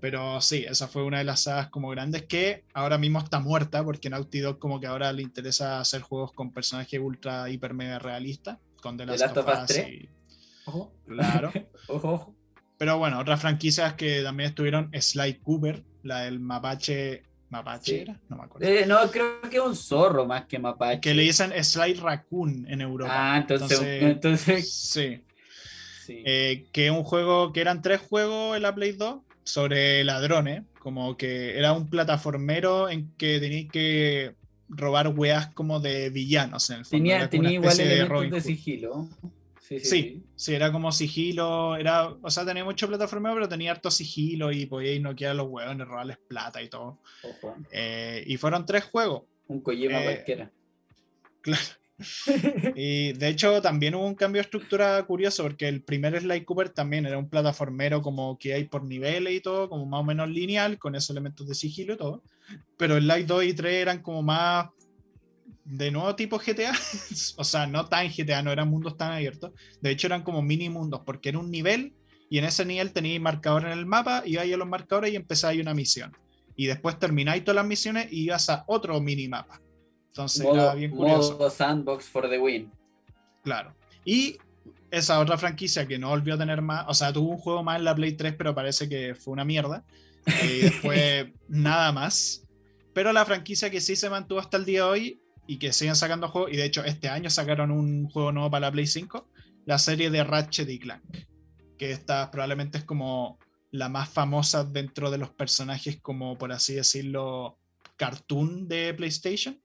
Pero 0.00 0.40
sí, 0.40 0.64
esa 0.68 0.88
fue 0.88 1.04
una 1.04 1.18
de 1.18 1.24
las 1.24 1.42
sagas 1.44 1.68
como 1.68 1.90
grandes 1.90 2.22
que 2.24 2.64
ahora 2.74 2.98
mismo 2.98 3.20
está 3.20 3.38
muerta 3.38 3.84
porque 3.84 4.10
Naughty 4.10 4.40
Dog 4.40 4.58
como 4.58 4.80
que 4.80 4.86
ahora 4.88 5.12
le 5.12 5.22
interesa 5.22 5.78
hacer 5.80 6.00
juegos 6.00 6.32
con 6.32 6.52
personajes 6.52 6.98
ultra 6.98 7.48
hiper 7.48 7.74
mega 7.74 7.98
realistas. 8.00 8.58
Con 8.80 8.96
The 8.96 9.04
¿The 9.04 9.10
Last 9.12 9.36
Last 9.36 9.36
of 9.36 9.46
Us 9.62 9.66
3? 9.66 9.88
y- 9.88 10.08
Ojo, 10.66 10.92
Claro. 11.06 11.52
ojo. 11.88 12.34
Pero 12.78 12.98
bueno, 12.98 13.18
otras 13.20 13.40
franquicias 13.40 13.94
que 13.94 14.22
también 14.22 14.48
estuvieron, 14.50 14.90
Sly 14.98 15.34
Cooper, 15.42 15.82
la 16.02 16.20
del 16.22 16.40
Mapache. 16.40 17.22
¿Mapache 17.50 17.84
Sí. 17.92 17.98
era? 18.00 18.18
No 18.30 18.36
me 18.38 18.44
acuerdo. 18.44 18.66
Eh, 18.66 18.86
no, 18.86 18.98
creo 19.10 19.40
que 19.42 19.58
es 19.58 19.62
un 19.62 19.76
zorro 19.76 20.24
más 20.26 20.46
que 20.46 20.58
mapache. 20.58 21.00
que 21.02 21.14
le 21.14 21.22
dicen 21.22 21.52
Sly 21.62 21.94
Raccoon 21.94 22.66
en 22.68 22.80
Europa. 22.80 23.12
Ah, 23.14 23.36
entonces, 23.38 23.78
Entonces- 23.78 24.02
entonces, 24.02 24.72
Sí. 24.72 25.24
sí. 26.06 26.22
Eh, 26.24 26.64
que 26.72 26.90
un 26.90 27.04
juego, 27.04 27.52
que 27.52 27.60
eran 27.60 27.82
tres 27.82 28.00
juegos 28.00 28.56
en 28.56 28.62
la 28.62 28.74
Play 28.74 28.92
2 28.92 29.20
sobre 29.44 30.02
ladrones, 30.02 30.62
como 30.78 31.16
que 31.18 31.58
era 31.58 31.74
un 31.74 31.88
plataformero 31.90 32.88
en 32.88 33.12
que 33.18 33.38
tenías 33.38 33.70
que 33.70 34.34
robar 34.70 35.08
weas 35.08 35.48
como 35.48 35.78
de 35.78 36.08
villanos 36.08 36.70
en 36.70 36.78
el 36.78 36.84
fondo. 36.86 36.96
tenía 37.04 37.28
tenía 37.28 37.50
igual 37.52 37.76
de 37.76 37.82
elementos 37.82 38.30
de 38.30 38.40
Hood. 38.40 38.40
sigilo. 38.42 39.08
Sí, 39.62 39.78
sí, 39.78 39.86
Sí, 39.86 40.22
sí, 40.34 40.54
era 40.54 40.72
como 40.72 40.90
sigilo, 40.90 41.76
era, 41.76 42.08
o 42.08 42.30
sea, 42.30 42.44
tenía 42.44 42.64
mucho 42.64 42.88
plataformeo, 42.88 43.32
pero 43.34 43.48
tenía 43.48 43.70
harto 43.70 43.92
sigilo 43.92 44.50
y 44.50 44.66
podíais 44.66 45.00
noquear 45.00 45.30
a 45.30 45.34
los 45.34 45.48
hueones, 45.48 45.86
robarles 45.86 46.18
plata 46.28 46.60
y 46.60 46.68
todo. 46.68 46.98
Eh, 47.70 48.24
y 48.26 48.36
fueron 48.36 48.66
tres 48.66 48.84
juegos, 48.84 49.22
un 49.46 49.60
Kojima 49.60 50.00
Eh, 50.00 50.04
cualquiera. 50.04 50.50
claro. 51.42 51.62
Y 52.74 53.12
de 53.12 53.28
hecho 53.28 53.62
también 53.62 53.94
hubo 53.94 54.04
un 54.04 54.16
cambio 54.16 54.40
de 54.40 54.46
estructura 54.46 55.00
curioso, 55.04 55.44
porque 55.44 55.68
el 55.68 55.82
primer 55.82 56.18
Sly 56.20 56.44
Cooper 56.44 56.70
también 56.70 57.06
era 57.06 57.16
un 57.16 57.28
plataformero 57.28 58.02
como 58.02 58.36
que 58.38 58.54
hay 58.54 58.64
por 58.64 58.82
niveles 58.82 59.32
y 59.32 59.40
todo, 59.40 59.68
como 59.68 59.86
más 59.86 60.00
o 60.00 60.04
menos 60.04 60.28
lineal, 60.28 60.78
con 60.80 60.96
esos 60.96 61.10
elementos 61.10 61.46
de 61.46 61.54
sigilo 61.54 61.94
y 61.94 61.98
todo. 61.98 62.22
Pero 62.76 62.96
el 62.96 63.04
Sly 63.04 63.22
2 63.22 63.44
y 63.44 63.54
3 63.54 63.74
eran 63.74 64.02
como 64.02 64.22
más 64.22 64.70
de 65.64 65.90
nuevo 65.90 66.14
tipo 66.16 66.38
GTA, 66.38 66.72
o 67.36 67.44
sea, 67.44 67.66
no 67.66 67.86
tan 67.86 68.08
GTA, 68.08 68.42
no 68.42 68.50
eran 68.50 68.68
mundos 68.68 68.96
tan 68.96 69.12
abiertos. 69.12 69.52
De 69.80 69.90
hecho 69.90 70.06
eran 70.06 70.22
como 70.22 70.42
mini 70.42 70.68
mundos, 70.68 71.02
porque 71.04 71.28
era 71.30 71.38
un 71.38 71.50
nivel 71.50 71.94
y 72.28 72.38
en 72.38 72.44
ese 72.44 72.64
nivel 72.64 72.92
teníais 72.92 73.20
marcador 73.20 73.66
en 73.66 73.72
el 73.72 73.84
mapa, 73.86 74.22
ibais 74.24 74.54
a 74.54 74.56
los 74.56 74.66
marcadores 74.66 75.12
y 75.12 75.16
empezáis 75.16 75.60
una 75.60 75.74
misión. 75.74 76.16
Y 76.56 76.66
después 76.66 76.98
termináis 76.98 77.44
todas 77.44 77.56
las 77.56 77.66
misiones 77.66 78.10
y 78.10 78.24
ibas 78.24 78.48
a 78.48 78.64
otro 78.66 78.98
minimapa. 79.00 79.60
Entonces 80.08 80.42
era 80.42 80.52
Modo, 80.52 80.74
bien 80.76 80.90
curioso. 80.90 81.32
modo 81.32 81.50
sandbox 81.50 82.06
for 82.06 82.28
the 82.28 82.38
win. 82.38 82.70
Claro. 83.42 83.74
Y 84.04 84.38
esa 84.90 85.20
otra 85.20 85.38
franquicia 85.38 85.86
que 85.86 85.98
no 85.98 86.08
volvió 86.08 86.34
a 86.34 86.38
tener 86.38 86.62
más, 86.62 86.84
o 86.88 86.94
sea, 86.94 87.12
tuvo 87.12 87.30
un 87.30 87.38
juego 87.38 87.62
más 87.62 87.78
en 87.78 87.84
la 87.84 87.94
Play 87.94 88.12
3, 88.12 88.34
pero 88.36 88.54
parece 88.54 88.88
que 88.88 89.14
fue 89.14 89.32
una 89.32 89.44
mierda. 89.44 89.84
Y 90.44 90.58
después 90.60 91.26
nada 91.48 91.92
más. 91.92 92.46
Pero 92.94 93.12
la 93.12 93.24
franquicia 93.24 93.70
que 93.70 93.80
sí 93.80 93.96
se 93.96 94.08
mantuvo 94.08 94.38
hasta 94.38 94.56
el 94.56 94.64
día 94.64 94.84
de 94.84 94.90
hoy 94.90 95.21
y 95.46 95.58
que 95.58 95.72
siguen 95.72 95.96
sacando 95.96 96.28
juegos, 96.28 96.52
y 96.52 96.56
de 96.56 96.64
hecho 96.64 96.84
este 96.84 97.08
año 97.08 97.30
sacaron 97.30 97.70
un 97.70 98.08
juego 98.08 98.32
nuevo 98.32 98.50
para 98.50 98.66
la 98.66 98.72
Play 98.72 98.86
5, 98.86 99.28
la 99.66 99.78
serie 99.78 100.10
de 100.10 100.24
Ratchet 100.24 100.68
y 100.68 100.78
Clank. 100.78 101.02
Que 101.78 101.90
esta 101.90 102.30
probablemente 102.30 102.78
es 102.78 102.84
como 102.84 103.38
la 103.70 103.88
más 103.88 104.08
famosa 104.08 104.64
dentro 104.64 105.10
de 105.10 105.18
los 105.18 105.30
personajes, 105.30 106.00
como 106.00 106.36
por 106.38 106.52
así 106.52 106.74
decirlo, 106.74 107.58
cartoon 107.96 108.68
de 108.68 108.94
PlayStation 108.94 109.60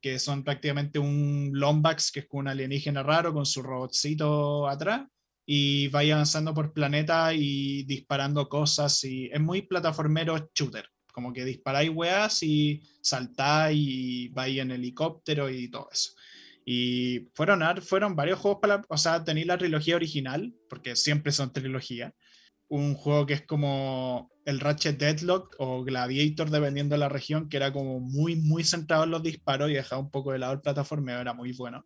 que 0.00 0.18
son 0.18 0.44
prácticamente 0.44 0.98
un 0.98 1.50
Lombax, 1.54 2.12
que 2.12 2.20
es 2.20 2.26
un 2.30 2.48
alienígena 2.48 3.02
raro 3.02 3.32
con 3.32 3.46
su 3.46 3.62
robotcito 3.62 4.68
atrás, 4.68 5.06
y 5.44 5.88
vaya 5.88 6.14
avanzando 6.14 6.54
por 6.54 6.72
planeta 6.72 7.32
y 7.34 7.82
disparando 7.84 8.48
cosas, 8.48 9.02
y 9.04 9.26
es 9.26 9.40
muy 9.40 9.62
plataformero 9.62 10.50
shooter, 10.54 10.88
como 11.18 11.32
que 11.32 11.44
disparáis 11.44 11.90
weas 11.92 12.44
y 12.44 12.80
saltáis 13.02 13.76
y 13.76 14.28
vais 14.28 14.56
en 14.60 14.70
helicóptero 14.70 15.50
y 15.50 15.68
todo 15.68 15.88
eso. 15.92 16.12
Y 16.64 17.28
fueron, 17.34 17.60
fueron 17.82 18.14
varios 18.14 18.38
juegos 18.38 18.60
para, 18.62 18.76
la- 18.76 18.86
o 18.88 18.96
sea, 18.96 19.24
tenéis 19.24 19.48
la 19.48 19.58
trilogía 19.58 19.96
original, 19.96 20.54
porque 20.68 20.94
siempre 20.94 21.32
son 21.32 21.52
trilogía, 21.52 22.14
un 22.68 22.94
juego 22.94 23.26
que 23.26 23.34
es 23.34 23.42
como 23.42 24.30
el 24.44 24.60
Ratchet 24.60 24.96
Deadlock 24.96 25.56
o 25.58 25.82
Gladiator, 25.82 26.50
dependiendo 26.50 26.94
de 26.94 27.00
la 27.00 27.08
región, 27.08 27.48
que 27.48 27.56
era 27.56 27.72
como 27.72 27.98
muy, 27.98 28.36
muy 28.36 28.62
centrado 28.62 29.02
en 29.02 29.10
los 29.10 29.24
disparos 29.24 29.70
y 29.70 29.74
dejaba 29.74 30.00
un 30.00 30.12
poco 30.12 30.30
de 30.30 30.38
lado 30.38 30.52
el 30.52 30.60
plataformeo, 30.60 31.18
era 31.18 31.34
muy 31.34 31.50
bueno. 31.52 31.84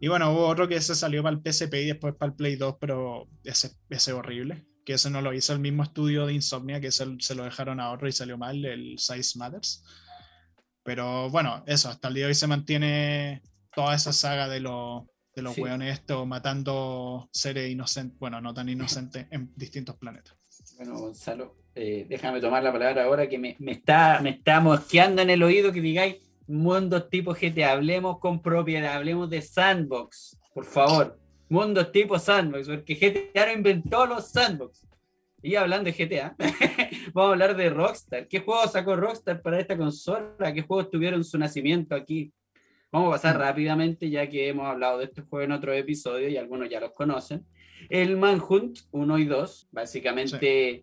Y 0.00 0.08
bueno, 0.08 0.30
hubo 0.34 0.48
otro 0.48 0.68
que 0.68 0.76
ese 0.76 0.94
salió 0.94 1.22
para 1.22 1.34
el 1.34 1.40
PSP 1.42 1.82
y 1.82 1.86
después 1.86 2.14
para 2.14 2.28
el 2.30 2.36
Play 2.36 2.56
2, 2.56 2.74
pero 2.78 3.26
ese, 3.42 3.70
ese 3.88 4.12
horrible, 4.12 4.66
que 4.84 4.94
ese 4.94 5.10
no 5.10 5.20
lo 5.22 5.32
hizo 5.32 5.52
el 5.52 5.60
mismo 5.60 5.82
estudio 5.82 6.26
de 6.26 6.34
Insomnia, 6.34 6.80
que 6.80 6.88
ese 6.88 7.06
se 7.20 7.34
lo 7.34 7.44
dejaron 7.44 7.80
a 7.80 7.90
otro 7.92 8.06
y 8.08 8.12
salió 8.12 8.36
mal, 8.38 8.64
el 8.64 8.98
Size 8.98 9.38
Matters. 9.38 9.82
Pero 10.82 11.30
bueno, 11.30 11.62
eso, 11.66 11.88
hasta 11.88 12.08
el 12.08 12.14
día 12.14 12.24
de 12.24 12.28
hoy 12.28 12.34
se 12.34 12.46
mantiene 12.46 13.42
toda 13.74 13.94
esa 13.94 14.12
saga 14.12 14.48
de 14.48 14.60
los 14.60 15.04
de 15.34 15.42
los 15.42 15.54
Sí. 15.54 15.62
weones 15.62 15.92
estos 15.94 16.24
matando 16.28 17.28
seres 17.32 17.68
inocentes, 17.68 18.16
bueno, 18.20 18.40
no 18.40 18.54
tan 18.54 18.68
inocentes, 18.68 19.26
en 19.32 19.52
distintos 19.56 19.96
planetas. 19.96 20.36
Bueno, 20.76 20.96
Gonzalo, 20.96 21.56
eh, 21.74 22.06
déjame 22.08 22.40
tomar 22.40 22.62
la 22.62 22.70
palabra 22.72 23.02
ahora 23.02 23.28
que 23.28 23.36
me, 23.36 23.56
me 23.58 23.72
está, 23.72 24.20
me 24.22 24.30
está 24.30 24.60
mosqueando 24.60 25.22
en 25.22 25.30
el 25.30 25.42
oído 25.42 25.72
que 25.72 25.80
digáis 25.80 26.16
mundos 26.46 27.10
tipo 27.10 27.34
GTA. 27.34 27.72
Hablemos 27.72 28.20
con 28.20 28.40
propiedad, 28.42 28.94
hablemos 28.94 29.28
de 29.28 29.42
sandbox, 29.42 30.38
por 30.54 30.64
favor. 30.66 31.18
Mundos 31.54 31.92
tipo 31.92 32.18
sandbox, 32.18 32.68
porque 32.68 32.94
GTA 32.96 33.52
inventó 33.52 34.06
los 34.06 34.28
sandbox. 34.28 34.84
Y 35.40 35.54
hablando 35.54 35.88
de 35.88 35.92
GTA, 35.92 36.34
vamos 37.12 37.28
a 37.28 37.32
hablar 37.32 37.56
de 37.56 37.70
Rockstar. 37.70 38.26
¿Qué 38.26 38.40
juegos 38.40 38.72
sacó 38.72 38.96
Rockstar 38.96 39.40
para 39.40 39.60
esta 39.60 39.76
consola? 39.76 40.52
¿Qué 40.52 40.62
juegos 40.62 40.90
tuvieron 40.90 41.22
su 41.22 41.38
nacimiento 41.38 41.94
aquí? 41.94 42.32
Vamos 42.90 43.08
a 43.08 43.12
pasar 43.12 43.38
rápidamente, 43.38 44.10
ya 44.10 44.28
que 44.28 44.48
hemos 44.48 44.66
hablado 44.66 44.98
de 44.98 45.04
este 45.04 45.22
juego 45.22 45.44
en 45.44 45.52
otro 45.52 45.72
episodio 45.72 46.28
y 46.28 46.36
algunos 46.36 46.68
ya 46.68 46.80
los 46.80 46.92
conocen. 46.92 47.46
El 47.88 48.16
Manhunt 48.16 48.80
1 48.90 49.18
y 49.18 49.24
2, 49.26 49.68
básicamente 49.70 50.82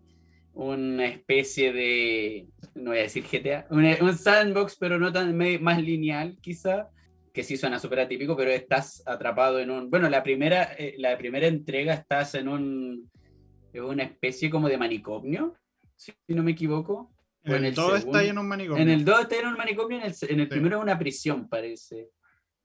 una 0.53 1.05
especie 1.05 1.73
de, 1.73 2.47
no 2.75 2.91
voy 2.91 2.99
a 2.99 3.03
decir 3.03 3.25
GTA, 3.29 3.67
un, 3.69 4.17
sandbox, 4.17 4.77
pero 4.77 4.97
no 4.97 5.11
tan 5.11 5.37
más 5.61 5.81
lineal, 5.81 6.37
quizá, 6.39 6.87
que 7.33 7.43
sí 7.43 7.57
suena 7.57 7.79
súper 7.79 8.01
atípico, 8.01 8.35
pero 8.35 8.51
estás 8.51 9.03
atrapado 9.05 9.59
en 9.59 9.71
un. 9.71 9.89
Bueno, 9.89 10.09
la 10.09 10.23
primera, 10.23 10.73
eh, 10.77 10.95
la 10.97 11.17
primera 11.17 11.47
entrega 11.47 11.93
estás 11.93 12.35
en 12.35 12.47
un 12.47 13.11
una 13.79 14.03
especie 14.03 14.49
como 14.49 14.67
de 14.67 14.77
manicomio, 14.77 15.55
si 15.95 16.13
no 16.27 16.43
me 16.43 16.51
equivoco. 16.51 17.13
En 17.43 17.65
el 17.65 17.73
2 17.73 17.99
está 17.99 18.23
en 18.23 18.37
un 18.37 18.47
manicomio. 18.47 18.83
En 18.83 18.89
el 18.89 19.05
2 19.05 19.21
está 19.21 19.39
en 19.39 19.47
un 19.47 19.53
manicomio, 19.53 19.97
en 19.97 20.03
el, 20.03 20.13
en 20.29 20.39
el 20.41 20.47
primero 20.47 20.77
es 20.77 20.83
una 20.83 20.99
prisión, 20.99 21.47
parece. 21.47 22.09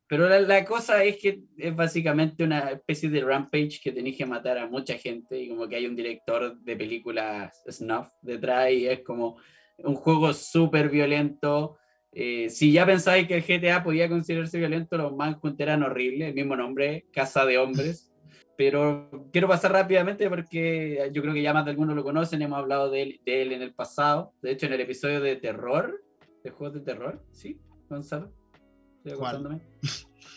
Pero 0.08 0.28
la, 0.28 0.40
la, 0.40 0.64
cosa 0.64 1.02
es 1.02 1.16
que 1.16 1.42
es 1.56 1.74
básicamente 1.74 2.44
una 2.44 2.70
especie 2.70 3.08
de 3.08 3.22
rampage 3.22 3.80
que 3.82 3.92
tenéis 3.92 4.16
que 4.16 4.26
matar 4.26 4.58
a 4.58 4.68
mucha 4.68 4.96
gente 4.98 5.40
y 5.40 5.48
como 5.48 5.66
que 5.66 5.76
hay 5.76 5.86
un 5.86 5.96
director 5.96 6.56
de 6.58 6.76
películas 6.76 7.62
snuff 7.68 8.08
detrás 8.22 8.70
y 8.70 8.86
es 8.86 9.00
como 9.00 9.36
un 9.78 9.94
juego 9.94 10.32
súper 10.32 10.88
violento. 10.90 11.78
Eh, 12.18 12.48
si 12.48 12.72
ya 12.72 12.86
pensáis 12.86 13.28
que 13.28 13.36
el 13.36 13.42
GTA 13.42 13.84
podía 13.84 14.08
considerarse 14.08 14.56
violento, 14.56 14.96
los 14.96 15.14
Manhunt 15.14 15.60
eran 15.60 15.82
horribles, 15.82 16.28
el 16.28 16.34
mismo 16.34 16.56
nombre, 16.56 17.04
Casa 17.12 17.44
de 17.44 17.58
Hombres. 17.58 18.10
Pero 18.56 19.28
quiero 19.30 19.48
pasar 19.48 19.72
rápidamente 19.72 20.30
porque 20.30 21.10
yo 21.12 21.20
creo 21.20 21.34
que 21.34 21.42
ya 21.42 21.52
más 21.52 21.66
de 21.66 21.72
algunos 21.72 21.94
lo 21.94 22.02
conocen, 22.02 22.40
hemos 22.40 22.58
hablado 22.58 22.88
de 22.90 23.02
él, 23.02 23.20
de 23.26 23.42
él 23.42 23.52
en 23.52 23.60
el 23.60 23.74
pasado, 23.74 24.32
de 24.40 24.52
hecho 24.52 24.64
en 24.64 24.72
el 24.72 24.80
episodio 24.80 25.20
de 25.20 25.36
terror, 25.36 26.02
de 26.42 26.48
juegos 26.48 26.78
de 26.78 26.80
terror, 26.80 27.22
¿sí, 27.32 27.60
Gonzalo? 27.90 28.32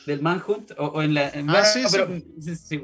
Del 0.05 0.21
Manhunt, 0.21 0.71
o, 0.77 1.01
en 1.01 1.13
la... 1.13 1.31
ah, 1.47 1.63
sí, 1.63 1.85
sí. 2.57 2.81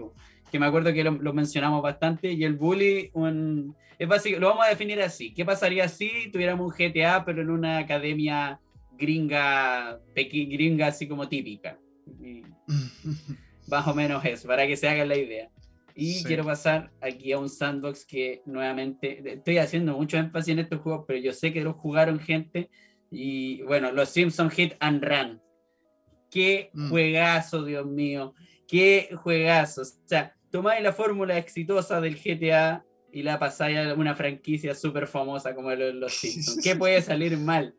que 0.49 0.57
me 0.57 0.67
acuerdo 0.67 0.93
que 0.93 1.03
lo, 1.03 1.33
mencionamos 1.33 1.83
bastante, 1.83 2.31
y 2.31 2.45
el 2.45 2.53
bully, 2.53 3.09
un, 3.11 3.75
es 3.99 4.07
básico, 4.07 4.39
lo 4.39 4.47
vamos 4.47 4.67
a 4.67 4.69
definir 4.69 5.01
así, 5.01 5.33
¿qué 5.33 5.43
pasaría 5.43 5.89
si 5.89 6.31
tuviéramos 6.31 6.65
un 6.65 6.73
GTA 6.73 7.25
pero 7.25 7.41
en 7.41 7.49
una 7.49 7.79
academia 7.79 8.61
gringa, 8.97 9.99
gringa 10.15 10.87
así 10.87 11.07
como 11.07 11.27
típica? 11.27 11.79
más 13.67 13.87
o 13.87 13.93
menos 13.93 14.23
eso, 14.25 14.47
para 14.47 14.67
que 14.67 14.77
se 14.77 14.87
hagan 14.87 15.09
la 15.09 15.17
idea. 15.17 15.49
Y 15.97 16.23
quiero 16.25 16.43
pasar 16.43 16.91
aquí 16.99 17.31
a 17.31 17.39
un 17.39 17.49
sandbox 17.49 18.05
que 18.05 18.41
nuevamente 18.45 19.23
estoy 19.33 19.59
haciendo 19.59 19.95
mucho 19.97 20.17
énfasis 20.17 20.51
en 20.51 20.59
estos 20.59 20.81
juegos, 20.81 21.05
pero 21.07 21.19
yo 21.19 21.31
sé 21.31 21.53
que 21.53 21.61
los 21.61 21.75
jugaron 21.77 22.19
gente. 22.19 22.69
Y 23.09 23.61
bueno, 23.61 23.93
los 23.93 24.09
Simpson 24.09 24.49
Hit 24.49 24.73
and 24.81 25.01
Run. 25.01 25.41
Qué 26.29 26.69
mm. 26.73 26.89
juegazo, 26.89 27.63
Dios 27.63 27.85
mío. 27.85 28.33
Qué 28.67 29.09
juegazo. 29.23 29.83
O 29.83 29.85
sea, 30.05 30.35
tomáis 30.51 30.83
la 30.83 30.91
fórmula 30.91 31.37
exitosa 31.37 32.01
del 32.01 32.17
GTA 32.17 32.83
y 33.13 33.23
la 33.23 33.39
pasáis 33.39 33.77
a 33.77 33.93
una 33.93 34.15
franquicia 34.15 34.75
súper 34.75 35.07
famosa 35.07 35.55
como 35.55 35.73
los 35.73 36.13
Simpsons. 36.19 36.61
¿Qué 36.61 36.75
puede 36.75 37.01
salir 37.01 37.37
mal? 37.37 37.73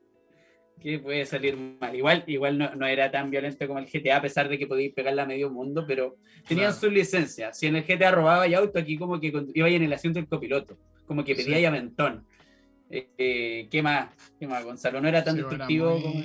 Que 0.80 0.98
puede 0.98 1.24
salir 1.26 1.56
mal. 1.56 1.94
Igual, 1.94 2.24
igual 2.26 2.58
no, 2.58 2.74
no, 2.74 2.86
era 2.86 3.10
tan 3.10 3.30
violento 3.30 3.66
como 3.66 3.78
el 3.78 3.86
GTA, 3.86 4.18
a 4.18 4.22
pesar 4.22 4.48
de 4.48 4.58
que 4.58 4.66
podíais 4.66 4.92
pegarla 4.92 5.22
a 5.22 5.26
medio 5.26 5.50
mundo, 5.50 5.84
pero 5.86 6.16
tenían 6.46 6.74
su 6.74 6.90
licencia. 6.90 7.52
Si 7.52 7.66
en 7.66 7.76
el 7.76 7.84
GTA 7.84 8.10
robaba 8.10 8.46
y 8.46 8.54
auto, 8.54 8.78
aquí 8.78 8.96
como 8.96 9.20
que 9.20 9.32
iba 9.54 9.68
en 9.68 9.82
el 9.82 9.92
asiento 9.92 10.18
del 10.18 10.28
copiloto, 10.28 10.76
como 11.06 11.24
que 11.24 11.34
pedía 11.34 11.60
ya 11.60 11.70
mentón. 11.70 12.24
Eh, 12.90 13.08
eh, 13.18 13.68
¿Qué 13.70 13.82
más? 13.82 14.10
¿Qué 14.38 14.46
más, 14.46 14.64
Gonzalo? 14.64 15.00
No 15.00 15.08
era 15.08 15.24
tan 15.24 15.36
destructivo 15.36 16.00
como. 16.00 16.22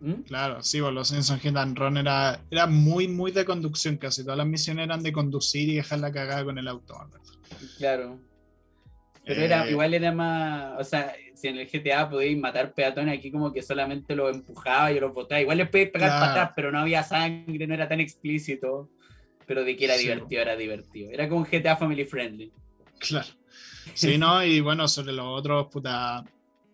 ¿Mm? 0.00 0.22
Claro, 0.22 0.62
sí, 0.62 0.80
bueno, 0.80 0.94
los 0.94 1.08
Simpsons 1.08 1.42
Hit 1.42 1.56
and 1.56 1.76
Run 1.76 1.98
era, 1.98 2.40
era 2.50 2.66
muy, 2.66 3.06
muy 3.06 3.32
de 3.32 3.44
conducción, 3.44 3.98
casi 3.98 4.22
todas 4.22 4.38
las 4.38 4.46
misiones 4.46 4.86
eran 4.86 5.02
de 5.02 5.12
conducir 5.12 5.68
y 5.68 5.74
dejar 5.76 5.98
la 5.98 6.10
cagada 6.10 6.42
con 6.42 6.56
el 6.56 6.68
auto. 6.68 6.96
Claro. 7.76 8.18
Pero 9.26 9.42
era, 9.42 9.66
eh, 9.66 9.72
igual 9.72 9.92
era 9.92 10.10
más, 10.12 10.80
o 10.80 10.84
sea, 10.84 11.12
si 11.40 11.48
en 11.48 11.58
el 11.58 11.68
GTA 11.68 12.08
podéis 12.10 12.38
matar 12.38 12.74
peatones, 12.74 13.18
aquí 13.18 13.30
como 13.30 13.52
que 13.52 13.62
solamente 13.62 14.14
los 14.14 14.34
empujaba 14.34 14.92
y 14.92 15.00
los 15.00 15.14
botaba. 15.14 15.40
Igual 15.40 15.58
les 15.58 15.68
podéis 15.68 15.90
pegar 15.90 16.20
patas, 16.20 16.52
pero 16.54 16.70
no 16.70 16.80
había 16.80 17.02
sangre, 17.02 17.66
no 17.66 17.74
era 17.74 17.88
tan 17.88 18.00
explícito. 18.00 18.90
Pero 19.46 19.64
de 19.64 19.76
que 19.76 19.86
era 19.86 19.96
divertido, 19.96 20.42
era 20.42 20.54
divertido. 20.54 21.10
Era 21.10 21.28
como 21.28 21.40
un 21.40 21.46
GTA 21.50 21.76
family 21.76 22.04
friendly. 22.04 22.52
Claro. 22.98 23.26
Sí, 23.94 24.18
¿no? 24.18 24.44
Y 24.44 24.60
bueno, 24.60 24.86
sobre 24.86 25.12
los 25.12 25.26
otros, 25.26 25.68
puta. 25.68 26.24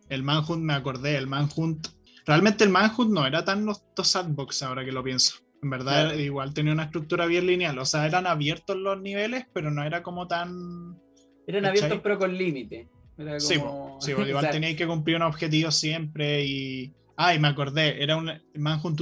El 0.08 0.22
Manhunt 0.22 0.62
me 0.62 0.74
acordé, 0.74 1.16
el 1.16 1.26
Manhunt. 1.26 1.88
Realmente 2.26 2.64
el 2.64 2.70
Manhunt 2.70 3.12
no 3.12 3.26
era 3.26 3.44
tan 3.44 3.64
los 3.64 3.82
sandbox 4.02 4.62
ahora 4.62 4.84
que 4.84 4.92
lo 4.92 5.02
pienso. 5.02 5.38
En 5.62 5.70
verdad, 5.70 6.14
igual 6.14 6.52
tenía 6.52 6.72
una 6.72 6.84
estructura 6.84 7.26
bien 7.26 7.46
lineal. 7.46 7.78
O 7.78 7.84
sea, 7.84 8.06
eran 8.06 8.26
abiertos 8.26 8.76
los 8.76 9.00
niveles, 9.00 9.46
pero 9.52 9.70
no 9.70 9.82
era 9.82 10.02
como 10.02 10.26
tan. 10.26 11.00
Eran 11.46 11.64
abiertos, 11.64 12.00
pero 12.02 12.18
con 12.18 12.36
límite. 12.36 12.88
Sí, 13.38 13.54
sí 14.00 14.10
igual 14.28 14.50
teníais 14.50 14.76
que 14.76 14.86
cumplir 14.86 15.16
un 15.16 15.22
objetivo 15.22 15.70
siempre 15.70 16.44
y... 16.44 16.92
Ah, 17.16 17.34
y 17.34 17.38
me 17.38 17.48
acordé, 17.48 18.02
era 18.02 18.16
un 18.16 18.30
Manhunt 18.54 19.00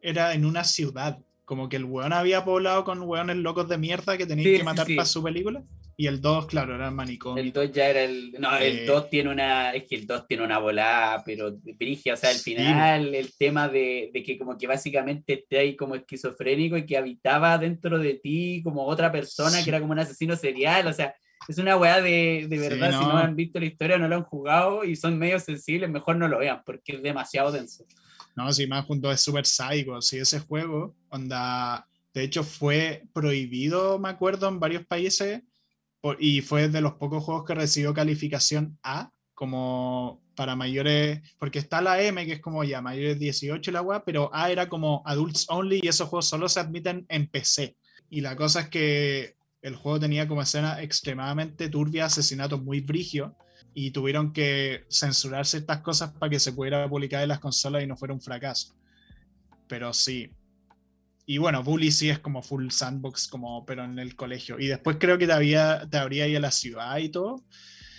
era 0.00 0.32
en 0.32 0.46
una 0.46 0.64
ciudad, 0.64 1.18
como 1.44 1.68
que 1.68 1.76
el 1.76 1.84
weón 1.84 2.14
había 2.14 2.44
poblado 2.44 2.82
con 2.82 3.02
weones 3.02 3.36
locos 3.36 3.68
de 3.68 3.76
mierda 3.76 4.16
que 4.16 4.26
teníais 4.26 4.58
que 4.58 4.64
matar 4.64 4.86
para 4.86 5.04
su 5.04 5.22
película. 5.22 5.62
Y 5.96 6.06
el 6.06 6.20
2, 6.20 6.46
claro, 6.46 6.74
era 6.74 6.88
el 6.88 6.94
manicomio. 6.94 7.42
El 7.42 7.52
2 7.52 7.70
ya 7.70 7.88
era 7.88 8.02
el. 8.02 8.32
No, 8.38 8.56
el 8.56 8.86
2 8.86 9.04
eh, 9.04 9.06
tiene 9.10 9.30
una. 9.30 9.72
Es 9.72 9.84
que 9.84 9.96
el 9.96 10.06
2 10.06 10.26
tiene 10.26 10.42
una 10.42 10.58
volada, 10.58 11.22
pero 11.24 11.54
brigia. 11.78 12.14
O 12.14 12.16
sea, 12.16 12.30
al 12.30 12.36
final, 12.36 13.14
el 13.14 13.36
tema 13.36 13.68
de, 13.68 14.10
de, 14.12 14.22
que, 14.22 14.38
como 14.38 14.56
que 14.56 14.66
básicamente 14.66 15.34
esté 15.34 15.58
ahí 15.58 15.76
como 15.76 15.94
esquizofrénico 15.94 16.76
y 16.76 16.86
que 16.86 16.96
habitaba 16.96 17.58
dentro 17.58 17.98
de 17.98 18.14
ti 18.14 18.62
como 18.64 18.86
otra 18.86 19.12
persona 19.12 19.62
que 19.62 19.68
era 19.68 19.80
como 19.80 19.92
un 19.92 19.98
asesino 19.98 20.34
serial. 20.34 20.86
O 20.86 20.92
sea, 20.92 21.14
es 21.48 21.58
una 21.58 21.76
weá 21.76 22.00
de, 22.00 22.46
de 22.48 22.58
verdad, 22.58 22.90
si 22.98 23.04
no 23.04 23.16
han 23.16 23.36
visto 23.36 23.58
la 23.58 23.66
historia, 23.66 23.98
no 23.98 24.08
lo 24.08 24.16
han 24.16 24.24
jugado 24.24 24.84
y 24.84 24.96
son 24.96 25.18
medio 25.18 25.38
sensibles, 25.38 25.90
mejor 25.90 26.16
no 26.16 26.28
lo 26.28 26.38
vean 26.38 26.62
porque 26.64 26.96
es 26.96 27.02
demasiado 27.02 27.52
denso. 27.52 27.84
No, 28.34 28.52
si 28.52 28.66
más 28.66 28.86
junto 28.86 29.10
es 29.10 29.20
súper 29.20 29.46
psycho, 29.46 30.00
si 30.00 30.18
ese 30.18 30.40
juego, 30.40 30.94
onda, 31.10 31.86
de 32.14 32.22
hecho 32.22 32.44
fue 32.44 33.04
prohibido, 33.12 33.98
me 33.98 34.08
acuerdo, 34.08 34.48
en 34.48 34.60
varios 34.60 34.86
países 34.86 35.42
y 36.18 36.40
fue 36.40 36.68
de 36.68 36.80
los 36.80 36.94
pocos 36.94 37.22
juegos 37.22 37.44
que 37.44 37.54
recibió 37.54 37.94
calificación 37.94 38.78
A, 38.82 39.10
como 39.34 40.22
para 40.34 40.56
mayores, 40.56 41.20
porque 41.38 41.58
está 41.58 41.80
la 41.82 42.00
M, 42.02 42.24
que 42.26 42.34
es 42.34 42.40
como 42.40 42.64
ya 42.64 42.80
mayores 42.80 43.18
18 43.18 43.70
la 43.70 43.82
weá, 43.82 44.04
pero 44.04 44.30
A 44.32 44.50
era 44.50 44.68
como 44.68 45.02
adults 45.04 45.46
only 45.48 45.80
y 45.82 45.88
esos 45.88 46.08
juegos 46.08 46.26
solo 46.26 46.48
se 46.48 46.60
admiten 46.60 47.06
en 47.08 47.26
PC. 47.28 47.76
Y 48.08 48.20
la 48.20 48.36
cosa 48.36 48.60
es 48.60 48.68
que 48.68 49.36
el 49.62 49.76
juego 49.76 50.00
tenía 50.00 50.28
como 50.28 50.42
escena 50.42 50.82
extremadamente 50.82 51.68
turbia, 51.68 52.06
asesinatos 52.06 52.62
muy 52.62 52.80
brigios, 52.80 53.32
y 53.74 53.92
tuvieron 53.92 54.32
que 54.32 54.84
censurar 54.90 55.46
ciertas 55.46 55.80
cosas 55.80 56.12
para 56.12 56.28
que 56.28 56.40
se 56.40 56.52
pudiera 56.52 56.88
publicar 56.88 57.22
en 57.22 57.28
las 57.28 57.38
consolas 57.38 57.82
y 57.82 57.86
no 57.86 57.96
fuera 57.96 58.12
un 58.12 58.20
fracaso. 58.20 58.74
Pero 59.68 59.92
sí. 59.94 60.30
Y 61.24 61.38
bueno, 61.38 61.62
Bully 61.62 61.92
sí 61.92 62.10
es 62.10 62.18
como 62.18 62.42
full 62.42 62.68
sandbox, 62.70 63.28
como, 63.28 63.64
pero 63.64 63.84
en 63.84 63.98
el 63.98 64.16
colegio. 64.16 64.58
Y 64.58 64.66
después 64.66 64.96
creo 64.98 65.16
que 65.16 65.26
te, 65.26 65.32
había, 65.32 65.88
te 65.88 65.96
abría 65.96 66.24
ahí 66.24 66.36
a 66.36 66.40
la 66.40 66.50
ciudad 66.50 66.98
y 66.98 67.08
todo. 67.08 67.42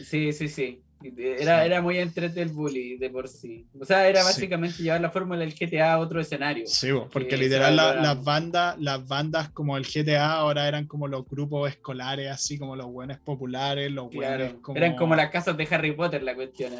Sí, 0.03 0.33
sí, 0.33 0.49
sí. 0.49 0.83
Era, 1.15 1.65
era 1.65 1.81
muy 1.81 1.97
entrete 1.97 2.41
el 2.41 2.49
bully 2.49 2.97
de 2.97 3.09
por 3.09 3.27
sí. 3.27 3.65
O 3.79 3.85
sea, 3.85 4.07
era 4.07 4.23
básicamente 4.23 4.83
llevar 4.83 5.01
la 5.01 5.09
fórmula 5.09 5.39
del 5.39 5.53
GTA 5.53 5.93
a 5.93 5.99
otro 5.99 6.21
escenario. 6.21 6.65
Sí, 6.67 6.89
porque 7.11 7.37
literal 7.37 7.75
las 7.75 8.23
bandas, 8.23 8.79
las 8.79 9.07
bandas 9.07 9.49
como 9.49 9.77
el 9.77 9.85
GTA 9.85 10.33
ahora 10.33 10.67
eran 10.67 10.87
como 10.87 11.07
los 11.07 11.27
grupos 11.27 11.69
escolares, 11.69 12.29
así 12.31 12.57
como 12.57 12.75
los 12.75 12.87
buenos 12.87 13.17
populares, 13.19 13.91
los 13.91 14.11
buenos 14.11 14.53
como... 14.61 14.77
Eran 14.77 14.95
como 14.95 15.15
las 15.15 15.29
casas 15.29 15.57
de 15.57 15.67
Harry 15.69 15.91
Potter 15.93 16.23
la 16.23 16.35
cuestión. 16.35 16.73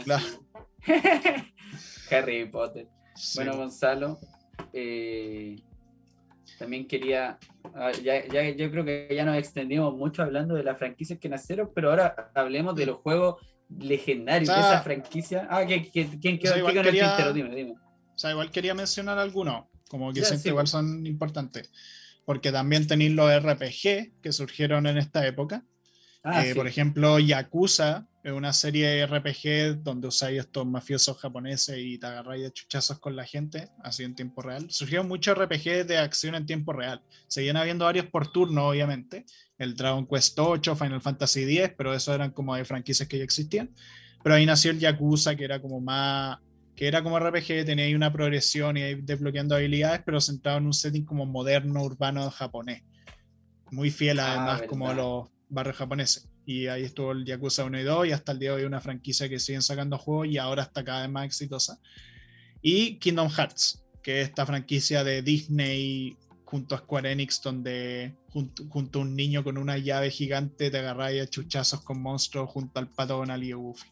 Harry 2.11 2.45
Potter. 2.45 2.88
Bueno, 3.36 3.57
Gonzalo, 3.57 4.19
eh, 4.74 5.57
también 6.57 6.88
quería, 6.88 7.38
ah, 7.76 7.91
ya, 7.91 8.26
ya, 8.28 8.49
yo 8.49 8.71
creo 8.71 8.86
que 8.86 9.09
ya 9.13 9.26
nos 9.26 9.38
extendimos 9.38 9.95
mucho 9.95 10.24
hablando 10.24 10.55
de 10.55 10.63
las 10.63 10.78
franquicias 10.78 11.19
que 11.19 11.30
nacieron, 11.30 11.71
pero 11.74 11.89
ahora 11.89 12.32
hablemos 12.34 12.76
de 12.76 12.86
los 12.86 12.97
juegos 12.97 13.36
legendario 13.80 14.51
de 14.51 14.59
esa 14.59 14.82
franquicia. 14.82 15.47
Ah, 15.49 15.63
¿quién, 15.65 15.86
quién, 15.91 16.39
quedó, 16.39 16.65
o 16.65 16.71
sea, 16.71 16.84
quería, 16.84 17.32
Dime, 17.32 17.55
dime. 17.55 17.71
O 17.71 18.17
sea, 18.17 18.32
igual 18.32 18.51
quería 18.51 18.74
mencionar 18.74 19.17
algunos, 19.17 19.65
como 19.89 20.13
que 20.13 20.24
siento 20.24 20.49
igual 20.49 20.67
son 20.67 21.05
importantes. 21.05 21.71
Porque 22.26 22.51
también 22.51 22.88
tenéis 22.88 23.11
los 23.11 23.30
RPG 23.43 24.21
que 24.21 24.32
surgieron 24.32 24.88
en 24.88 24.97
esta 24.97 25.26
época. 25.28 25.65
Ah, 26.24 26.45
eh, 26.45 26.55
por 26.55 26.67
ejemplo, 26.67 27.19
Yakuza 27.19 28.07
Es 28.24 28.32
una 28.32 28.53
serie 28.53 28.88
de 28.88 29.05
RPG 29.05 29.84
donde 29.84 30.07
usáis 30.07 30.39
estos 30.39 30.65
mafiosos 30.65 31.17
japoneses 31.17 31.78
y 31.78 31.97
te 31.97 32.07
agarráis 32.07 32.47
a 32.47 32.51
chuchazos 32.51 32.97
con 32.99 33.17
la 33.17 33.26
gente, 33.26 33.67
así 33.84 34.03
en 34.03 34.15
tiempo 34.15 34.41
real. 34.41 34.71
Surgieron 34.71 35.09
muchos 35.09 35.38
RPG 35.38 35.86
de 35.86 35.97
acción 35.97 36.34
en 36.36 36.45
tiempo 36.45 36.71
real. 36.71 37.01
Seguían 37.28 37.57
habiendo 37.57 37.84
varios 37.84 38.05
por 38.05 38.32
turno, 38.32 38.69
obviamente. 38.69 39.26
El 39.57 39.76
Dragon 39.76 40.07
Quest 40.07 40.39
8, 40.39 40.74
Final 40.74 41.01
Fantasy 41.01 41.43
X, 41.59 41.74
pero 41.78 41.93
eso 41.93 42.13
eran 42.13 42.32
como 42.32 42.55
de 42.55 42.63
franquicias 42.63 43.09
que 43.09 43.17
ya 43.17 43.26
existían. 43.26 43.69
Pero 44.24 44.36
ahí 44.36 44.45
nació 44.45 44.71
el 44.71 44.80
Yakuza, 44.80 45.36
que 45.36 45.43
era 45.43 45.61
como 45.61 45.82
más 45.82 46.39
que 46.78 46.88
era 46.88 47.03
como 47.03 47.19
RPG, 47.19 47.65
tenía 47.65 47.86
ahí 47.86 47.93
una 47.93 48.11
progresión 48.11 48.78
y 48.78 48.82
ahí 48.82 48.95
desbloqueando 48.95 49.55
habilidades, 49.55 50.01
pero 50.05 50.19
centrado 50.19 50.57
en 50.57 50.65
un 50.65 50.74
setting 50.74 51.05
como 51.05 51.26
moderno, 51.26 51.84
urbano, 51.84 52.32
japonés. 52.32 52.84
Muy 53.69 53.91
fiel 53.91 54.19
Ah, 54.19 54.32
además 54.32 54.63
como 54.67 54.91
los 54.93 55.30
barrios 55.49 55.78
japoneses. 55.78 56.32
Y 56.45 56.67
ahí 56.67 56.83
estuvo 56.83 57.11
el 57.11 57.25
Yakuza 57.25 57.63
1 57.63 57.79
y 57.79 57.83
2 57.83 58.07
y 58.07 58.11
hasta 58.11 58.31
el 58.31 58.39
día 58.39 58.49
de 58.51 58.55
hoy 58.57 58.63
una 58.63 58.81
franquicia 58.81 59.29
que 59.29 59.39
siguen 59.39 59.61
sacando 59.61 59.97
juegos 59.97 60.27
y 60.27 60.37
ahora 60.37 60.63
está 60.63 60.83
cada 60.83 61.01
vez 61.01 61.09
más 61.09 61.25
exitosa. 61.25 61.79
Y 62.61 62.95
Kingdom 62.95 63.29
Hearts, 63.29 63.83
que 64.01 64.21
es 64.21 64.29
esta 64.29 64.45
franquicia 64.45 65.03
de 65.03 65.21
Disney 65.21 66.17
junto 66.45 66.75
a 66.75 66.79
Square 66.79 67.11
Enix, 67.11 67.41
donde 67.41 68.13
junto, 68.29 68.63
junto 68.69 68.99
a 68.99 69.01
un 69.01 69.15
niño 69.15 69.43
con 69.43 69.57
una 69.57 69.77
llave 69.77 70.11
gigante 70.11 70.69
te 70.69 70.77
agarráis 70.77 71.23
a 71.23 71.27
chuchazos 71.27 71.81
con 71.81 72.01
monstruos 72.01 72.49
junto 72.49 72.79
al 72.79 72.87
pato 72.87 73.17
Donald 73.17 73.43
y 73.43 73.51
a 73.51 73.55
Goofy. 73.55 73.89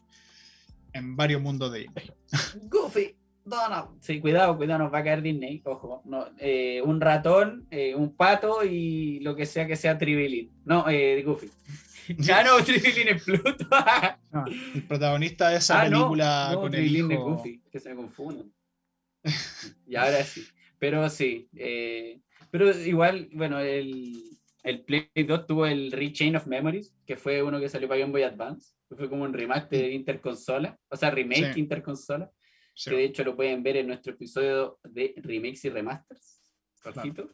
En 0.92 1.16
varios 1.16 1.40
mundos 1.40 1.72
de 1.72 1.80
Disney. 1.80 2.10
Goofy, 2.70 3.16
Donald. 3.44 3.88
Sí, 4.00 4.20
cuidado, 4.20 4.56
cuidado, 4.56 4.84
nos 4.84 4.92
va 4.92 4.98
a 4.98 5.04
caer 5.04 5.22
Disney. 5.22 5.60
Ojo, 5.64 6.02
no, 6.04 6.26
eh, 6.38 6.80
un 6.82 7.00
ratón, 7.00 7.66
eh, 7.70 7.94
un 7.94 8.14
pato 8.14 8.62
y 8.64 9.20
lo 9.20 9.34
que 9.34 9.46
sea 9.46 9.66
que 9.66 9.76
sea 9.76 9.98
Tribilin. 9.98 10.50
No, 10.64 10.88
eh, 10.88 11.22
Goofy. 11.22 11.50
Ah, 12.32 12.42
no, 12.44 12.62
Tribilin 12.64 13.08
es 13.08 13.22
Pluto. 13.22 13.66
Ah, 13.70 14.18
el 14.74 14.82
protagonista 14.86 15.50
de 15.50 15.56
esa 15.58 15.82
Ah, 15.82 15.88
no, 15.88 15.98
película 15.98 16.50
no, 16.52 16.60
con 16.60 16.74
el 16.74 16.96
hijo. 16.96 17.08
Goofy, 17.36 17.60
que 17.70 17.78
se 17.80 17.90
me 17.90 17.96
confunden. 17.96 18.52
y 19.86 19.96
ahora 19.96 20.22
sí. 20.24 20.44
Pero 20.78 21.08
sí. 21.08 21.48
eh, 21.56 22.20
pero 22.50 22.70
igual, 22.80 23.28
bueno, 23.32 23.60
el, 23.60 24.12
el 24.62 24.84
Play 24.84 25.08
2 25.14 25.46
tuvo 25.46 25.66
el 25.66 25.92
Rechain 25.92 26.36
of 26.36 26.46
Memories, 26.46 26.94
que 27.06 27.16
fue 27.16 27.42
uno 27.42 27.60
que 27.60 27.68
salió 27.68 27.88
para 27.88 28.00
Game 28.00 28.12
Boy 28.12 28.22
Advance. 28.24 28.74
que 28.88 28.96
Fue 28.96 29.08
como 29.08 29.22
un 29.24 29.32
remaster 29.32 29.92
interconsola, 29.92 30.76
o 30.88 30.96
sea, 30.96 31.10
remake 31.10 31.54
Sí. 31.54 31.60
interconsola. 31.60 32.30
Sí. 32.74 32.88
que 32.90 32.96
de 32.96 33.04
hecho 33.04 33.22
lo 33.22 33.36
pueden 33.36 33.62
ver 33.62 33.76
en 33.76 33.86
nuestro 33.86 34.14
episodio 34.14 34.78
de 34.82 35.12
remakes 35.18 35.62
y 35.66 35.68
remasters. 35.70 36.40
Jorgito. 36.82 37.30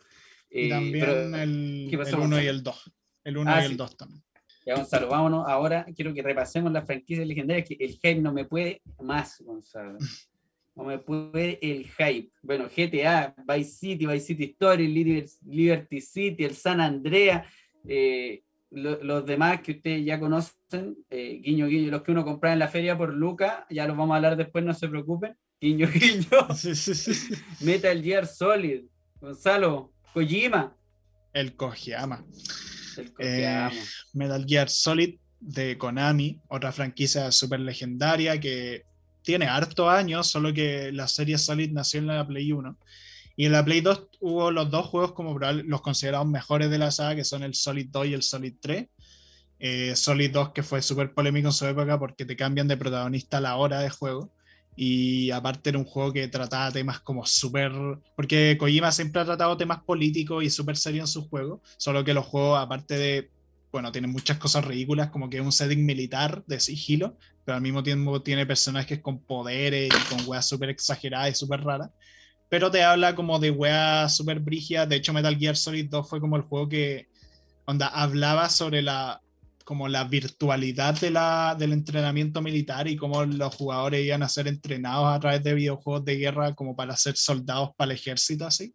Y 0.50 0.66
Eh, 0.66 0.68
también 0.68 1.04
pero, 1.06 1.36
el, 1.36 1.86
¿qué 1.88 1.96
pasó, 1.98 2.16
el 2.16 2.22
1 2.22 2.42
y 2.42 2.46
el 2.48 2.62
2. 2.64 2.92
El 3.24 3.36
1 3.38 3.50
Ah, 3.52 3.60
y 3.60 3.66
sí. 3.66 3.70
el 3.70 3.76
2 3.76 3.96
también. 3.96 4.24
Ya, 4.68 4.74
Gonzalo, 4.76 5.08
vámonos 5.08 5.48
ahora. 5.48 5.86
Quiero 5.96 6.12
que 6.12 6.22
repasemos 6.22 6.70
las 6.72 6.84
franquicias 6.86 7.26
legendarias, 7.26 7.66
que 7.68 7.76
el 7.80 7.92
hype 7.92 8.16
no 8.16 8.32
me 8.32 8.44
puede 8.44 8.82
más, 9.02 9.40
Gonzalo. 9.40 9.98
No 10.76 10.84
me 10.84 10.98
puede 10.98 11.58
el 11.60 11.86
hype. 11.88 12.30
Bueno, 12.42 12.66
GTA, 12.68 13.34
Vice 13.46 13.70
City, 13.70 14.06
Vice 14.06 14.26
City 14.26 14.44
Story, 14.44 14.86
Liber- 14.88 15.28
Liberty 15.46 16.00
City, 16.00 16.44
el 16.44 16.54
San 16.54 16.80
Andrea, 16.80 17.44
eh, 17.86 18.42
lo- 18.70 19.02
los 19.02 19.24
demás 19.24 19.60
que 19.62 19.72
ustedes 19.72 20.04
ya 20.04 20.20
conocen, 20.20 20.96
eh, 21.10 21.40
guiño, 21.42 21.66
guiño, 21.66 21.90
los 21.90 22.02
que 22.02 22.12
uno 22.12 22.24
compraba 22.24 22.52
en 22.52 22.58
la 22.58 22.68
feria 22.68 22.96
por 22.96 23.12
Luca, 23.14 23.66
ya 23.70 23.86
los 23.88 23.96
vamos 23.96 24.12
a 24.12 24.16
hablar 24.16 24.36
después, 24.36 24.64
no 24.64 24.74
se 24.74 24.88
preocupen. 24.88 25.34
Guiño, 25.60 25.88
guiño. 25.92 26.54
Sí, 26.54 26.74
sí, 26.76 26.94
sí. 26.94 27.34
Metal 27.64 28.00
Gear 28.02 28.26
Solid, 28.26 28.82
Gonzalo, 29.20 29.92
Kojima, 30.14 30.76
El 31.32 31.56
Kojima. 31.56 32.24
El 32.99 33.12
Eh. 33.18 33.70
Metal 34.12 34.44
Gear 34.46 34.68
Solid 34.68 35.16
de 35.40 35.78
Konami, 35.78 36.38
otra 36.49 36.72
franquicia 36.72 37.30
súper 37.30 37.61
legendaria 37.61 38.38
que 38.40 38.84
tiene 39.22 39.46
harto 39.46 39.88
años, 39.88 40.26
solo 40.26 40.53
que 40.53 40.90
la 40.92 41.07
serie 41.07 41.38
Solid 41.38 41.70
nació 41.70 42.01
en 42.01 42.07
la 42.07 42.26
Play 42.26 42.51
1. 42.53 42.76
Y 43.36 43.46
en 43.46 43.53
la 43.53 43.64
Play 43.64 43.80
2 43.80 44.09
hubo 44.20 44.51
los 44.51 44.70
dos 44.70 44.86
juegos 44.86 45.12
como 45.12 45.38
los 45.38 45.80
considerados 45.80 46.26
mejores 46.26 46.70
de 46.70 46.78
la 46.78 46.90
saga, 46.90 47.16
que 47.16 47.24
son 47.24 47.42
el 47.42 47.55
Solid 47.55 47.88
2 47.90 48.07
y 48.07 48.14
el 48.14 48.22
Solid 48.22 48.55
3. 48.61 48.86
Eh, 49.61 49.94
Solid 49.94 50.30
2 50.32 50.53
que 50.53 50.62
fue 50.62 50.82
súper 50.82 51.12
polémico 51.12 51.49
en 51.49 51.53
su 51.53 51.66
época 51.66 51.99
porque 51.99 52.24
te 52.24 52.36
cambian 52.36 52.68
de 52.68 52.76
protagonista 52.76 53.38
a 53.38 53.40
la 53.40 53.57
hora 53.57 53.80
de 53.80 53.90
juego. 53.90 54.32
Y 54.81 55.33
aparte 55.33 55.70
era 55.70 55.79
un 55.79 55.85
juego 55.85 56.12
que 56.12 56.29
trataba 56.29 56.70
temas 56.70 57.01
como 57.01 57.26
súper... 57.26 57.72
Porque 58.14 58.57
Kojima 58.57 58.93
siempre 58.93 59.20
ha 59.20 59.24
tratado 59.24 59.57
temas 59.57 59.83
políticos 59.83 60.45
y 60.45 60.51
súper 60.51 60.76
serio 60.76 61.01
en 61.01 61.09
sus 61.09 61.26
juegos, 61.26 61.61
solo 61.79 62.05
que 62.05 62.14
los 62.14 62.24
juegos, 62.24 62.61
aparte 62.61 62.97
de 62.97 63.31
bueno, 63.72 63.93
tiene 63.93 64.07
muchas 64.07 64.39
cosas 64.39 64.64
ridículas, 64.64 65.11
como 65.11 65.29
que 65.29 65.39
es 65.39 65.43
un 65.43 65.53
setting 65.53 65.85
militar 65.85 66.43
de 66.47 66.59
sigilo, 66.61 67.18
pero 67.45 67.57
al 67.57 67.62
mismo 67.62 67.83
tiempo 67.83 68.22
tiene 68.22 68.47
personajes 68.47 69.01
con 69.01 69.22
poderes 69.22 69.89
y 69.89 70.14
con 70.14 70.26
weas 70.26 70.49
súper 70.49 70.70
exageradas 70.70 71.31
y 71.31 71.35
súper 71.35 71.62
raras. 71.62 71.91
Pero 72.49 72.70
te 72.70 72.83
habla 72.83 73.14
como 73.14 73.39
de 73.39 73.51
weas 73.51 74.16
súper 74.16 74.41
brígidas. 74.41 74.89
De 74.89 74.97
hecho, 74.97 75.12
Metal 75.12 75.37
Gear 75.37 75.57
Solid 75.57 75.91
2 75.91 76.09
fue 76.09 76.20
como 76.20 76.37
el 76.37 76.43
juego 76.43 76.68
que 76.68 77.09
onda, 77.66 77.89
hablaba 77.89 78.49
sobre 78.49 78.81
la 78.81 79.20
como 79.68 79.86
la 79.86 80.04
virtualidad 80.04 80.98
de 80.98 81.10
la, 81.10 81.54
del 81.58 81.74
entrenamiento 81.74 82.40
militar 82.40 82.88
y 82.88 82.96
cómo 82.96 83.22
los 83.26 83.54
jugadores 83.54 84.02
iban 84.02 84.22
a 84.22 84.28
ser 84.30 84.48
entrenados 84.48 85.06
a 85.14 85.20
través 85.20 85.44
de 85.44 85.52
videojuegos 85.52 86.06
de 86.06 86.16
guerra 86.16 86.54
como 86.54 86.74
para 86.74 86.96
ser 86.96 87.18
soldados 87.18 87.72
para 87.76 87.92
el 87.92 87.98
ejército 87.98 88.46
así. 88.46 88.74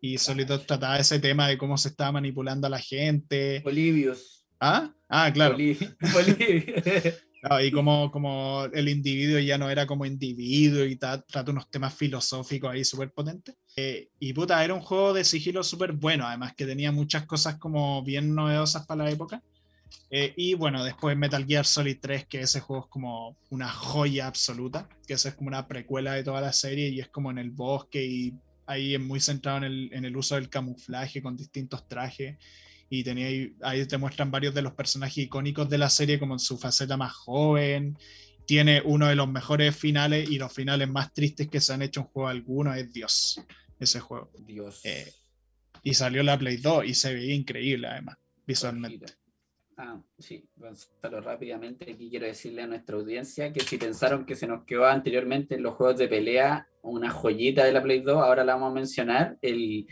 Y 0.00 0.16
Solid 0.16 0.46
2 0.46 0.66
trataba 0.66 0.98
ese 0.98 1.18
tema 1.20 1.46
de 1.46 1.58
cómo 1.58 1.76
se 1.76 1.88
estaba 1.90 2.12
manipulando 2.12 2.66
a 2.66 2.70
la 2.70 2.78
gente. 2.78 3.60
Bolivios. 3.62 4.46
¿Ah? 4.58 4.90
Ah, 5.10 5.30
claro. 5.30 5.58
Boliv- 5.58 5.94
Bolivia. 6.10 7.14
Claro, 7.42 7.62
y 7.64 7.70
como, 7.70 8.10
como 8.10 8.64
el 8.72 8.88
individuo 8.88 9.38
ya 9.40 9.58
no 9.58 9.68
era 9.68 9.86
como 9.86 10.06
individuo 10.06 10.84
y 10.86 10.96
ta- 10.96 11.20
trata 11.20 11.50
unos 11.52 11.70
temas 11.70 11.94
filosóficos 11.94 12.70
ahí 12.70 12.82
súper 12.82 13.12
potentes. 13.12 13.56
Eh, 13.76 14.08
y 14.18 14.32
puta, 14.32 14.64
era 14.64 14.72
un 14.72 14.80
juego 14.80 15.12
de 15.12 15.22
sigilo 15.24 15.62
súper 15.62 15.92
bueno, 15.92 16.26
además 16.26 16.54
que 16.54 16.64
tenía 16.64 16.92
muchas 16.92 17.26
cosas 17.26 17.56
como 17.58 18.02
bien 18.02 18.34
novedosas 18.34 18.86
para 18.86 19.04
la 19.04 19.10
época. 19.10 19.42
Eh, 20.10 20.32
y 20.36 20.54
bueno, 20.54 20.84
después 20.84 21.16
Metal 21.16 21.46
Gear 21.46 21.64
Solid 21.64 21.98
3, 22.00 22.26
que 22.26 22.40
ese 22.40 22.60
juego 22.60 22.84
es 22.84 22.90
como 22.90 23.36
una 23.50 23.68
joya 23.68 24.26
absoluta, 24.26 24.88
que 25.06 25.14
esa 25.14 25.30
es 25.30 25.34
como 25.34 25.48
una 25.48 25.68
precuela 25.68 26.14
de 26.14 26.24
toda 26.24 26.40
la 26.40 26.52
serie 26.52 26.88
y 26.88 27.00
es 27.00 27.08
como 27.08 27.30
en 27.30 27.38
el 27.38 27.50
bosque 27.50 28.04
y 28.04 28.34
ahí 28.66 28.94
es 28.94 29.00
muy 29.00 29.20
centrado 29.20 29.58
en 29.58 29.64
el, 29.64 29.90
en 29.92 30.04
el 30.04 30.16
uso 30.16 30.34
del 30.34 30.48
camuflaje 30.48 31.22
con 31.22 31.36
distintos 31.36 31.88
trajes 31.88 32.38
y 32.88 33.04
tenía 33.04 33.28
ahí, 33.28 33.54
ahí 33.62 33.86
te 33.86 33.98
muestran 33.98 34.32
varios 34.32 34.52
de 34.52 34.62
los 34.62 34.72
personajes 34.72 35.18
icónicos 35.18 35.70
de 35.70 35.78
la 35.78 35.88
serie 35.88 36.18
como 36.18 36.34
en 36.34 36.40
su 36.40 36.58
faceta 36.58 36.96
más 36.96 37.12
joven. 37.12 37.96
Tiene 38.46 38.82
uno 38.84 39.06
de 39.06 39.14
los 39.14 39.28
mejores 39.28 39.76
finales 39.76 40.28
y 40.28 40.38
los 40.38 40.52
finales 40.52 40.88
más 40.88 41.14
tristes 41.14 41.48
que 41.48 41.60
se 41.60 41.72
han 41.72 41.82
hecho 41.82 42.00
en 42.00 42.06
juego 42.06 42.28
alguno 42.28 42.74
es 42.74 42.92
Dios, 42.92 43.40
ese 43.78 44.00
juego. 44.00 44.32
Dios. 44.40 44.80
Eh, 44.84 45.12
Y 45.84 45.94
salió 45.94 46.24
la 46.24 46.36
Play 46.36 46.56
2 46.56 46.84
y 46.84 46.94
se 46.94 47.14
veía 47.14 47.32
increíble 47.32 47.86
además, 47.86 48.18
visualmente. 48.44 49.19
Ah, 49.82 49.98
sí, 50.18 50.44
Gonzalo, 50.56 51.22
rápidamente 51.22 51.90
aquí 51.90 52.10
quiero 52.10 52.26
decirle 52.26 52.60
a 52.60 52.66
nuestra 52.66 52.96
audiencia 52.96 53.50
que 53.50 53.60
si 53.60 53.78
pensaron 53.78 54.26
que 54.26 54.36
se 54.36 54.46
nos 54.46 54.64
quedó 54.64 54.84
anteriormente 54.84 55.54
en 55.54 55.62
los 55.62 55.72
juegos 55.72 55.96
de 55.96 56.06
pelea 56.06 56.68
una 56.82 57.08
joyita 57.08 57.64
de 57.64 57.72
la 57.72 57.82
Play 57.82 58.00
2, 58.00 58.14
ahora 58.14 58.44
la 58.44 58.56
vamos 58.56 58.72
a 58.72 58.74
mencionar, 58.74 59.38
el 59.40 59.86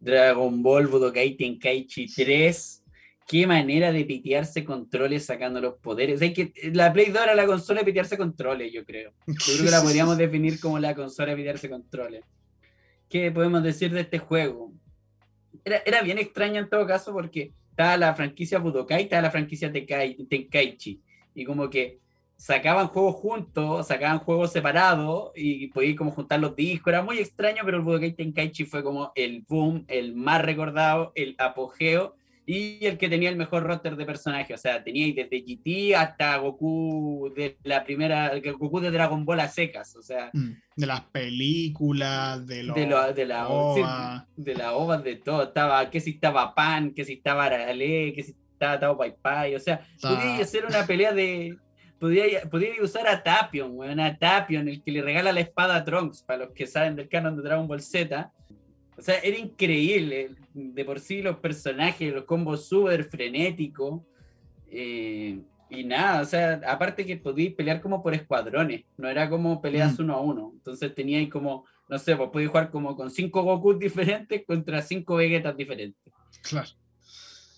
Dragon 0.00 0.60
Ball 0.60 0.88
Budokai 0.88 1.36
Tenkaichi 1.36 2.12
3. 2.12 2.84
Qué 3.28 3.46
manera 3.46 3.92
de 3.92 4.04
pitearse 4.04 4.64
controles 4.64 5.26
sacando 5.26 5.60
los 5.60 5.74
poderes. 5.74 6.18
Que, 6.18 6.52
la 6.72 6.92
Play 6.92 7.10
2 7.10 7.22
era 7.22 7.36
la 7.36 7.46
consola 7.46 7.82
de 7.82 7.86
pitearse 7.86 8.18
controles, 8.18 8.72
yo 8.72 8.84
creo. 8.84 9.12
Yo 9.28 9.34
creo 9.54 9.66
que 9.66 9.70
la 9.70 9.82
podríamos 9.82 10.18
definir 10.18 10.58
como 10.58 10.80
la 10.80 10.96
consola 10.96 11.30
de 11.30 11.36
pitearse 11.36 11.70
controles. 11.70 12.24
¿Qué 13.08 13.30
podemos 13.30 13.62
decir 13.62 13.92
de 13.92 14.00
este 14.00 14.18
juego? 14.18 14.72
Era, 15.64 15.80
era 15.86 16.02
bien 16.02 16.18
extraño 16.18 16.60
en 16.60 16.68
todo 16.68 16.84
caso 16.88 17.12
porque 17.12 17.52
estaba 17.78 17.96
la 17.96 18.12
franquicia 18.12 18.58
Budokai, 18.58 19.04
estaba 19.04 19.22
la 19.22 19.30
franquicia 19.30 19.72
Tenkai- 19.72 20.28
Tenkaichi. 20.28 21.00
Y 21.32 21.44
como 21.44 21.70
que 21.70 22.00
sacaban 22.36 22.88
juegos 22.88 23.14
juntos, 23.14 23.86
sacaban 23.86 24.18
juegos 24.18 24.50
separados 24.52 25.30
y 25.36 25.68
podías 25.68 25.96
como 25.96 26.10
juntar 26.10 26.40
los 26.40 26.56
discos. 26.56 26.92
Era 26.92 27.02
muy 27.02 27.18
extraño, 27.18 27.62
pero 27.64 27.76
el 27.76 27.84
Budokai 27.84 28.12
Tenkaichi 28.14 28.64
fue 28.64 28.82
como 28.82 29.12
el 29.14 29.44
boom, 29.48 29.84
el 29.86 30.16
más 30.16 30.42
recordado, 30.42 31.12
el 31.14 31.36
apogeo 31.38 32.16
y 32.50 32.86
el 32.86 32.96
que 32.96 33.10
tenía 33.10 33.28
el 33.28 33.36
mejor 33.36 33.62
roster 33.64 33.94
de 33.94 34.06
personajes. 34.06 34.58
O 34.58 34.60
sea, 34.62 34.82
tenía 34.82 35.06
desde 35.14 35.42
GT 35.44 35.94
hasta 35.94 36.36
Goku 36.38 37.30
de 37.36 37.58
la 37.62 37.84
primera, 37.84 38.32
Goku 38.58 38.80
de 38.80 38.90
Dragon 38.90 39.22
Ball 39.26 39.40
a 39.40 39.48
secas. 39.48 39.94
O 39.96 40.02
sea, 40.02 40.30
Mm, 40.32 40.52
De 40.74 40.86
las 40.86 41.02
películas, 41.62 42.46
de 42.46 42.62
los 42.62 42.74
de, 42.76 42.86
lo- 42.86 43.12
de 43.12 43.26
la 43.26 43.48
OVA. 43.48 44.26
sí, 44.36 44.42
de 44.42 44.54
la 44.54 44.72
OVA, 44.74 44.98
de 44.98 45.16
todo. 45.16 45.42
Estaba, 45.44 45.90
que 45.90 46.00
si 46.00 46.10
estaba 46.10 46.54
Pan, 46.54 46.92
que 46.94 47.04
si 47.04 47.14
estaba 47.14 47.44
Arale, 47.44 48.12
que 48.14 48.22
si 48.22 48.34
estaba 48.52 48.80
Tao 48.80 48.96
Pai 48.96 49.14
Pai. 49.20 49.54
O 49.54 49.60
sea, 49.60 49.80
Está- 49.94 50.08
podía 50.16 50.42
hacer 50.42 50.64
una 50.66 50.86
pelea 50.86 51.12
de. 51.12 51.56
Podía, 51.98 52.42
podía 52.48 52.70
usar 52.80 53.08
a 53.08 53.22
Tapion, 53.24 53.72
weón, 53.74 53.98
a 53.98 54.16
Tapion, 54.16 54.68
el 54.68 54.82
que 54.84 54.92
le 54.92 55.02
regala 55.02 55.32
la 55.32 55.40
espada 55.40 55.74
a 55.76 55.84
Trunks, 55.84 56.22
para 56.22 56.44
los 56.44 56.54
que 56.54 56.66
saben 56.66 56.94
del 56.94 57.08
canon 57.08 57.36
de 57.36 57.42
Dragon 57.42 57.66
Ball 57.66 57.80
Z. 57.82 58.32
O 58.98 59.02
sea, 59.02 59.18
era 59.20 59.38
increíble. 59.38 60.30
De 60.52 60.84
por 60.84 60.98
sí, 60.98 61.22
los 61.22 61.36
personajes, 61.38 62.12
los 62.12 62.24
combos 62.24 62.66
súper 62.66 63.04
frenéticos. 63.04 64.02
eh, 64.70 65.40
Y 65.70 65.84
nada, 65.84 66.22
o 66.22 66.24
sea, 66.24 66.60
aparte 66.66 67.04
que 67.04 67.18
podías 67.18 67.52
pelear 67.52 67.82
como 67.82 68.02
por 68.02 68.14
escuadrones, 68.14 68.84
no 68.96 69.06
era 69.06 69.28
como 69.28 69.60
peleas 69.60 69.98
Mm. 69.98 70.02
uno 70.02 70.14
a 70.14 70.20
uno. 70.22 70.52
Entonces 70.54 70.94
tenía 70.94 71.18
ahí 71.18 71.28
como, 71.28 71.66
no 71.90 71.98
sé, 71.98 72.16
pues 72.16 72.30
podías 72.30 72.48
jugar 72.50 72.70
como 72.70 72.96
con 72.96 73.10
cinco 73.10 73.42
Goku 73.42 73.74
diferentes 73.78 74.46
contra 74.46 74.80
cinco 74.80 75.16
Vegetas 75.16 75.54
diferentes. 75.56 76.10
Claro. 76.42 76.68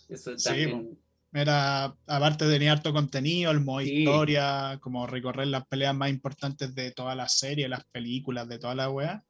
Eso 0.08 0.36
Sí, 0.36 0.44
también. 0.48 0.98
Era, 1.32 1.84
aparte 2.08 2.48
tenía 2.50 2.72
harto 2.72 2.92
contenido, 2.92 3.52
el 3.52 3.60
modo 3.60 3.80
Sí. 3.84 3.98
historia, 4.02 4.78
como 4.82 5.06
recorrer 5.06 5.46
las 5.46 5.64
peleas 5.68 5.94
más 5.94 6.10
importantes 6.10 6.74
de 6.74 6.90
toda 6.90 7.14
la 7.14 7.28
serie, 7.28 7.68
las 7.68 7.84
películas, 7.92 8.48
de 8.48 8.58
toda 8.58 8.74
la 8.74 8.90
wea. 8.90 9.22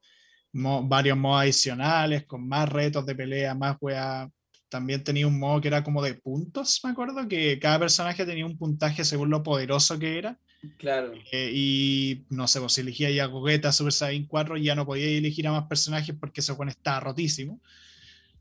Mo- 0.53 0.82
varios 0.86 1.16
modos 1.16 1.42
adicionales, 1.42 2.24
con 2.26 2.46
más 2.48 2.68
retos 2.68 3.07
de 3.07 3.14
pelea, 3.14 3.55
más 3.55 3.76
wea. 3.80 4.28
También 4.68 5.03
tenía 5.03 5.26
un 5.26 5.38
modo 5.38 5.61
que 5.61 5.68
era 5.68 5.82
como 5.82 6.01
de 6.03 6.14
puntos, 6.14 6.80
me 6.84 6.90
acuerdo, 6.90 7.26
que 7.28 7.59
cada 7.59 7.78
personaje 7.80 8.24
tenía 8.24 8.46
un 8.46 8.57
puntaje 8.57 9.05
según 9.05 9.30
lo 9.30 9.42
poderoso 9.42 9.98
que 9.98 10.18
era. 10.18 10.38
Claro. 10.76 11.12
Eh, 11.32 11.51
y 11.55 12.24
no 12.30 12.46
sé, 12.46 12.61
pues 12.61 12.74
si 12.74 12.82
elegía 12.82 13.11
ya 13.11 13.24
Gogeta 13.26 13.72
Super 13.72 13.92
Saiyan 13.92 14.26
4, 14.26 14.57
ya 14.59 14.74
no 14.74 14.86
podía 14.86 15.07
elegir 15.07 15.48
a 15.48 15.53
más 15.53 15.64
personajes 15.66 16.14
porque 16.20 16.40
ese 16.40 16.53
juego 16.53 16.70
estaba 16.70 17.01
rotísimo. 17.01 17.61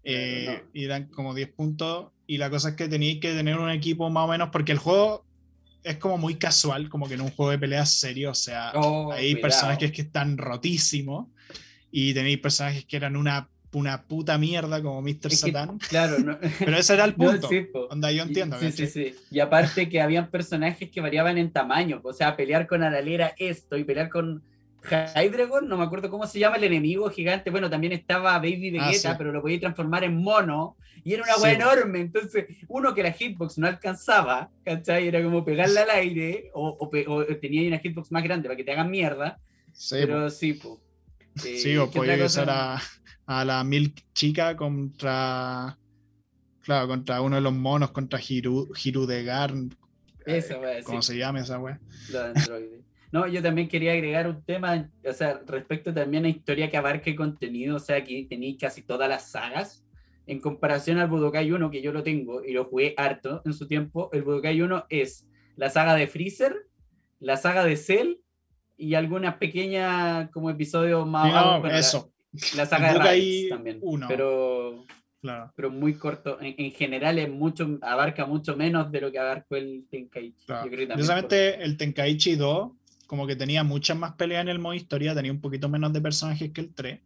Eh, 0.03 0.62
no. 0.64 0.70
Y 0.74 0.86
eran 0.86 1.05
como 1.07 1.34
10 1.34 1.49
puntos. 1.53 2.12
Y 2.28 2.38
la 2.38 2.49
cosa 2.49 2.70
es 2.70 2.76
que 2.76 2.88
teníais 2.88 3.20
que 3.20 3.34
tener 3.34 3.57
un 3.57 3.70
equipo 3.72 4.10
más 4.10 4.26
o 4.26 4.28
menos, 4.28 4.49
porque 4.51 4.72
el 4.72 4.78
juego 4.78 5.26
es 5.84 5.97
como 5.97 6.18
muy 6.18 6.36
casual, 6.36 6.89
como 6.89 7.07
que 7.07 7.14
en 7.16 7.22
un 7.22 7.32
juego 7.32 7.51
de 7.51 7.57
peleas 7.60 7.91
serio. 7.93 8.32
O 8.32 8.36
sea, 8.36 8.72
Oh, 8.76 9.12
hay 9.12 9.32
cuidado. 9.34 9.41
personajes 9.41 9.91
que 9.91 10.01
están 10.03 10.38
rotísimos 10.38 11.28
y 11.92 12.14
tenéis 12.14 12.40
personajes 12.40 12.86
que 12.86 12.98
eran 12.98 13.16
una, 13.16 13.48
una 13.74 14.04
puta 14.04 14.38
mierda, 14.38 14.82
como 14.82 15.02
Mr. 15.02 15.08
Es 15.08 15.44
que, 15.44 15.52
Satan. 15.52 15.78
claro, 15.78 16.20
no, 16.20 16.38
Pero 16.60 16.78
ese 16.78 16.94
era 16.94 17.06
el 17.06 17.12
no, 17.18 17.26
punto. 17.32 17.48
sí, 17.50 17.62
po. 17.62 17.88
Onda, 17.92 18.12
yo 18.12 18.24
entiendo. 18.24 18.58
Sí, 18.60 18.72
sí, 18.72 18.88
sí. 18.88 19.16
Y 19.32 19.40
aparte 19.40 19.90
que 19.90 20.02
habían 20.02 20.30
personajes 20.30 20.90
que 20.90 21.02
variaban 21.02 21.38
en 21.38 21.52
tamaño. 21.52 22.00
O 22.04 22.14
sea, 22.14 22.36
pelear 22.36 22.68
con 22.68 22.84
Aralera 22.84 23.34
esto 23.38 23.78
y 23.78 23.84
pelear 23.84 24.10
con 24.10 24.42
Hydreigon, 25.16 25.68
no 25.68 25.78
me 25.78 25.84
acuerdo 25.84 26.10
cómo 26.10 26.26
se 26.26 26.40
llama 26.40 26.56
el 26.58 26.64
enemigo 26.64 27.10
gigante. 27.10 27.50
Bueno, 27.50 27.70
también 27.70 27.94
estaba 27.94 28.38
Baby 28.38 28.78
Ah, 28.80 28.88
Vegeta, 28.88 29.12
sí. 29.12 29.16
pero 29.18 29.32
lo 29.32 29.42
podía 29.42 29.60
transformar 29.60 30.04
en 30.04 30.16
mono. 30.16 30.78
Y 31.04 31.14
era 31.14 31.24
una 31.24 31.34
Sí, 31.34 31.42
wea 31.44 31.58
po. 31.58 31.62
enorme. 31.64 32.00
Entonces, 32.02 32.46
uno 32.68 32.94
que 32.94 33.04
la 33.04 33.12
hitbox 33.12 33.58
no 33.58 33.68
alcanzaba, 33.68 34.50
¿cachai? 34.66 35.08
Era 35.08 35.24
como 35.24 35.44
pegarle 35.46 35.80
al 35.80 35.90
aire 35.92 36.50
o, 36.54 36.70
o 36.70 37.14
o 37.14 37.26
tenía 37.38 37.68
una 37.68 37.80
hitbox 37.80 38.12
más 38.12 38.24
grande 38.24 38.48
para 38.50 38.58
que 38.58 38.64
te 38.64 38.72
hagan 38.72 38.90
mierda. 38.92 39.40
Sí, 39.74 39.96
pero 40.00 40.30
sí, 40.30 40.54
po. 40.54 40.82
Eh, 41.46 41.58
Sí, 41.60 41.78
o 41.78 41.90
¿qué 41.90 42.00
podía 42.00 42.18
a, 42.50 42.82
a 43.26 43.46
la 43.46 43.64
Milk 43.64 44.04
chica 44.14 44.56
contra. 44.56 45.78
Claro, 46.62 46.88
contra 46.88 47.22
uno 47.22 47.36
de 47.36 47.42
los 47.42 47.54
monos, 47.54 47.92
contra 47.92 48.20
Hiru, 48.28 48.70
wea, 50.60 50.84
¿Cómo 50.84 51.02
sí. 51.02 51.14
se 51.14 51.20
llama 51.20 51.40
esa 51.40 51.58
wea? 51.60 51.80
No, 53.12 53.28
yo 53.28 53.42
también 53.42 53.68
quería 53.68 53.94
agregar 53.94 54.28
un 54.28 54.44
tema, 54.44 54.88
o 55.04 55.14
sea, 55.14 55.42
respecto 55.48 55.92
también 55.92 56.26
a 56.26 56.30
historia 56.30 56.70
que 56.70 56.78
abarque 56.78 57.16
contenido, 57.16 57.78
o 57.78 57.80
sea, 57.80 57.96
aquí 57.96 58.26
tenéis 58.26 58.58
casi 58.60 58.84
todas 58.84 59.10
las 59.10 59.32
sagas. 59.32 59.84
En 60.28 60.40
comparación 60.40 61.00
al 61.00 61.08
Budokai 61.08 61.52
1, 61.52 61.72
que 61.72 61.82
yo 61.82 61.92
lo 61.92 62.04
tengo 62.04 62.44
y 62.44 62.54
lo 62.54 62.66
jugué 62.66 62.94
harto 62.98 63.42
en 63.46 63.54
su 63.54 63.68
tiempo, 63.68 64.12
el 64.14 64.22
Budokai 64.22 64.62
1 64.62 64.86
es 64.90 65.26
la 65.56 65.72
saga 65.72 65.96
de 65.96 66.06
Freezer, 66.06 66.68
la 67.20 67.36
saga 67.36 67.66
de 67.66 67.78
Cell 67.78 68.18
y 68.80 68.96
algunas 68.96 69.36
pequeñas 69.36 70.30
como 70.32 70.50
episodios 70.50 71.06
más 71.06 71.28
no, 71.32 71.38
abajo, 71.38 71.60
bueno, 71.60 71.74
la- 71.74 71.80
eso, 71.80 72.12
La, 72.56 72.66
saga 72.66 72.94
de 72.94 73.00
Raditz 73.00 73.50
también. 73.50 73.80
1. 73.82 74.08
Pero, 74.08 74.86
claro. 75.22 75.52
pero 75.56 75.70
muy 75.70 75.94
corto. 75.96 76.40
En, 76.42 76.56
en 76.58 76.72
general 76.72 77.20
es 77.20 77.30
mucho, 77.30 77.78
abarca 77.82 78.26
mucho 78.26 78.56
menos 78.56 78.92
de 78.92 79.02
lo 79.02 79.12
que 79.12 79.20
abarcó 79.20 79.56
el 79.56 79.86
Tenkaichi. 79.92 80.46
claro. 80.46 80.66
Yo 80.66 80.70
creo 80.72 80.80
que 80.80 80.88
también 80.88 81.08
Precisamente 81.08 81.64
el 81.64 81.78
Tenkaichi 81.78 82.36
2, 82.36 82.72
como 83.08 83.28
que 83.28 83.36
tenía 83.36 83.64
muchas 83.64 83.98
más 83.98 84.14
peleas 84.14 84.42
en 84.44 84.50
el 84.50 84.60
modo 84.60 84.74
historia, 84.76 85.14
tenía 85.16 85.32
un 85.32 85.42
poquito 85.42 85.68
menos 85.70 85.92
de 85.94 86.02
personajes 86.02 86.52
que 86.52 86.62
el 86.62 86.74
3. 86.74 87.00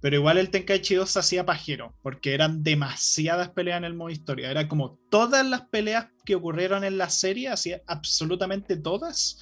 Pero 0.00 0.16
igual 0.16 0.38
el 0.38 0.48
Tenkaichi 0.48 0.94
2 0.94 1.10
se 1.10 1.18
hacía 1.18 1.44
pajero, 1.44 1.92
porque 2.00 2.32
eran 2.32 2.62
demasiadas 2.62 3.50
peleas 3.50 3.76
en 3.76 3.84
el 3.84 3.92
modo 3.92 4.08
historia. 4.08 4.50
Era 4.50 4.66
como 4.66 4.98
todas 5.10 5.44
las 5.46 5.60
peleas 5.68 6.06
que 6.24 6.34
ocurrieron 6.36 6.84
en 6.84 6.96
la 6.96 7.10
serie, 7.10 7.50
hacía 7.50 7.82
absolutamente 7.86 8.76
todas, 8.78 9.38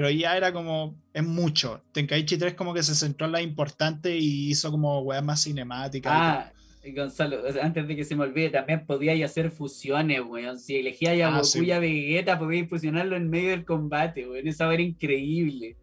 pero 0.00 0.10
ya 0.10 0.34
era 0.34 0.50
como, 0.50 0.98
es 1.12 1.22
mucho. 1.22 1.82
Tenkaichi 1.92 2.38
3 2.38 2.54
como 2.54 2.72
que 2.72 2.82
se 2.82 2.94
centró 2.94 3.26
en 3.26 3.32
la 3.32 3.42
importante 3.42 4.16
y 4.16 4.48
hizo 4.50 4.70
como 4.70 5.00
weas 5.00 5.22
más 5.22 5.42
cinemáticas. 5.44 6.10
Ah, 6.14 6.52
y 6.82 6.92
Gonzalo, 6.94 7.42
antes 7.60 7.86
de 7.86 7.94
que 7.94 8.04
se 8.04 8.16
me 8.16 8.24
olvide, 8.24 8.48
también 8.48 8.86
podíais 8.86 9.22
hacer 9.22 9.50
fusiones, 9.50 10.22
weón. 10.26 10.58
Si 10.58 10.76
elegíais 10.76 11.22
a 11.22 11.28
Ah, 11.28 11.30
Goku 11.32 11.44
sí. 11.44 11.66
y 11.66 11.70
a 11.72 11.78
Vegeta, 11.80 12.38
podíais 12.38 12.66
fusionarlo 12.66 13.14
en 13.14 13.28
medio 13.28 13.50
del 13.50 13.66
combate, 13.66 14.26
weón. 14.26 14.48
Eso 14.48 14.70
era 14.72 14.80
increíble. 14.82 15.76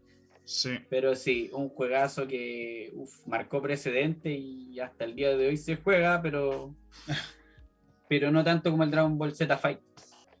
Sí. 0.44 0.70
Pero 0.90 1.14
sí, 1.14 1.48
un 1.52 1.68
juegazo 1.68 2.26
que 2.26 2.90
uf, 2.94 3.24
marcó 3.28 3.62
precedente 3.62 4.32
y 4.34 4.80
hasta 4.80 5.04
el 5.04 5.14
día 5.14 5.36
de 5.36 5.46
hoy 5.46 5.56
se 5.56 5.76
juega, 5.76 6.20
pero, 6.22 6.74
pero 8.08 8.32
no 8.32 8.42
tanto 8.42 8.72
como 8.72 8.82
el 8.82 8.90
Dragon 8.90 9.16
Ball 9.16 9.32
Z 9.36 9.56
Fight. 9.58 9.78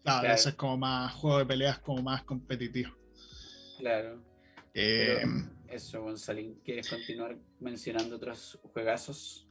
Claro, 0.02 0.20
Claro. 0.22 0.34
ese 0.34 0.48
es 0.48 0.54
como 0.56 0.76
más 0.78 1.12
juego 1.12 1.38
de 1.38 1.46
peleas, 1.46 1.78
como 1.78 2.02
más 2.02 2.24
competitivo. 2.24 2.90
Claro. 3.78 4.22
Eh, 4.74 5.24
Eso, 5.68 6.02
Gonzalín. 6.02 6.60
¿Quieres 6.64 6.88
continuar 6.88 7.38
mencionando 7.60 8.16
otros 8.16 8.58
juegazos? 8.72 9.48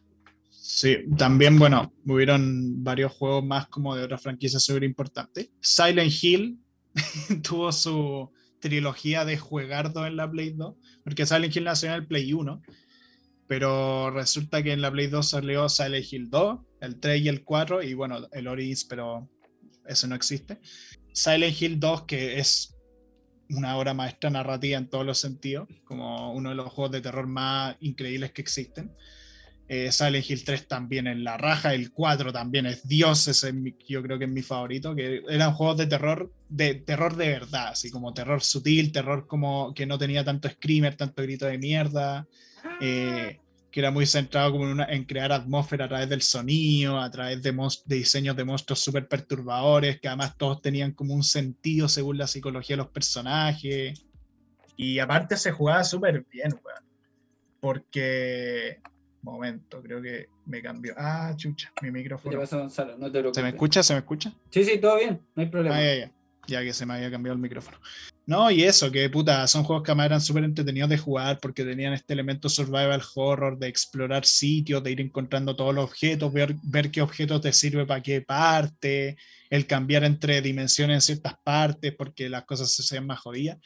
Sí, 0.49 0.97
también, 1.17 1.57
bueno, 1.57 1.93
hubieron 2.05 2.83
varios 2.83 3.13
juegos 3.13 3.43
más 3.43 3.67
como 3.67 3.95
de 3.95 4.03
otras 4.03 4.21
franquicias 4.21 4.63
súper 4.63 4.83
importantes. 4.83 5.49
Silent 5.61 6.11
Hill 6.21 6.59
tuvo 7.43 7.71
su 7.71 8.31
trilogía 8.59 9.23
de 9.23 9.37
juegardo 9.37 10.05
en 10.05 10.17
la 10.17 10.29
Play 10.29 10.51
2, 10.51 10.75
porque 11.03 11.25
Silent 11.25 11.55
Hill 11.55 11.63
nació 11.63 11.89
en 11.89 11.95
el 11.95 12.07
Play 12.07 12.33
1, 12.33 12.61
pero 13.47 14.09
resulta 14.11 14.63
que 14.63 14.73
en 14.73 14.81
la 14.81 14.91
Play 14.91 15.07
2 15.07 15.29
salió 15.29 15.69
Silent 15.69 16.11
Hill 16.11 16.29
2, 16.29 16.59
el 16.81 16.99
3 16.99 17.21
y 17.21 17.27
el 17.29 17.43
4, 17.43 17.83
y 17.83 17.93
bueno, 17.93 18.27
el 18.31 18.47
Origins, 18.47 18.85
pero 18.85 19.29
eso 19.85 20.07
no 20.07 20.15
existe. 20.15 20.59
Silent 21.13 21.61
Hill 21.61 21.79
2, 21.79 22.03
que 22.03 22.39
es 22.39 22.76
una 23.49 23.77
obra 23.77 23.93
maestra 23.93 24.29
narrativa 24.29 24.77
en 24.77 24.87
todos 24.89 25.05
los 25.05 25.19
sentidos, 25.19 25.67
como 25.85 26.33
uno 26.33 26.49
de 26.49 26.55
los 26.55 26.71
juegos 26.71 26.91
de 26.91 27.01
terror 27.01 27.27
más 27.27 27.75
increíbles 27.79 28.31
que 28.31 28.41
existen. 28.41 28.91
Eh, 29.69 29.91
Silent 29.91 30.29
Hill 30.29 30.45
3 30.45 30.67
también 30.67 31.07
en 31.07 31.23
la 31.25 31.35
raja, 31.35 31.73
el 31.73 31.91
4 31.91 32.31
también 32.31 32.65
es 32.65 32.87
Dios, 32.87 33.27
ese 33.27 33.49
es 33.49 33.53
mi- 33.53 33.75
yo 33.87 34.01
creo 34.01 34.17
que 34.17 34.23
es 34.25 34.31
mi 34.31 34.41
favorito, 34.41 34.95
que 34.95 35.21
eran 35.29 35.53
juegos 35.53 35.77
de 35.77 35.87
terror, 35.87 36.31
de 36.47 36.75
terror 36.75 37.17
de 37.17 37.27
verdad, 37.29 37.67
así 37.69 37.91
como 37.91 38.13
terror 38.13 38.41
sutil, 38.41 38.93
terror 38.93 39.27
como 39.27 39.73
que 39.73 39.85
no 39.85 39.97
tenía 39.97 40.23
tanto 40.23 40.47
screamer, 40.49 40.95
tanto 40.95 41.21
grito 41.21 41.45
de 41.47 41.57
mierda, 41.57 42.25
eh, 42.79 43.39
que 43.71 43.79
era 43.81 43.91
muy 43.91 44.05
centrado 44.05 44.51
como 44.51 44.65
en, 44.65 44.71
una- 44.71 44.85
en 44.85 45.03
crear 45.03 45.31
atmósfera 45.31 45.85
a 45.85 45.87
través 45.89 46.09
del 46.09 46.21
sonido, 46.21 46.99
a 46.99 47.11
través 47.11 47.41
de, 47.41 47.53
diseños 47.85 48.35
de 48.35 48.45
monstruos 48.45 48.79
súper 48.79 49.07
perturbadores, 49.07 49.99
que 49.99 50.07
además 50.07 50.35
todos 50.37 50.61
tenían 50.61 50.93
como 50.93 51.13
un 51.13 51.23
sentido 51.23 51.87
según 51.89 52.17
la 52.17 52.27
psicología 52.27 52.75
de 52.75 52.83
los 52.83 52.91
personajes. 52.91 54.05
Y 54.77 54.99
aparte 54.99 55.35
se 55.37 55.51
jugaba 55.51 55.83
súper 55.83 56.25
bien, 56.31 56.51
weón. 56.63 56.83
Porque... 57.59 58.79
Momento, 59.23 59.81
creo 59.81 60.01
que 60.01 60.27
me 60.45 60.61
cambió. 60.61 60.93
Ah, 60.95 61.33
chucha, 61.35 61.73
mi 61.81 61.87
¿Qué 61.89 61.91
te 61.91 61.99
micrófono. 62.03 62.39
pasa, 62.39 62.57
Gonzalo? 62.57 62.97
No 62.97 63.07
te 63.07 63.19
preocupes. 63.19 63.35
¿Se 63.35 63.41
me 63.43 63.49
escucha? 63.49 63.83
¿Se 63.83 63.93
me 63.93 63.99
escucha? 63.99 64.31
Sí, 64.51 64.63
sí, 64.63 64.77
todo 64.77 64.95
bien. 64.97 65.19
No 65.35 65.41
hay 65.43 65.49
problema. 65.49 65.75
Ah, 65.75 65.81
ya, 65.83 65.95
ya. 65.95 66.11
Ya 66.47 66.63
que 66.63 66.73
se 66.73 66.85
me 66.85 66.95
había 66.95 67.11
cambiado 67.11 67.35
el 67.35 67.41
micrófono. 67.41 67.77
No, 68.25 68.51
y 68.51 68.63
eso, 68.63 68.91
que 68.91 69.09
puta, 69.09 69.47
son 69.47 69.63
juegos 69.63 69.83
que 69.83 69.91
además 69.91 70.07
eran 70.07 70.21
súper 70.21 70.43
entretenidos 70.43 70.89
de 70.89 70.97
jugar 70.97 71.39
porque 71.41 71.63
tenían 71.63 71.93
este 71.93 72.13
elemento 72.13 72.49
survival 72.49 73.01
horror, 73.15 73.57
de 73.57 73.67
explorar 73.67 74.25
sitios, 74.25 74.83
de 74.83 74.91
ir 74.91 74.99
encontrando 74.99 75.55
todos 75.55 75.73
los 75.73 75.85
objetos, 75.85 76.33
ver, 76.33 76.55
ver 76.63 76.91
qué 76.91 77.01
objetos 77.01 77.39
te 77.41 77.53
sirve 77.53 77.85
para 77.85 78.01
qué 78.01 78.21
parte, 78.21 79.15
el 79.49 79.65
cambiar 79.65 80.03
entre 80.03 80.41
dimensiones 80.41 80.95
en 80.95 81.01
ciertas 81.01 81.35
partes 81.41 81.93
porque 81.97 82.27
las 82.27 82.43
cosas 82.43 82.73
se 82.73 82.81
hacían 82.81 83.07
más 83.07 83.19
jodidas. 83.19 83.59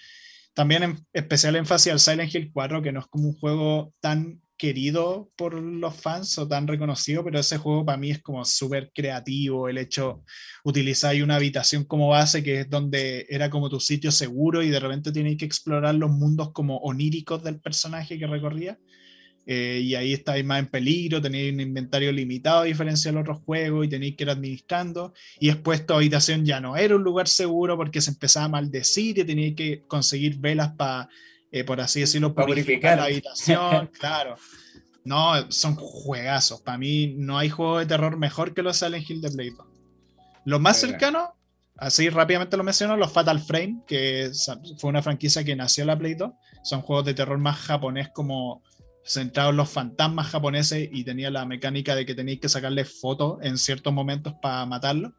También 0.53 0.83
en 0.83 1.07
especial 1.13 1.55
énfasis 1.55 1.93
al 1.93 1.99
Silent 1.99 2.35
Hill 2.35 2.51
4, 2.53 2.81
que 2.81 2.91
no 2.91 2.99
es 2.99 3.07
como 3.07 3.29
un 3.29 3.35
juego 3.35 3.93
tan 3.99 4.41
querido 4.61 5.31
por 5.35 5.55
los 5.55 5.95
fans 5.95 6.37
o 6.37 6.47
tan 6.47 6.67
reconocido, 6.67 7.23
pero 7.23 7.39
ese 7.39 7.57
juego 7.57 7.83
para 7.83 7.97
mí 7.97 8.11
es 8.11 8.21
como 8.21 8.45
súper 8.45 8.91
creativo, 8.93 9.67
el 9.67 9.79
hecho 9.79 10.23
utilizáis 10.63 11.23
una 11.23 11.37
habitación 11.37 11.83
como 11.83 12.09
base, 12.09 12.43
que 12.43 12.59
es 12.59 12.69
donde 12.69 13.25
era 13.27 13.49
como 13.49 13.71
tu 13.71 13.79
sitio 13.79 14.11
seguro 14.11 14.61
y 14.61 14.69
de 14.69 14.79
repente 14.79 15.11
tenéis 15.11 15.39
que 15.39 15.45
explorar 15.45 15.95
los 15.95 16.11
mundos 16.11 16.51
como 16.53 16.77
oníricos 16.77 17.43
del 17.43 17.59
personaje 17.59 18.19
que 18.19 18.27
recorría. 18.27 18.77
Eh, 19.47 19.81
y 19.83 19.95
ahí 19.95 20.13
estáis 20.13 20.45
más 20.45 20.59
en 20.59 20.67
peligro, 20.67 21.19
tenéis 21.19 21.51
un 21.51 21.61
inventario 21.61 22.11
limitado 22.11 22.59
a 22.59 22.65
diferencia 22.65 23.09
de 23.09 23.15
los 23.15 23.21
otros 23.21 23.39
juegos 23.43 23.87
y 23.87 23.89
tenéis 23.89 24.15
que 24.15 24.25
ir 24.25 24.29
administrando. 24.29 25.11
Y 25.39 25.47
después 25.47 25.87
tu 25.87 25.95
habitación 25.95 26.45
ya 26.45 26.59
no 26.59 26.77
era 26.77 26.95
un 26.95 27.01
lugar 27.01 27.27
seguro 27.27 27.75
porque 27.75 27.99
se 27.99 28.11
empezaba 28.11 28.45
a 28.45 28.49
maldecir 28.49 29.17
y 29.17 29.23
teníais 29.23 29.55
que 29.55 29.81
conseguir 29.87 30.37
velas 30.37 30.73
para, 30.77 31.09
eh, 31.51 31.63
por 31.63 31.81
así 31.81 31.99
decirlo, 31.99 32.33
purificar 32.33 32.97
la 32.97 33.05
habitación. 33.05 33.87
claro. 33.99 34.35
No, 35.03 35.51
son 35.51 35.75
juegazos. 35.75 36.61
Para 36.61 36.77
mí 36.77 37.15
no 37.17 37.37
hay 37.37 37.49
juego 37.49 37.79
de 37.79 37.85
terror 37.85 38.17
mejor 38.17 38.53
que 38.53 38.61
los 38.61 38.77
Silent 38.77 39.09
Hill 39.09 39.21
de 39.21 39.31
Play 39.31 39.49
2. 39.49 39.65
Lo 40.45 40.59
más 40.59 40.79
cercano 40.79 41.35
así 41.81 42.09
rápidamente 42.09 42.57
lo 42.57 42.63
menciono, 42.63 42.95
los 42.95 43.11
Fatal 43.11 43.39
Frame, 43.39 43.81
que 43.87 44.31
fue 44.77 44.89
una 44.89 45.01
franquicia 45.01 45.43
que 45.43 45.55
nació 45.55 45.81
en 45.81 45.87
la 45.87 45.97
Play 45.97 46.13
2. 46.13 46.31
Son 46.63 46.81
juegos 46.81 47.05
de 47.05 47.15
terror 47.15 47.39
más 47.39 47.57
japonés 47.57 48.09
como 48.09 48.63
centrados 49.03 49.49
en 49.49 49.57
los 49.57 49.69
fantasmas 49.69 50.27
japoneses 50.27 50.87
y 50.91 51.03
tenía 51.03 51.31
la 51.31 51.43
mecánica 51.43 51.95
de 51.95 52.05
que 52.05 52.13
tenéis 52.13 52.39
que 52.39 52.49
sacarle 52.49 52.85
fotos 52.85 53.39
en 53.41 53.57
ciertos 53.57 53.91
momentos 53.91 54.35
para 54.41 54.65
matarlos. 54.67 55.13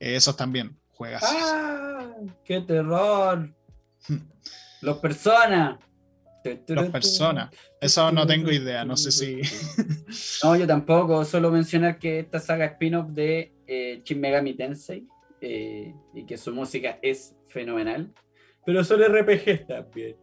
Eh, 0.00 0.16
esos 0.16 0.36
también 0.36 0.76
juegas. 0.88 1.22
¡Ah! 1.24 2.08
¡Qué 2.44 2.60
terror! 2.60 3.54
los 4.82 4.98
personas. 4.98 5.78
Los 6.68 6.88
personas. 6.88 7.50
Eso 7.80 8.10
no 8.12 8.26
tengo 8.26 8.50
idea, 8.50 8.84
no 8.84 8.96
sé 8.96 9.12
si. 9.12 9.40
no, 10.42 10.56
yo 10.56 10.66
tampoco. 10.66 11.24
Solo 11.24 11.50
mencionar 11.50 11.98
que 11.98 12.20
esta 12.20 12.40
saga 12.40 12.64
spin-off 12.66 13.10
de 13.10 13.52
eh, 13.66 14.00
Shin 14.04 14.20
Megami 14.20 14.54
Tensei 14.54 15.06
eh, 15.40 15.94
y 16.14 16.24
que 16.24 16.38
su 16.38 16.52
música 16.54 16.98
es 17.02 17.34
fenomenal. 17.46 18.12
Pero 18.64 18.82
son 18.84 19.02
RPG 19.02 19.66
también. 19.66 20.16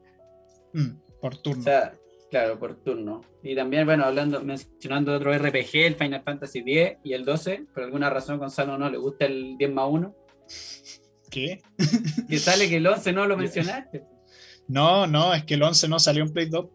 Mm, 0.74 0.90
por 1.22 1.38
turno. 1.38 1.62
O 1.62 1.64
sea, 1.64 1.94
claro, 2.32 2.58
por 2.58 2.76
turno. 2.84 3.22
Y 3.44 3.56
también, 3.56 3.86
bueno, 3.86 4.06
hablando, 4.06 4.42
mencionando 4.42 5.16
otro 5.16 5.32
RPG, 5.38 5.86
el 5.86 5.96
Final 5.96 6.24
Fantasy 6.24 6.60
X 6.60 6.98
y 7.04 7.14
el 7.14 7.26
12. 7.26 7.66
Por 7.74 7.84
alguna 7.84 8.10
razón, 8.10 8.40
Gonzalo 8.40 8.78
no 8.78 8.90
le 8.90 8.98
gusta 8.98 9.26
el 9.26 9.56
10 9.58 9.72
más 9.72 9.88
1. 9.90 10.16
¿Qué? 11.30 11.62
Que 12.28 12.40
sale 12.40 12.70
que 12.70 12.78
el 12.78 12.88
11 12.88 13.14
no 13.14 13.28
lo 13.28 13.38
mencionaste. 13.38 14.04
No, 14.68 15.08
no, 15.08 15.34
es 15.34 15.44
que 15.46 15.54
el 15.54 15.64
11 15.64 15.88
no 15.88 15.98
salió 15.98 16.24
en 16.24 16.34
Play 16.34 16.48
2. 16.48 16.66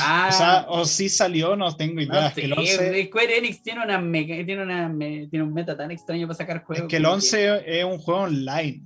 Ah, 0.00 0.28
o 0.28 0.32
sea, 0.32 0.66
o 0.68 0.84
sí 0.84 1.08
salió, 1.08 1.56
no 1.56 1.76
tengo 1.76 2.00
idea. 2.00 2.28
es 2.28 2.34
que 2.34 2.44
el 2.44 2.52
11... 2.52 3.06
Square 3.06 3.38
Enix 3.38 3.62
tiene, 3.62 3.82
una 3.82 3.98
tiene, 4.00 4.62
una 4.62 4.96
tiene 4.98 5.42
un 5.42 5.52
meta 5.52 5.76
tan 5.76 5.90
extraño 5.90 6.28
para 6.28 6.36
sacar 6.36 6.62
juegos. 6.62 6.84
Es 6.84 6.88
que 6.88 6.96
el 6.96 7.06
11 7.06 7.62
es 7.66 7.84
un 7.84 7.98
juego 7.98 8.20
online. 8.20 8.82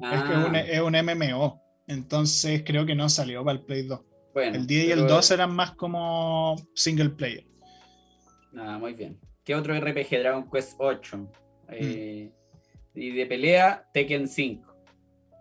Es 0.00 0.22
que 0.22 0.32
un, 0.32 0.56
ah. 0.56 0.60
es 0.60 0.80
un, 0.80 0.92
MMO. 0.92 1.60
Entonces 1.88 2.62
creo 2.64 2.86
que 2.86 2.94
no 2.94 3.08
salió 3.08 3.44
para 3.44 3.58
el 3.58 3.64
Play 3.64 3.82
2. 3.82 4.00
Bueno, 4.32 4.56
el 4.56 4.66
10 4.66 4.86
y 4.86 4.90
el 4.92 5.06
2 5.08 5.30
eran 5.32 5.52
más 5.52 5.72
como 5.72 6.56
single 6.74 7.10
player. 7.10 7.44
Ah, 8.56 8.78
muy 8.78 8.94
bien. 8.94 9.18
¿Qué 9.44 9.56
otro 9.56 9.74
RPG? 9.74 10.10
Dragon 10.20 10.48
Quest 10.48 10.74
8. 10.78 11.16
Mm. 11.16 11.26
Eh, 11.72 12.30
y 12.94 13.10
de 13.10 13.26
pelea, 13.26 13.84
Tekken 13.92 14.28
5. 14.28 14.76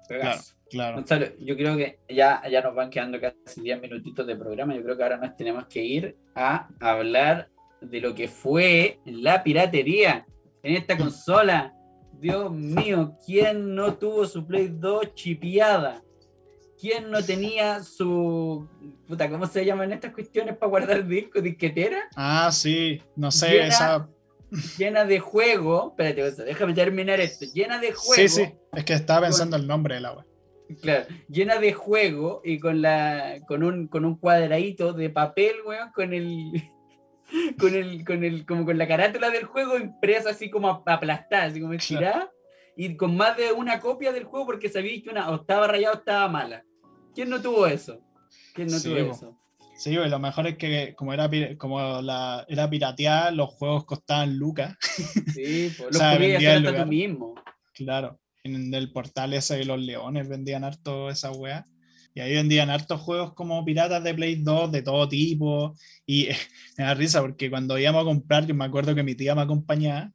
Claro. 0.08 0.42
Claro. 0.70 1.04
yo 1.40 1.58
creo 1.58 1.76
que 1.78 2.00
ya, 2.10 2.42
ya 2.50 2.62
nos 2.62 2.76
van 2.76 2.90
quedando 2.90 3.20
casi 3.20 3.62
10 3.62 3.82
minutitos 3.82 4.26
de 4.28 4.36
programa. 4.36 4.76
Yo 4.76 4.84
creo 4.84 4.98
que 4.98 5.04
ahora 5.04 5.18
nos 5.18 5.36
tenemos 5.36 5.66
que 5.66 5.84
ir 5.84 6.16
a 6.36 6.68
hablar 6.80 7.50
de 7.82 8.02
lo 8.02 8.14
que 8.14 8.28
fue 8.28 9.00
la 9.06 9.44
piratería 9.44 10.26
en 10.64 10.76
esta 10.76 10.98
consola. 10.98 11.74
Dios 12.14 12.52
mío, 12.52 13.16
¿quién 13.26 13.76
no 13.76 13.96
tuvo 13.96 14.26
su 14.26 14.46
Play 14.46 14.70
2 14.74 15.16
chipiada? 15.16 16.04
¿Quién 16.80 17.12
no 17.12 17.22
tenía 17.22 17.84
su. 17.84 18.68
Puta, 19.06 19.30
¿cómo 19.30 19.46
se 19.48 19.66
llaman 19.66 19.92
estas 19.92 20.14
cuestiones 20.14 20.56
para 20.56 20.70
guardar 20.70 21.06
disco? 21.06 21.42
¿Disquetera? 21.42 22.08
Ah, 22.16 22.50
sí, 22.54 23.02
no 23.18 23.32
sé, 23.32 23.52
llena, 23.52 23.68
esa. 23.68 24.10
Llena 24.78 25.04
de 25.04 25.20
juego. 25.20 25.90
Espérate, 25.90 26.44
déjame 26.44 26.74
terminar 26.74 27.20
esto. 27.20 27.46
Llena 27.54 27.80
de 27.80 27.92
juego. 27.92 28.14
Sí, 28.14 28.30
sí, 28.30 28.54
es 28.74 28.86
que 28.86 28.94
estaba 28.94 29.28
pensando 29.28 29.58
el 29.58 29.68
nombre 29.68 29.96
de 29.96 30.02
la 30.02 30.14
web. 30.14 30.29
Claro, 30.82 31.06
llena 31.28 31.58
de 31.58 31.74
juego 31.74 32.42
y 32.44 32.60
con 32.60 32.82
la 32.82 33.40
con 33.48 33.64
un, 33.64 33.88
con 33.88 34.06
un 34.06 34.16
cuadradito 34.18 34.94
de 34.94 35.10
papel, 35.10 35.56
weón, 35.66 35.92
con 35.92 36.14
el 36.14 36.52
con 37.60 37.74
el 37.74 38.06
con 38.06 38.24
el 38.24 38.46
como 38.46 38.66
con 38.66 38.78
la 38.78 38.88
carátula 38.88 39.32
del 39.32 39.46
juego 39.46 39.78
impresa 39.78 40.30
así 40.30 40.50
como 40.50 40.70
aplastada, 40.86 41.46
así 41.46 41.60
como 41.60 41.74
estirada 41.74 42.32
y 42.76 42.96
con 42.96 43.18
más 43.18 43.36
de 43.36 43.52
una 43.52 43.80
copia 43.80 44.12
del 44.12 44.26
juego 44.26 44.46
porque 44.46 44.70
sabía 44.70 45.02
que 45.02 45.10
una 45.10 45.30
o 45.32 45.36
estaba 45.36 45.68
rayada 45.68 45.96
o 45.96 45.98
estaba 45.98 46.28
mala. 46.30 46.64
¿Quién 47.16 47.30
no 47.30 47.42
tuvo 47.42 47.66
eso? 47.66 48.00
¿Quién 48.54 48.68
no 48.68 48.80
tuvo 48.80 48.96
eso? 48.96 49.36
Sí, 49.76 49.96
lo 49.96 50.20
mejor 50.20 50.46
es 50.48 50.58
que 50.58 50.94
como 50.96 51.14
era 51.14 51.30
como 51.58 52.02
la 52.02 52.46
era 52.48 52.70
pirateada, 52.70 53.32
los 53.32 53.50
juegos 53.50 53.86
costaban 53.86 54.38
lucas. 54.38 54.78
Sí, 55.34 55.74
pues, 55.78 55.90
los 55.98 56.16
podías 56.16 56.38
hacer 56.38 56.68
hasta 56.68 56.84
tú 56.84 56.90
mismo. 56.90 57.36
Claro 57.74 58.20
en 58.56 58.74
el 58.74 58.92
portal 58.92 59.34
ese 59.34 59.58
de 59.58 59.66
los 59.66 59.80
leones 59.80 60.28
vendían 60.28 60.64
harto 60.64 61.10
esa 61.10 61.32
wea. 61.32 61.66
Y 62.14 62.22
ahí 62.22 62.34
vendían 62.34 62.70
hartos 62.70 63.00
juegos 63.02 63.34
como 63.34 63.64
piratas 63.64 64.04
de 64.04 64.14
Play 64.14 64.36
2 64.36 64.72
de 64.72 64.82
todo 64.82 65.08
tipo. 65.08 65.76
Y 66.06 66.28
me 66.78 66.84
da 66.86 66.94
risa 66.94 67.22
porque 67.22 67.50
cuando 67.50 67.78
íbamos 67.78 68.02
a 68.02 68.06
comprar, 68.06 68.46
yo 68.46 68.56
me 68.56 68.66
acuerdo 68.66 68.96
que 68.96 69.04
mi 69.04 69.16
tía 69.16 69.36
me 69.36 69.42
acompañaba 69.42 70.12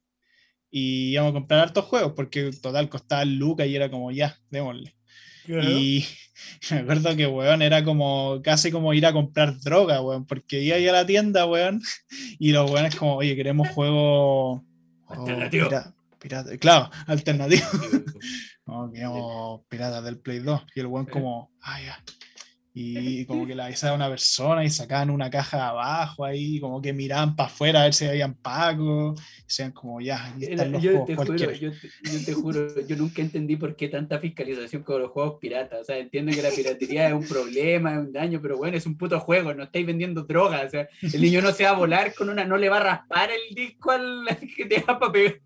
y 0.70 1.12
íbamos 1.12 1.30
a 1.30 1.34
comprar 1.34 1.60
hartos 1.60 1.84
juegos 1.84 2.14
porque 2.16 2.50
total 2.60 2.88
costaba 2.88 3.24
lucas 3.24 3.68
y 3.68 3.76
era 3.76 3.88
como 3.90 4.10
ya, 4.10 4.36
démosle. 4.50 4.92
Y 5.46 6.04
me 6.70 6.78
acuerdo 6.78 7.14
que, 7.14 7.28
weón, 7.28 7.62
era 7.62 7.84
como 7.84 8.40
casi 8.42 8.72
como 8.72 8.92
ir 8.92 9.06
a 9.06 9.12
comprar 9.12 9.60
droga, 9.60 10.00
weón, 10.00 10.26
porque 10.26 10.62
iba 10.62 10.76
a 10.76 10.92
la 10.92 11.06
tienda, 11.06 11.46
weón, 11.46 11.80
y 12.40 12.50
los 12.50 12.68
weones 12.70 12.96
como, 12.96 13.16
oye, 13.16 13.36
queremos 13.36 13.68
juego... 13.68 14.64
Alternativo 16.24 16.58
claro, 16.58 16.90
alternativo. 17.06 17.66
como 18.64 18.92
que 18.92 19.68
pirata 19.68 20.00
del 20.00 20.18
Play 20.18 20.38
2. 20.38 20.62
Y 20.74 20.80
el 20.80 20.86
buen 20.86 21.04
como, 21.06 21.52
ah, 21.60 21.80
ya. 21.80 22.02
Y 22.76 23.24
como 23.26 23.46
que 23.46 23.54
la 23.54 23.66
avisaba 23.66 23.94
una 23.94 24.08
persona 24.08 24.64
y 24.64 24.70
sacaban 24.70 25.08
una 25.08 25.30
caja 25.30 25.58
de 25.58 25.62
abajo 25.62 26.24
ahí, 26.24 26.58
como 26.58 26.82
que 26.82 26.92
miraban 26.92 27.36
para 27.36 27.46
afuera 27.46 27.80
a 27.80 27.84
ver 27.84 27.94
si 27.94 28.04
habían 28.04 28.34
pago. 28.34 29.14
Y 29.38 29.42
decían 29.44 29.70
como, 29.70 30.00
ya, 30.00 30.34
están 30.40 30.72
los 30.72 30.82
yo, 30.82 31.04
te 31.04 31.14
juro, 31.14 31.36
yo, 31.36 31.70
te, 32.26 32.32
juro, 32.32 32.86
yo 32.86 32.96
nunca 32.96 33.22
entendí 33.22 33.54
por 33.54 33.76
qué 33.76 33.86
tanta 33.88 34.18
fiscalización 34.18 34.82
con 34.82 35.00
los 35.00 35.12
juegos 35.12 35.38
piratas. 35.40 35.82
O 35.82 35.84
sea, 35.84 35.98
entiendo 35.98 36.32
que 36.32 36.42
la 36.42 36.50
piratería 36.50 37.06
es 37.06 37.14
un 37.14 37.28
problema, 37.28 37.92
es 37.92 37.98
un 37.98 38.12
daño, 38.12 38.40
pero 38.42 38.56
bueno, 38.56 38.76
es 38.76 38.86
un 38.86 38.98
puto 38.98 39.20
juego, 39.20 39.54
no 39.54 39.62
estáis 39.62 39.86
vendiendo 39.86 40.24
drogas. 40.24 40.66
O 40.66 40.70
sea, 40.70 40.88
el 41.00 41.20
niño 41.20 41.42
no 41.42 41.52
se 41.52 41.62
va 41.62 41.70
a 41.70 41.74
volar 41.74 42.12
con 42.12 42.28
una, 42.28 42.44
no 42.44 42.56
le 42.56 42.70
va 42.70 42.78
a 42.78 42.82
raspar 42.82 43.30
el 43.30 43.54
disco 43.54 43.92
al 43.92 44.26
que 44.56 44.66
te 44.66 44.80
va 44.80 44.98
para 44.98 45.12
pegar 45.12 45.40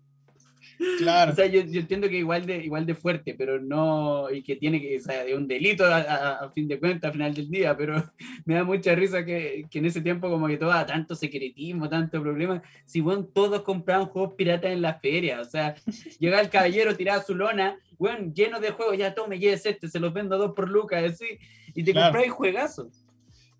Claro. 0.97 1.33
O 1.33 1.35
sea, 1.35 1.45
yo, 1.45 1.61
yo, 1.61 1.81
entiendo 1.81 2.07
que 2.07 2.17
igual 2.17 2.45
de, 2.45 2.63
igual 2.63 2.85
de 2.85 2.95
fuerte, 2.95 3.35
pero 3.37 3.59
no, 3.59 4.31
y 4.31 4.41
que 4.41 4.55
tiene 4.55 4.79
que, 4.79 4.97
o 4.97 5.01
sea, 5.01 5.25
de 5.25 5.35
un 5.35 5.45
delito 5.45 5.83
a, 5.85 6.49
fin 6.53 6.69
de 6.69 6.79
cuentas, 6.79 7.09
al 7.09 7.13
final 7.13 7.33
del 7.33 7.49
día, 7.49 7.75
pero 7.75 7.95
me 8.45 8.55
da 8.55 8.63
mucha 8.63 8.95
risa 8.95 9.25
que, 9.25 9.65
que 9.69 9.79
en 9.79 9.85
ese 9.85 10.01
tiempo 10.01 10.29
como 10.29 10.47
que 10.47 10.57
todo, 10.57 10.71
tanto 10.85 11.15
secretismo, 11.15 11.89
tanto 11.89 12.21
problema, 12.21 12.61
si 12.85 13.01
bueno, 13.01 13.25
todos 13.25 13.61
compraban 13.63 14.07
juegos 14.07 14.35
piratas 14.35 14.71
en 14.71 14.81
las 14.81 15.01
ferias, 15.01 15.47
o 15.47 15.49
sea, 15.49 15.75
llega 16.19 16.39
el 16.39 16.49
caballero, 16.49 16.95
tiraba 16.95 17.21
su 17.23 17.35
lona, 17.35 17.77
bueno, 17.97 18.31
lleno 18.33 18.61
de 18.61 18.71
juegos, 18.71 18.97
ya 18.97 19.13
tome, 19.13 19.37
lleves 19.37 19.65
este, 19.65 19.89
se 19.89 19.99
los 19.99 20.13
vendo 20.13 20.37
dos 20.37 20.53
por 20.55 20.69
lucas, 20.69 21.03
así, 21.03 21.39
y 21.75 21.83
te 21.83 21.91
claro. 21.91 22.13
compráis 22.13 22.31
juegazos. 22.31 23.05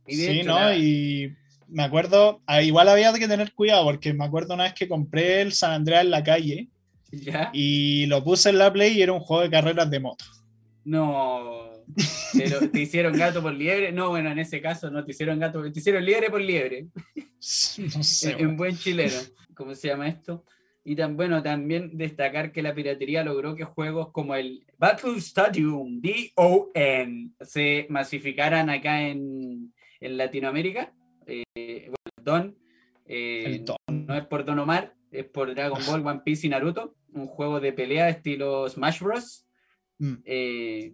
Y 0.07 0.15
sí, 0.15 0.43
¿no? 0.43 0.73
Y 0.73 1.35
me 1.67 1.83
acuerdo, 1.83 2.41
ah, 2.45 2.61
igual 2.61 2.87
había 2.87 3.13
que 3.13 3.27
tener 3.27 3.53
cuidado, 3.53 3.83
porque 3.83 4.13
me 4.13 4.25
acuerdo 4.25 4.53
una 4.53 4.63
vez 4.63 4.73
que 4.73 4.87
compré 4.87 5.41
el 5.41 5.51
San 5.51 5.73
Andreas 5.73 6.03
en 6.03 6.11
la 6.11 6.23
calle, 6.23 6.69
y 7.53 8.05
lo 8.05 8.23
puse 8.23 8.49
en 8.49 8.57
la 8.57 8.71
Play 8.71 8.97
y 8.97 9.01
era 9.01 9.13
un 9.13 9.19
juego 9.19 9.43
de 9.43 9.49
carreras 9.49 9.89
de 9.89 9.99
moto. 9.99 10.25
No. 10.85 11.69
Pero 12.33 12.69
te 12.69 12.81
hicieron 12.81 13.13
gato 13.13 13.41
por 13.41 13.53
liebre. 13.53 13.91
No, 13.91 14.09
bueno, 14.09 14.31
en 14.31 14.39
ese 14.39 14.61
caso 14.61 14.89
no 14.89 15.03
te 15.03 15.11
hicieron 15.11 15.39
gato, 15.39 15.61
te 15.71 15.79
hicieron 15.79 16.05
liebre 16.05 16.29
por 16.29 16.41
liebre. 16.41 16.87
No 17.95 18.03
sé, 18.03 18.35
en, 18.37 18.57
buen 18.57 18.77
chileno. 18.77 19.15
¿Cómo 19.55 19.73
se 19.73 19.87
llama 19.87 20.09
esto? 20.09 20.43
Y 20.83 20.93
tan, 20.93 21.15
bueno, 21.15 21.41
también 21.41 21.97
destacar 21.97 22.51
que 22.51 22.61
la 22.61 22.75
piratería 22.75 23.23
logró 23.23 23.55
que 23.55 23.63
juegos 23.63 24.11
como 24.11 24.35
el 24.35 24.65
Battle 24.77 25.17
Stadium, 25.17 26.01
DON, 26.01 27.33
se 27.39 27.87
masificaran 27.89 28.69
acá 28.69 29.07
en, 29.07 29.73
en 30.01 30.17
Latinoamérica. 30.17 30.93
Eh, 31.25 31.85
bueno, 31.85 32.23
Don, 32.23 32.57
eh, 33.05 33.63
Don, 33.63 34.05
no 34.05 34.15
es 34.15 34.25
por 34.25 34.43
Don 34.43 34.59
Omar, 34.59 34.93
es 35.11 35.25
por 35.25 35.55
Dragon 35.55 35.79
Ball, 35.87 36.05
One 36.05 36.21
Piece 36.25 36.45
y 36.45 36.49
Naruto 36.49 36.97
un 37.13 37.27
juego 37.27 37.59
de 37.59 37.73
pelea 37.73 38.09
estilo 38.09 38.67
Smash 38.69 39.01
Bros. 39.01 39.47
Mm. 39.97 40.15
Eh, 40.25 40.93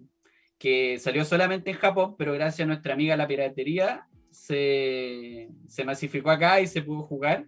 que 0.58 0.98
salió 1.00 1.26
solamente 1.26 1.70
en 1.70 1.78
Japón, 1.78 2.16
pero 2.18 2.34
gracias 2.34 2.66
a 2.66 2.68
nuestra 2.68 2.94
amiga 2.94 3.18
la 3.18 3.28
piratería 3.28 4.08
se, 4.32 5.50
se 5.68 5.86
masificó 5.86 6.32
acá 6.32 6.60
y 6.60 6.68
se 6.68 6.82
pudo 6.82 7.04
jugar. 7.04 7.46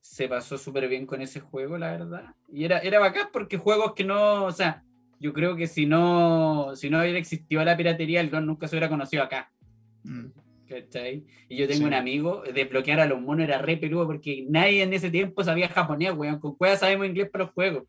Se 0.00 0.28
pasó 0.28 0.56
súper 0.56 0.88
bien 0.88 1.06
con 1.06 1.20
ese 1.20 1.40
juego, 1.40 1.76
la 1.78 1.92
verdad. 1.92 2.34
Y 2.48 2.64
era, 2.64 2.78
era 2.78 2.98
bacán 2.98 3.28
porque 3.32 3.58
juegos 3.58 3.92
que 3.94 4.04
no, 4.04 4.44
o 4.44 4.52
sea, 4.52 4.82
yo 5.18 5.32
creo 5.32 5.54
que 5.54 5.66
si 5.66 5.86
no, 5.86 6.74
si 6.74 6.88
no 6.88 7.00
hubiera 7.00 7.18
existido 7.18 7.62
la 7.62 7.76
piratería, 7.76 8.20
el 8.20 8.30
don 8.30 8.46
nunca 8.46 8.66
se 8.66 8.76
hubiera 8.76 8.88
conocido 8.88 9.22
acá. 9.22 9.52
Mm. 10.02 10.26
Y 11.48 11.56
yo 11.56 11.66
tengo 11.66 11.86
un 11.86 11.94
amigo, 11.94 12.42
desbloquear 12.54 13.00
a 13.00 13.06
los 13.06 13.20
monos 13.20 13.44
era 13.44 13.58
re 13.58 13.76
peludo 13.76 14.06
porque 14.06 14.46
nadie 14.48 14.82
en 14.82 14.92
ese 14.92 15.10
tiempo 15.10 15.42
sabía 15.42 15.68
japonés, 15.68 16.12
weón. 16.12 16.38
Con 16.38 16.56
cueva 16.56 16.76
sabemos 16.76 17.06
inglés 17.06 17.30
para 17.30 17.44
los 17.44 17.54
juegos. 17.54 17.84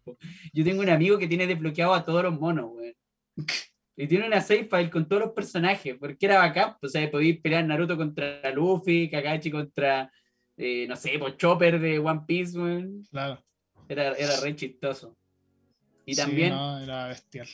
Yo 0.54 0.64
tengo 0.64 0.82
un 0.82 0.90
amigo 0.90 1.18
que 1.18 1.28
tiene 1.28 1.48
desbloqueado 1.48 1.94
a 1.94 2.04
todos 2.04 2.24
los 2.24 2.40
monos, 2.40 2.72
weón. 2.72 2.96
Y 3.98 4.08
tiene 4.08 4.26
una 4.26 4.42
save 4.42 4.68
file 4.72 4.90
con 4.90 5.08
todos 5.08 5.22
los 5.22 5.32
personajes, 5.32 5.96
porque 6.00 6.26
era 6.26 6.40
bacán. 6.40 6.76
O 6.82 6.88
sea, 6.88 7.12
podéis 7.12 7.40
pelear 7.40 7.64
Naruto 7.66 7.96
contra 7.96 8.50
Luffy, 8.52 9.10
Kakashi 9.10 9.52
contra, 9.52 10.12
eh, 10.58 10.88
no 10.88 10.96
sé, 10.96 11.20
pues 11.20 11.38
Chopper 11.38 11.80
de 11.80 12.00
One 12.00 12.22
Piece, 12.26 12.58
weón. 12.58 13.04
Claro. 13.12 13.44
Era, 13.88 14.14
era 14.14 14.40
re 14.40 14.56
chistoso. 14.56 15.16
Y 16.06 16.16
también, 16.16 16.54
era 16.54 17.10
bestial. 17.10 17.48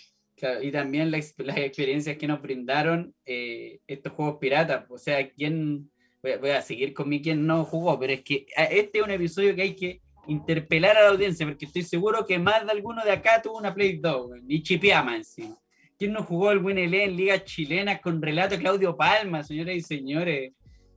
Y 0.61 0.71
también 0.71 1.11
las, 1.11 1.33
experiencias 1.37 2.17
que 2.17 2.27
nos 2.27 2.41
brindaron 2.41 3.13
eh, 3.25 3.79
estos 3.87 4.13
juegos 4.13 4.37
piratas. 4.39 4.85
O 4.89 4.97
sea, 4.97 5.29
¿quién, 5.29 5.89
voy 6.21 6.49
a, 6.51 6.61
seguir 6.61 6.93
con 6.93 7.09
mi 7.09 7.21
quien 7.21 7.45
no 7.45 7.63
jugó, 7.63 7.99
pero 7.99 8.13
es 8.13 8.21
que 8.21 8.45
ah, 8.55 8.65
este 8.65 8.99
es 8.99 9.03
un 9.03 9.11
episodio 9.11 9.55
que 9.55 9.61
hay 9.61 9.75
que 9.75 10.01
interpelar 10.27 10.97
a 10.97 11.03
la 11.03 11.09
audiencia, 11.09 11.45
porque 11.45 11.65
estoy 11.65 11.83
seguro 11.83 12.25
que 12.25 12.37
más 12.37 12.65
de 12.65 12.71
alguno 12.71 13.03
de 13.03 13.11
acá 13.11 13.41
tuvo 13.41 13.57
una 13.57 13.73
Play 13.73 13.97
2, 13.97 14.41
y 14.47 14.61
chipiama 14.61 15.15
encima. 15.15 15.55
¿Quién 15.97 16.13
no 16.13 16.23
jugó 16.23 16.51
el 16.51 16.59
WNL 16.59 16.93
en 16.93 17.15
ligas 17.15 17.43
chilenas 17.45 18.01
con 18.01 18.21
relato 18.21 18.57
Claudio 18.57 18.95
Palma, 18.95 19.43
señoras 19.43 19.75
y 19.75 19.81
señores? 19.81 20.53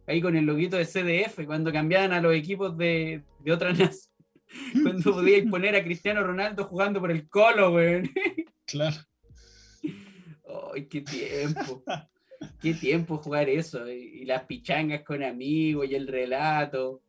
Ahí 0.07 0.21
con 0.21 0.37
el 0.37 0.45
loguito 0.45 0.77
de 0.77 0.85
CDF, 0.85 1.47
cuando 1.47 1.73
cambiaban 1.73 2.13
a 2.13 2.21
los 2.21 2.35
equipos 2.35 2.77
de, 2.77 3.23
de 3.39 3.53
otra 3.53 3.73
nación. 3.73 4.11
Cuando 4.83 5.13
podíais 5.13 5.49
poner 5.49 5.77
a 5.77 5.85
Cristiano 5.85 6.25
Ronaldo 6.25 6.65
jugando 6.65 7.01
por 7.01 7.13
el 7.13 7.29
Colo, 7.29 7.71
güey. 7.71 8.03
Claro. 8.67 8.97
¡Ay, 10.75 10.87
qué 10.87 11.01
tiempo! 11.03 11.83
qué 12.61 12.75
tiempo 12.75 13.19
jugar 13.19 13.49
eso. 13.49 13.89
Y, 13.91 14.25
las 14.25 14.45
pichangas 14.45 15.03
con 15.03 15.23
amigos 15.23 15.87
y 15.89 15.95
el 15.95 16.07
relato. 16.07 17.03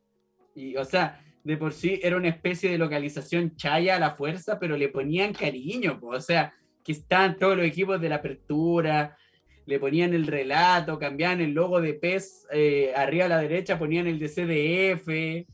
Y, 0.56 0.76
o 0.76 0.86
sea, 0.86 1.24
de 1.44 1.58
por 1.58 1.74
sí 1.74 2.00
era 2.02 2.18
una 2.18 2.30
especie 2.30 2.72
de 2.72 2.78
localización 2.78 3.56
chaya 3.56 3.96
a 3.96 4.00
la 4.00 4.12
fuerza, 4.12 4.60
pero 4.60 4.78
le 4.78 4.90
ponían 4.90 5.34
cariño, 5.34 6.00
o 6.02 6.20
sea, 6.20 6.54
que 6.84 6.92
estaban 6.92 7.38
todos 7.38 7.58
los 7.58 7.66
equipos 7.66 8.00
de 8.02 8.10
la 8.10 8.16
apertura, 8.16 9.18
le 9.66 9.80
ponían 9.80 10.14
el 10.14 10.28
relato, 10.28 11.00
cambiaban 11.00 11.42
el 11.42 11.52
logo 11.52 11.80
de 11.82 11.94
PES 11.94 12.48
eh, 12.52 12.94
arriba 12.96 13.26
a 13.26 13.30
la 13.30 13.38
derecha, 13.40 13.80
ponían 13.80 14.08
el 14.08 14.20
de 14.20 14.28
CDF, 14.28 15.48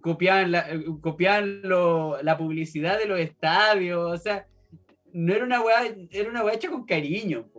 copiaban 0.00 0.52
la, 0.52 0.66
copiaban 1.00 1.62
la 1.62 2.36
publicidad 2.38 2.98
de 2.98 3.06
los 3.06 3.20
estadios, 3.20 4.12
o 4.12 4.22
sea, 4.22 4.46
no 5.12 5.34
era 5.34 5.44
una 5.44 5.60
weá, 5.62 5.94
era 6.10 6.30
una 6.30 6.44
weá 6.44 6.54
hecha 6.54 6.70
con 6.70 6.84
cariño, 6.84 7.50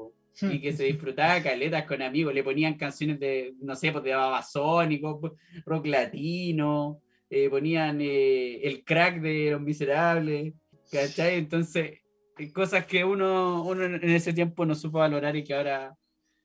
y 0.42 0.60
que 0.60 0.74
se 0.74 0.86
disfrutaba 0.86 1.42
caletas 1.42 1.86
con 1.86 2.02
amigos, 2.02 2.34
le 2.34 2.44
ponían 2.44 2.76
canciones 2.76 3.20
de, 3.20 3.54
no 3.60 3.76
sé, 3.76 3.92
pues 3.92 4.04
de 4.04 4.16
Babasónico, 4.16 5.36
rock 5.66 5.88
latino, 5.88 7.02
eh, 7.30 7.50
ponían 7.50 8.02
eh, 8.02 8.62
el 8.64 8.84
crack 8.84 9.22
de 9.22 9.52
Los 9.52 9.62
Miserables, 9.62 10.54
¿cachai? 10.92 11.36
Entonces, 11.36 12.00
eh, 12.38 12.52
cosas 12.52 12.86
que 12.86 13.06
uno, 13.06 13.64
uno 13.64 13.86
en 13.86 14.10
ese 14.10 14.34
tiempo 14.34 14.66
no 14.66 14.76
supo 14.76 15.00
valorar 15.00 15.36
y 15.36 15.44
que 15.44 15.54
ahora 15.54 15.96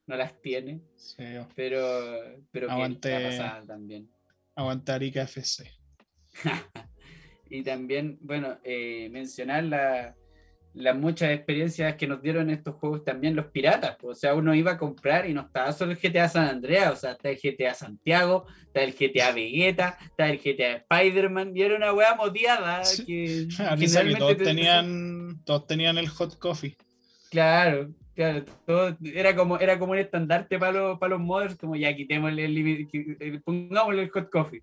no 0.07 0.17
las 0.17 0.41
tiene. 0.41 0.81
Pero, 1.57 1.81
pero 2.53 2.71
aguante, 2.71 3.09
que 3.09 3.67
también. 3.67 4.09
Aguantar 4.55 5.03
FC. 5.03 5.71
y 7.51 7.63
también, 7.63 8.19
bueno, 8.21 8.59
mencionar 9.11 9.65
la, 9.65 10.15
las 10.77 10.95
muchas 10.95 11.31
experiencias 11.31 11.97
que 11.97 12.07
nos 12.07 12.23
dieron 12.23 12.51
estos 12.51 12.75
juegos 12.75 13.03
también 13.03 13.35
los 13.35 13.47
piratas. 13.47 13.97
O 14.03 14.15
sea, 14.15 14.35
uno 14.35 14.55
iba 14.55 14.73
a 14.73 14.79
comprar 14.79 15.29
y 15.29 15.33
no 15.33 15.41
estaba 15.41 15.73
solo 15.73 15.93
el 15.93 15.99
GTA 15.99 16.29
San 16.29 16.49
Andreas, 16.49 16.93
o 16.93 16.97
sea, 16.97 17.13
está 17.13 17.31
el 17.31 17.39
GTA 17.43 17.75
Santiago, 17.75 18.47
está 18.67 18.83
el 18.83 18.93
GTA 18.93 19.33
Vegeta, 19.33 19.99
está 20.05 20.29
el 20.29 20.39
GTA 20.39 20.85
Spider-Man, 20.89 21.57
y 21.57 21.63
era 21.63 21.77
una 21.77 21.93
weá 21.95 22.15
moteada 22.15 22.83
que, 23.07 23.49
todos, 24.19 24.37
tenían, 24.37 25.41
todos 25.45 25.67
tenían 25.67 25.97
el 25.97 26.09
hot 26.09 26.39
coffee. 26.39 26.77
Claro, 27.31 27.91
claro, 28.15 28.45
todo, 28.67 28.97
era, 29.03 29.35
como, 29.35 29.59
era 29.59 29.79
como 29.79 29.93
un 29.93 29.99
estandarte 29.99 30.59
para 30.59 30.73
los, 30.73 30.99
para 30.99 31.17
los 31.17 31.21
modders, 31.21 31.57
como 31.57 31.75
ya 31.75 31.97
quitémosle 31.97 32.45
el, 32.45 33.43
pongámosle 33.43 34.03
el 34.03 34.11
hot 34.11 34.31
coffee. 34.31 34.63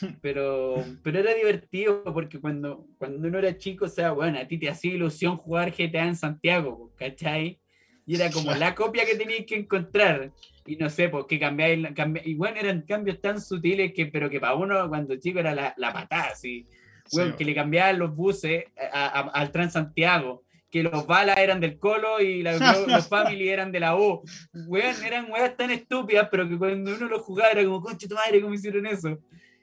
Pero, 0.22 0.84
pero 1.02 1.18
era 1.18 1.34
divertido 1.34 2.02
porque 2.14 2.40
cuando, 2.40 2.86
cuando 2.98 3.28
uno 3.28 3.38
era 3.38 3.56
chico, 3.58 3.84
o 3.84 3.88
sea, 3.88 4.12
bueno, 4.12 4.38
a 4.38 4.46
ti 4.46 4.58
te 4.58 4.70
hacía 4.70 4.94
ilusión 4.94 5.36
jugar 5.36 5.70
GTA 5.70 6.06
en 6.06 6.16
Santiago, 6.16 6.92
¿cachai? 6.96 7.60
Y 8.06 8.16
era 8.16 8.30
como 8.30 8.54
la 8.54 8.74
copia 8.74 9.04
que 9.04 9.16
tenías 9.16 9.44
que 9.46 9.56
encontrar. 9.56 10.32
Y 10.64 10.76
no 10.76 10.88
sé, 10.88 11.08
pues 11.08 11.26
que 11.28 11.38
cambiáis, 11.38 11.86
y 12.24 12.34
bueno, 12.34 12.58
eran 12.58 12.82
cambios 12.82 13.20
tan 13.20 13.40
sutiles 13.40 13.92
que, 13.92 14.06
pero 14.06 14.30
que 14.30 14.40
para 14.40 14.54
uno 14.54 14.88
cuando 14.88 15.16
chico 15.16 15.40
era 15.40 15.54
la, 15.54 15.74
la 15.76 15.92
patada, 15.92 16.30
así. 16.32 16.66
Bueno, 17.12 17.36
que 17.36 17.44
le 17.44 17.54
cambiaban 17.54 17.98
los 17.98 18.14
buses 18.14 18.64
al 18.92 19.50
Transantiago, 19.50 20.44
que 20.70 20.82
los 20.82 21.06
balas 21.06 21.36
eran 21.38 21.60
del 21.60 21.78
Colo 21.78 22.20
y 22.20 22.42
los, 22.44 22.60
los 22.86 23.08
Family 23.08 23.48
eran 23.48 23.72
de 23.72 23.80
la 23.80 23.96
U. 23.96 24.22
Bueno, 24.52 24.98
eran 25.04 25.30
weas 25.30 25.56
tan 25.56 25.70
estúpidas, 25.70 26.28
pero 26.30 26.48
que 26.48 26.56
cuando 26.56 26.94
uno 26.94 27.08
los 27.08 27.22
jugaba 27.22 27.50
era 27.50 27.64
como, 27.64 27.82
conche 27.82 28.08
tu 28.08 28.14
madre, 28.14 28.40
¿cómo 28.40 28.54
hicieron 28.54 28.86
eso? 28.86 29.18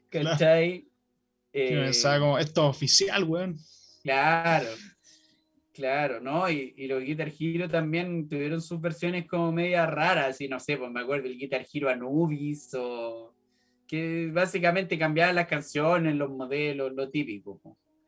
¿Cachai? 0.09 0.87
Eh, 1.53 1.91
como, 2.19 2.37
esto 2.37 2.69
es 2.69 2.75
oficial, 2.75 3.23
weón. 3.23 3.57
Claro, 4.03 4.69
claro, 5.73 6.19
¿no? 6.19 6.49
Y, 6.49 6.73
y, 6.77 6.87
los 6.87 7.03
Guitar 7.03 7.31
Hero 7.37 7.67
también 7.67 8.29
tuvieron 8.29 8.61
sus 8.61 8.79
versiones 8.79 9.27
como 9.27 9.51
media 9.51 9.85
raras, 9.85 10.39
y 10.41 10.47
no 10.47 10.59
sé, 10.59 10.77
pues 10.77 10.91
me 10.91 11.01
acuerdo 11.01 11.27
el 11.27 11.37
Guitar 11.37 11.65
Hero 11.71 11.89
Anubis, 11.89 12.73
o 12.75 13.33
que 13.87 14.29
básicamente 14.31 14.99
cambiaban 14.99 15.35
las 15.35 15.47
canciones, 15.47 16.15
los 16.15 16.29
modelos, 16.29 16.93
lo 16.93 17.09
típico. 17.09 17.59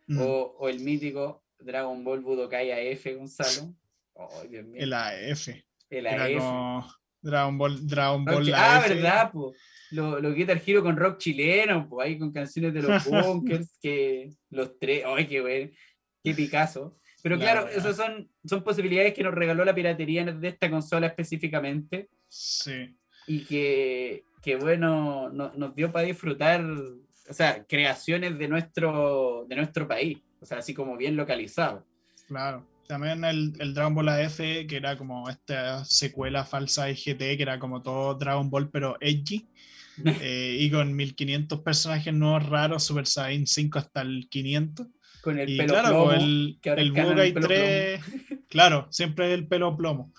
Mm. 0.08 0.22
O, 0.22 0.56
o, 0.60 0.70
el 0.70 0.80
mítico 0.82 1.44
Dragon 1.60 2.04
Ball 2.04 2.22
Budokai 2.22 2.72
AF, 2.72 3.06
Gonzalo. 3.18 3.74
Oh, 4.14 4.44
Dios 4.50 4.66
mío. 4.66 4.82
El 4.82 4.94
AF. 4.94 5.48
El 5.90 6.08
AF. 6.08 7.01
Dragon 7.22 7.58
Ball, 7.58 7.88
Dragon 7.88 8.26
Ball 8.26 8.54
Ah, 8.54 8.84
¿verdad? 8.88 9.30
Pues 9.32 9.58
los 9.92 10.22
lo 10.22 10.34
Guitar 10.34 10.62
Hero 10.66 10.82
con 10.82 10.98
rock 10.98 11.18
chileno, 11.18 11.88
pues 11.88 12.08
ahí 12.08 12.18
con 12.18 12.32
canciones 12.32 12.74
de 12.74 12.82
los 12.82 13.04
bunkers, 13.06 13.78
que 13.82 14.30
los 14.50 14.80
tres, 14.80 15.04
¡ay, 15.06 15.28
qué 15.28 15.42
güey! 15.42 15.74
¡Qué 16.24 16.34
Picasso! 16.34 16.98
Pero 17.24 17.38
claro, 17.38 17.68
esas 17.68 17.96
son, 17.96 18.30
son 18.44 18.64
posibilidades 18.64 19.14
que 19.14 19.24
nos 19.24 19.34
regaló 19.34 19.64
la 19.64 19.76
piratería 19.76 20.26
de 20.26 20.48
esta 20.48 20.72
consola 20.72 21.08
específicamente. 21.08 22.10
Sí. 22.28 22.98
Y 23.28 23.46
que, 23.46 24.24
que 24.42 24.56
bueno, 24.56 25.30
nos 25.30 25.76
dio 25.76 25.92
para 25.92 26.08
disfrutar, 26.08 26.64
o 26.64 27.34
sea, 27.34 27.64
creaciones 27.66 28.40
de 28.40 28.48
nuestro, 28.48 29.46
de 29.48 29.56
nuestro 29.56 29.88
país, 29.88 30.18
o 30.40 30.46
sea, 30.46 30.60
así 30.60 30.74
como 30.74 30.98
bien 30.98 31.16
localizado. 31.16 31.86
Claro. 32.28 32.66
También 32.92 33.24
el, 33.24 33.54
el, 33.60 33.74
Dragon 33.74 33.96
Ball 33.96 34.10
AF, 34.10 34.36
que 34.40 34.76
era 34.76 34.98
como 34.98 35.30
esta 35.30 35.86
secuela 35.86 36.44
falsa 36.44 36.88
de 36.88 36.94
GT, 36.94 37.38
que 37.38 37.44
era 37.44 37.58
como 37.58 37.82
todo 37.82 38.16
Dragon 38.16 38.50
Ball, 38.50 38.70
pero 38.70 38.98
edgy. 39.00 39.48
Eh, 40.22 40.58
y 40.60 40.72
con 40.72 40.96
1500 40.96 41.60
personajes 41.60 42.12
nuevos 42.14 42.48
raros, 42.48 42.84
Super 42.84 43.06
Saiyan 43.06 43.46
5 43.46 43.78
hasta 43.78 44.02
el 44.02 44.28
500. 44.30 44.88
Con 45.22 45.38
el 45.38 45.58
pelo 45.58 45.74
claro, 45.74 45.90
plomo. 45.90 46.12
El, 46.14 46.60
el 46.64 46.92
Bugai 46.92 47.34
3, 47.34 48.02
claro, 48.50 48.88
siempre 48.90 49.32
el 49.34 49.48
pelo 49.48 49.78
plomo. 49.78 50.12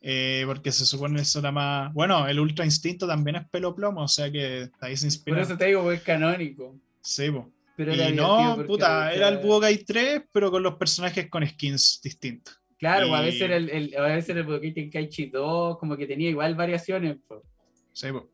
Eh, 0.00 0.42
porque 0.46 0.72
se 0.72 0.84
supone 0.86 1.20
eso 1.20 1.38
era 1.38 1.52
más. 1.52 1.92
Bueno, 1.92 2.26
el 2.26 2.40
Ultra 2.40 2.64
Instinto 2.64 3.06
también 3.06 3.36
es 3.36 3.48
pelo 3.48 3.74
plomo, 3.76 4.02
o 4.02 4.08
sea 4.08 4.32
que 4.32 4.70
ahí 4.80 4.96
se 4.96 5.06
inspira. 5.06 5.36
Por 5.36 5.44
eso 5.44 5.56
te 5.56 5.66
digo, 5.66 5.92
es 5.92 6.02
canónico. 6.02 6.74
Sí, 7.00 7.30
pues. 7.30 7.44
Pero 7.76 7.94
y 7.94 8.12
no, 8.12 8.62
puta, 8.66 9.12
era 9.12 9.28
el 9.28 9.38
Bugai 9.38 9.78
3, 9.78 10.24
pero 10.30 10.50
con 10.50 10.62
los 10.62 10.74
personajes 10.74 11.28
con 11.30 11.46
skins 11.46 12.00
distintos. 12.02 12.62
Claro, 12.82 13.14
a 13.14 13.20
veces 13.20 13.42
era 13.42 13.56
el, 13.56 13.70
el, 13.70 13.96
a 13.96 14.02
veces 14.02 14.34
el 14.34 14.42
Budokai 14.42 14.74
Tenkaichi 14.74 15.26
2, 15.26 15.78
como 15.78 15.96
que 15.96 16.04
tenía 16.04 16.28
igual 16.28 16.56
variaciones. 16.56 17.18
Sí, 17.92 18.08
pues. 18.10 18.24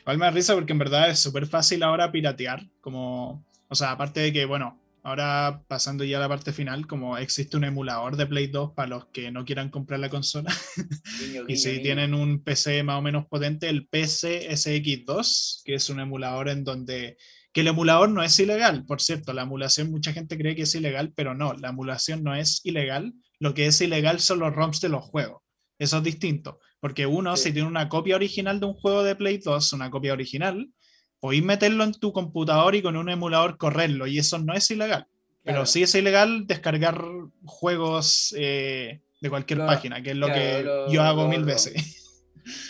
Igual 0.00 0.16
me 0.16 0.24
da 0.24 0.30
risa 0.30 0.54
porque 0.54 0.72
en 0.72 0.78
verdad 0.78 1.10
es 1.10 1.18
súper 1.18 1.46
fácil 1.46 1.82
ahora 1.82 2.10
piratear, 2.10 2.66
como, 2.80 3.44
o 3.68 3.74
sea, 3.74 3.90
aparte 3.90 4.20
de 4.20 4.32
que, 4.32 4.46
bueno, 4.46 4.80
ahora 5.02 5.62
pasando 5.68 6.02
ya 6.02 6.16
a 6.16 6.20
la 6.20 6.30
parte 6.30 6.54
final, 6.54 6.86
como 6.86 7.18
existe 7.18 7.58
un 7.58 7.64
emulador 7.64 8.16
de 8.16 8.26
Play 8.26 8.46
2 8.46 8.72
para 8.72 8.88
los 8.88 9.04
que 9.08 9.30
no 9.30 9.44
quieran 9.44 9.68
comprar 9.68 10.00
la 10.00 10.08
consola, 10.08 10.50
y 11.46 11.56
si 11.56 11.82
tienen 11.82 12.14
un 12.14 12.42
PC 12.42 12.82
más 12.82 12.98
o 12.98 13.02
menos 13.02 13.26
potente, 13.26 13.68
el 13.68 13.86
PC 13.86 14.48
SX2, 14.50 15.62
que 15.62 15.74
es 15.74 15.90
un 15.90 16.00
emulador 16.00 16.48
en 16.48 16.64
donde 16.64 17.18
que 17.52 17.62
el 17.62 17.68
emulador 17.68 18.10
no 18.10 18.22
es 18.22 18.38
ilegal, 18.38 18.84
por 18.86 19.00
cierto, 19.00 19.32
la 19.32 19.42
emulación 19.42 19.90
mucha 19.90 20.12
gente 20.12 20.38
cree 20.38 20.54
que 20.54 20.62
es 20.62 20.74
ilegal, 20.74 21.12
pero 21.14 21.34
no, 21.34 21.52
la 21.54 21.70
emulación 21.70 22.22
no 22.22 22.34
es 22.34 22.60
ilegal, 22.64 23.12
lo 23.38 23.54
que 23.54 23.66
es 23.66 23.80
ilegal 23.80 24.20
son 24.20 24.38
los 24.38 24.54
ROMs 24.54 24.80
de 24.80 24.88
los 24.88 25.04
juegos, 25.04 25.42
eso 25.78 25.98
es 25.98 26.04
distinto. 26.04 26.60
Porque 26.78 27.06
uno, 27.06 27.36
si 27.36 27.52
tiene 27.52 27.68
una 27.68 27.88
copia 27.88 28.16
original 28.16 28.58
de 28.58 28.66
un 28.66 28.74
juego 28.74 29.02
de 29.02 29.14
Play 29.14 29.38
2, 29.38 29.72
una 29.74 29.90
copia 29.90 30.14
original, 30.14 30.70
podéis 31.18 31.42
meterlo 31.42 31.84
en 31.84 31.92
tu 31.92 32.12
computador 32.12 32.74
y 32.74 32.82
con 32.82 32.96
un 32.96 33.10
emulador 33.10 33.58
correrlo, 33.58 34.06
y 34.06 34.18
eso 34.18 34.38
no 34.38 34.54
es 34.54 34.70
ilegal. 34.70 35.06
Pero 35.42 35.66
sí 35.66 35.82
es 35.82 35.94
ilegal 35.94 36.46
descargar 36.46 37.02
juegos 37.44 38.34
eh, 38.38 39.00
de 39.20 39.30
cualquier 39.30 39.58
página, 39.60 40.02
que 40.02 40.10
es 40.10 40.16
lo 40.16 40.28
que 40.28 40.64
yo 40.90 41.02
hago 41.02 41.28
mil 41.28 41.44
veces. 41.44 41.96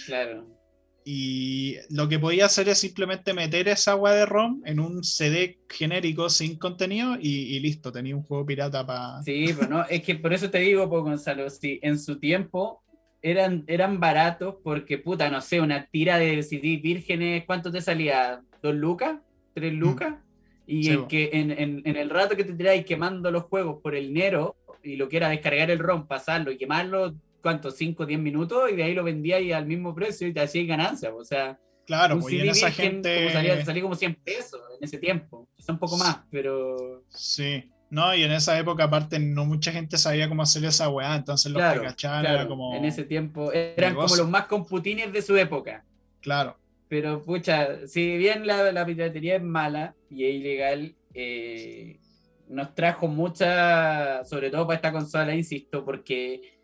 Claro. 0.06 0.59
Y 1.04 1.76
lo 1.88 2.08
que 2.08 2.18
podía 2.18 2.46
hacer 2.46 2.68
es 2.68 2.78
simplemente 2.78 3.32
meter 3.32 3.68
esa 3.68 3.92
agua 3.92 4.12
de 4.12 4.26
ROM 4.26 4.62
en 4.66 4.80
un 4.80 5.02
CD 5.02 5.58
genérico 5.68 6.28
sin 6.28 6.58
contenido 6.58 7.16
y, 7.18 7.58
listo, 7.60 7.90
tenía 7.90 8.14
un 8.14 8.22
juego 8.22 8.44
pirata 8.44 8.86
para. 8.86 9.22
Sí, 9.22 9.54
pero 9.58 9.68
no, 9.68 9.84
es 9.86 10.02
que 10.02 10.16
por 10.16 10.32
eso 10.32 10.50
te 10.50 10.58
digo, 10.58 10.88
pues, 10.88 11.02
Gonzalo, 11.02 11.48
si 11.48 11.80
en 11.82 11.98
su 11.98 12.18
tiempo 12.18 12.82
eran, 13.22 13.64
eran 13.66 13.98
baratos 13.98 14.56
porque, 14.62 14.98
puta, 14.98 15.30
no 15.30 15.40
sé, 15.40 15.60
una 15.60 15.86
tira 15.86 16.18
de 16.18 16.42
CD 16.42 16.76
vírgenes, 16.76 17.44
¿cuánto 17.46 17.72
te 17.72 17.80
salía? 17.80 18.40
¿Dos 18.62 18.74
lucas? 18.74 19.20
¿Tres 19.54 19.72
mm. 19.72 19.76
lucas? 19.76 20.14
Y 20.66 20.90
en, 20.90 21.08
que, 21.08 21.30
en, 21.32 21.50
en, 21.50 21.96
el 21.96 22.10
rato 22.10 22.36
que 22.36 22.44
te 22.44 22.52
tiráis 22.52 22.84
quemando 22.84 23.30
los 23.32 23.44
juegos 23.44 23.80
por 23.82 23.96
el 23.96 24.08
dinero, 24.08 24.56
y 24.82 24.96
lo 24.96 25.08
que 25.08 25.16
era 25.16 25.28
descargar 25.28 25.70
el 25.70 25.78
ROM, 25.78 26.06
pasarlo 26.06 26.52
y 26.52 26.58
quemarlo, 26.58 27.14
¿cuánto? 27.42 27.70
5 27.70 28.02
o 28.02 28.06
10 28.06 28.20
minutos 28.20 28.70
y 28.70 28.76
de 28.76 28.82
ahí 28.84 28.94
lo 28.94 29.04
vendía 29.04 29.40
y 29.40 29.52
al 29.52 29.66
mismo 29.66 29.94
precio 29.94 30.28
y 30.28 30.32
te 30.32 30.40
hacías 30.40 30.66
ganancia. 30.66 31.14
O 31.14 31.24
sea, 31.24 31.58
Claro, 31.86 32.14
un 32.14 32.20
pues, 32.20 32.34
y 32.34 32.38
CD 32.38 32.50
esa 32.50 32.66
virgen, 32.66 32.92
gente. 32.92 33.16
como 33.16 33.30
salía, 33.30 33.64
salía 33.64 33.82
como 33.82 33.94
100 33.96 34.14
pesos 34.22 34.60
en 34.78 34.84
ese 34.84 34.98
tiempo. 34.98 35.48
Quizá 35.56 35.72
un 35.72 35.78
poco 35.78 35.96
más, 35.96 36.18
pero 36.30 37.02
Sí. 37.08 37.68
No, 37.90 38.14
y 38.14 38.22
en 38.22 38.30
esa 38.30 38.56
época, 38.56 38.84
aparte, 38.84 39.18
no 39.18 39.44
mucha 39.44 39.72
gente 39.72 39.98
sabía 39.98 40.28
cómo 40.28 40.42
hacer 40.42 40.64
esa 40.64 40.88
weá, 40.88 41.16
entonces 41.16 41.50
los 41.50 41.60
claro, 41.60 41.80
que 41.80 41.88
cachaban 41.88 42.20
claro, 42.20 42.36
era 42.36 42.46
como. 42.46 42.76
en 42.76 42.84
ese 42.84 43.02
tiempo 43.02 43.50
eran 43.52 43.96
como 43.96 44.14
los 44.14 44.30
más 44.30 44.46
computines 44.46 45.12
de 45.12 45.20
su 45.20 45.36
época. 45.36 45.84
Claro, 46.20 46.56
Pero, 46.88 47.20
pucha, 47.22 47.88
si 47.88 48.16
bien 48.16 48.46
la, 48.46 48.70
la 48.70 48.86
piratería 48.86 49.36
es 49.36 49.42
mala 49.42 49.96
y 50.08 50.24
es 50.24 50.34
ilegal, 50.36 50.94
eh, 51.14 51.98
nos 52.48 52.72
trajo 52.76 53.08
mucha, 53.08 54.24
sobre 54.24 54.50
todo 54.50 54.66
para 54.68 54.76
esta 54.76 54.92
consola, 54.92 55.34
insisto, 55.34 55.84
porque 55.84 56.59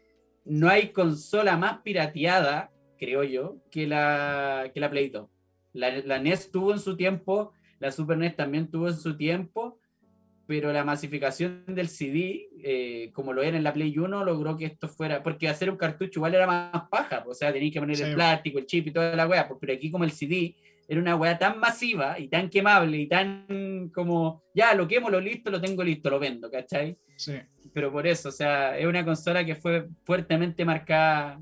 no 0.46 0.68
hay 0.68 0.88
consola 0.90 1.56
más 1.56 1.78
pirateada, 1.82 2.70
creo 2.98 3.24
yo, 3.24 3.58
que 3.70 3.86
la, 3.86 4.70
que 4.72 4.80
la 4.80 4.90
Play 4.90 5.10
2. 5.10 5.28
La, 5.74 5.90
la 5.98 6.18
NES 6.18 6.50
tuvo 6.50 6.72
en 6.72 6.78
su 6.78 6.96
tiempo, 6.96 7.52
la 7.78 7.92
Super 7.92 8.16
NES 8.16 8.36
también 8.36 8.70
tuvo 8.70 8.88
en 8.88 8.96
su 8.96 9.16
tiempo, 9.16 9.78
pero 10.46 10.72
la 10.72 10.84
masificación 10.84 11.64
del 11.66 11.88
CD, 11.88 12.48
eh, 12.62 13.10
como 13.12 13.32
lo 13.32 13.42
era 13.42 13.56
en 13.56 13.64
la 13.64 13.72
Play 13.72 13.98
1, 13.98 14.24
logró 14.24 14.56
que 14.56 14.66
esto 14.66 14.88
fuera, 14.88 15.22
porque 15.22 15.48
hacer 15.48 15.68
un 15.68 15.76
cartucho 15.76 16.20
igual 16.20 16.34
era 16.34 16.46
más 16.46 16.88
paja, 16.88 17.24
o 17.26 17.34
sea, 17.34 17.52
tenías 17.52 17.72
que 17.74 17.80
poner 17.80 17.96
Sí. 17.96 18.04
el 18.04 18.14
plástico, 18.14 18.58
el 18.58 18.66
chip 18.66 18.86
y 18.86 18.92
toda 18.92 19.16
la 19.16 19.26
weá, 19.26 19.48
pero 19.60 19.72
aquí 19.72 19.90
como 19.90 20.04
el 20.04 20.12
CD 20.12 20.54
era 20.88 21.00
una 21.00 21.16
weá 21.16 21.36
tan 21.36 21.58
masiva 21.58 22.16
y 22.18 22.28
tan 22.28 22.48
quemable 22.48 22.96
y 22.96 23.08
tan 23.08 23.90
como, 23.92 24.44
ya, 24.54 24.72
lo 24.74 24.86
quemo, 24.86 25.10
lo 25.10 25.20
listo, 25.20 25.50
lo 25.50 25.60
tengo 25.60 25.82
listo, 25.82 26.08
lo 26.10 26.20
vendo, 26.20 26.48
¿cachai? 26.50 26.96
sí. 27.16 27.34
Pero 27.76 27.92
por 27.92 28.06
eso, 28.06 28.30
o 28.30 28.32
sea, 28.32 28.78
es 28.78 28.86
una 28.86 29.04
consola 29.04 29.44
que 29.44 29.54
fue 29.54 29.86
fuertemente 30.04 30.64
marcada 30.64 31.38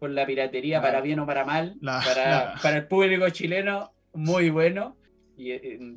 por 0.00 0.10
la 0.10 0.26
piratería, 0.26 0.78
La- 0.78 0.82
para 0.82 1.00
bien 1.00 1.20
o 1.20 1.26
para 1.26 1.44
mal, 1.44 1.76
la- 1.80 2.00
para, 2.04 2.28
la- 2.28 2.54
para 2.60 2.76
el 2.78 2.88
público 2.88 3.30
chileno, 3.30 3.92
muy 4.12 4.50
bueno. 4.50 4.96
Y, 5.36 5.52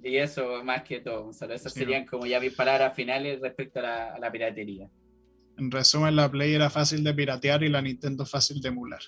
y 0.07 0.17
eso 0.17 0.63
más 0.63 0.83
que 0.83 0.99
todo, 0.99 1.23
Gonzalo. 1.23 1.55
Esas 1.55 1.73
Sí. 1.73 1.79
serían 1.79 2.05
como 2.05 2.27
ya 2.27 2.39
mis 2.39 2.53
palabras 2.53 2.95
finales 2.95 3.39
respecto 3.41 3.79
a 3.79 3.81
la, 3.81 4.13
a 4.13 4.19
la 4.19 4.31
piratería. 4.31 4.87
En 5.57 5.71
resumen, 5.71 6.15
la 6.15 6.29
Play 6.29 6.53
era 6.53 6.69
fácil 6.69 7.03
de 7.03 7.11
piratear 7.15 7.63
y 7.63 7.69
la 7.69 7.81
Nintendo 7.81 8.27
fácil 8.27 8.61
de 8.61 8.69
emular. 8.69 9.01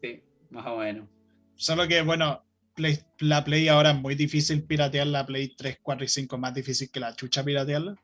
Sí, 0.00 0.22
más 0.50 0.66
o 0.68 0.76
menos. 0.78 1.08
Solo 1.56 1.88
que, 1.88 2.00
bueno, 2.02 2.44
Play- 2.76 3.00
la 3.18 3.42
Play 3.42 3.66
ahora 3.66 3.90
es 3.90 3.96
muy 4.00 4.14
difícil 4.14 4.62
piratear 4.62 5.08
la 5.08 5.26
Play 5.26 5.56
3, 5.56 5.78
4 5.82 6.04
y 6.04 6.08
5, 6.08 6.38
más 6.38 6.54
difícil 6.54 6.88
que 6.92 7.00
la 7.00 7.12
chucha 7.16 7.42
piratearla. 7.44 7.96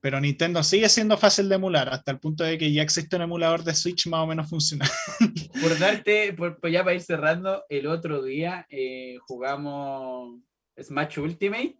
Pero 0.00 0.20
Nintendo 0.20 0.62
sigue 0.62 0.88
siendo 0.88 1.18
fácil 1.18 1.48
de 1.48 1.56
emular, 1.56 1.88
hasta 1.88 2.12
el 2.12 2.20
punto 2.20 2.44
de 2.44 2.56
que 2.56 2.72
ya 2.72 2.82
existe 2.82 3.16
un 3.16 3.22
emulador 3.22 3.64
de 3.64 3.74
Switch 3.74 4.06
más 4.06 4.20
o 4.20 4.26
menos 4.26 4.48
funcional. 4.48 4.88
Por 5.60 5.78
darte, 5.78 6.32
por, 6.34 6.60
por 6.60 6.70
ya 6.70 6.84
para 6.84 6.94
ir 6.94 7.02
cerrando, 7.02 7.64
el 7.68 7.88
otro 7.88 8.22
día 8.22 8.66
eh, 8.70 9.16
jugamos 9.26 10.40
Smash 10.80 11.18
Ultimate 11.18 11.76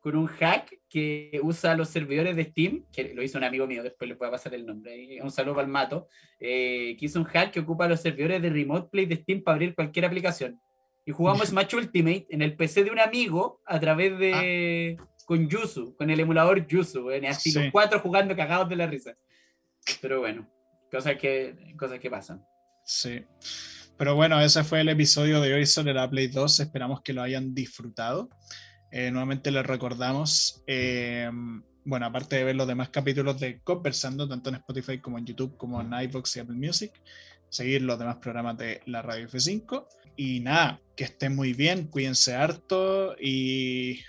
con 0.00 0.16
un 0.16 0.26
hack 0.26 0.80
que 0.88 1.38
usa 1.42 1.76
los 1.76 1.88
servidores 1.88 2.34
de 2.34 2.44
Steam, 2.44 2.86
que 2.90 3.12
lo 3.14 3.22
hizo 3.22 3.36
un 3.36 3.44
amigo 3.44 3.66
mío, 3.66 3.82
después 3.82 4.08
le 4.08 4.14
voy 4.14 4.28
a 4.28 4.30
pasar 4.30 4.54
el 4.54 4.64
nombre, 4.64 4.92
ahí, 4.92 5.20
un 5.20 5.30
saludo 5.30 5.56
para 5.56 5.66
el 5.66 5.72
mato, 5.72 6.08
eh, 6.38 6.96
que 6.98 7.04
hizo 7.04 7.18
un 7.18 7.26
hack 7.26 7.50
que 7.50 7.60
ocupa 7.60 7.86
los 7.86 8.00
servidores 8.00 8.40
de 8.40 8.48
Remote 8.48 8.88
Play 8.90 9.06
de 9.06 9.16
Steam 9.16 9.42
para 9.42 9.56
abrir 9.56 9.74
cualquier 9.74 10.06
aplicación. 10.06 10.58
Y 11.04 11.12
jugamos 11.12 11.48
Smash 11.48 11.74
Ultimate 11.74 12.26
en 12.30 12.40
el 12.40 12.56
PC 12.56 12.84
de 12.84 12.90
un 12.90 12.98
amigo 12.98 13.60
a 13.66 13.78
través 13.78 14.18
de... 14.18 14.96
con 15.30 15.48
Yuzu, 15.48 15.94
con 15.94 16.10
el 16.10 16.18
emulador 16.18 16.66
Yuzu, 16.66 17.06
weón, 17.06 17.22
y 17.22 17.28
así 17.28 17.52
Sí. 17.52 17.62
los 17.62 17.70
cuatro 17.70 18.00
jugando 18.00 18.34
cagados 18.34 18.68
de 18.68 18.74
la 18.74 18.88
risa. 18.88 19.14
Pero 20.02 20.18
bueno, 20.18 20.50
cosas 20.90 21.14
que, 21.18 21.72
cosas 21.78 22.00
que 22.00 22.10
pasan. 22.10 22.44
Sí. 22.84 23.22
Pero 23.96 24.16
bueno, 24.16 24.40
ese 24.40 24.64
fue 24.64 24.80
el 24.80 24.88
episodio 24.88 25.40
de 25.40 25.54
hoy 25.54 25.66
sobre 25.66 25.94
la 25.94 26.10
Play 26.10 26.26
2. 26.26 26.58
Esperamos 26.58 27.02
que 27.02 27.12
lo 27.12 27.22
hayan 27.22 27.54
disfrutado. 27.54 28.28
Eh, 28.90 29.12
nuevamente 29.12 29.52
les 29.52 29.64
recordamos, 29.64 30.64
eh, 30.66 31.30
bueno, 31.84 32.06
aparte 32.06 32.34
de 32.34 32.42
ver 32.42 32.56
los 32.56 32.66
demás 32.66 32.88
capítulos 32.88 33.38
de 33.38 33.60
Conversando, 33.60 34.28
tanto 34.28 34.48
en 34.48 34.56
Spotify 34.56 34.98
como 34.98 35.16
en 35.16 35.26
YouTube, 35.26 35.56
como 35.56 35.80
en 35.80 35.92
iVoox 35.92 36.34
y 36.34 36.40
Apple 36.40 36.56
Music, 36.56 36.90
seguir 37.50 37.82
los 37.82 38.00
demás 38.00 38.16
programas 38.16 38.58
de 38.58 38.80
la 38.86 39.00
Radio 39.00 39.28
F5. 39.28 39.86
Y 40.16 40.40
nada, 40.40 40.80
que 40.96 41.04
estén 41.04 41.36
muy 41.36 41.52
bien, 41.52 41.86
cuídense 41.86 42.34
harto 42.34 43.14
y, 43.16 44.00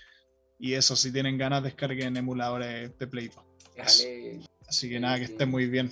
y 0.61 0.73
eso, 0.73 0.95
si 0.95 1.11
tienen 1.11 1.37
ganas, 1.37 1.63
descarguen 1.63 2.15
emuladores 2.15 2.97
de 2.97 3.07
Play 3.07 3.27
2. 3.29 3.43
Déjale, 3.75 4.39
Así 4.67 4.89
que 4.89 4.99
nada, 4.99 5.17
que 5.17 5.25
estén 5.25 5.49
muy 5.49 5.65
bien. 5.67 5.89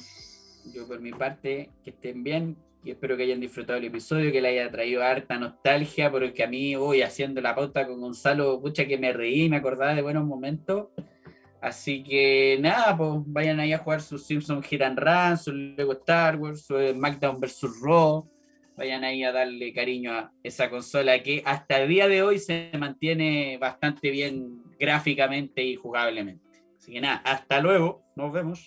yo 0.73 0.87
por 0.87 1.01
mi 1.01 1.11
parte, 1.11 1.71
que 1.83 1.89
estén 1.89 2.23
bien 2.23 2.55
y 2.83 2.91
espero 2.91 3.17
que 3.17 3.23
hayan 3.23 3.39
disfrutado 3.41 3.77
el 3.77 3.85
episodio, 3.85 4.31
que 4.31 4.41
le 4.41 4.49
haya 4.49 4.71
traído 4.71 5.03
harta 5.03 5.37
nostalgia, 5.37 6.09
porque 6.09 6.43
a 6.43 6.47
mí 6.47 6.75
hoy 6.75 7.01
haciendo 7.01 7.41
la 7.41 7.53
pauta 7.53 7.85
con 7.85 7.99
Gonzalo, 7.99 8.61
pucha 8.61 8.85
que 8.85 8.97
me 8.97 9.11
reí, 9.11 9.49
me 9.49 9.57
acordaba 9.57 9.93
de 9.95 10.01
buenos 10.01 10.25
momentos. 10.25 10.87
Así 11.61 12.03
que 12.03 12.57
nada, 12.61 12.95
pues 12.95 13.11
vayan 13.25 13.59
ahí 13.59 13.73
a 13.73 13.79
jugar 13.79 14.01
sus 14.01 14.25
Simpsons 14.25 14.65
Hit 14.65 14.81
and 14.81 14.97
Run, 14.97 15.37
su 15.37 15.51
Lego 15.51 15.91
Star 15.93 16.37
Wars, 16.37 16.61
su 16.61 16.75
SmackDown 16.77 17.39
vs. 17.41 17.81
Raw. 17.81 18.25
Vayan 18.79 19.03
ahí 19.03 19.25
a 19.25 19.33
darle 19.33 19.73
cariño 19.73 20.13
a 20.13 20.31
esa 20.41 20.69
consola 20.69 21.21
que 21.21 21.43
hasta 21.45 21.81
el 21.81 21.89
día 21.89 22.07
de 22.07 22.23
hoy 22.23 22.39
se 22.39 22.71
mantiene 22.79 23.57
bastante 23.57 24.09
bien 24.09 24.63
gráficamente 24.79 25.61
y 25.61 25.75
jugablemente. 25.75 26.63
Así 26.77 26.93
que 26.93 27.01
nada, 27.01 27.17
hasta 27.25 27.59
luego, 27.59 28.05
nos 28.15 28.31
vemos. 28.31 28.65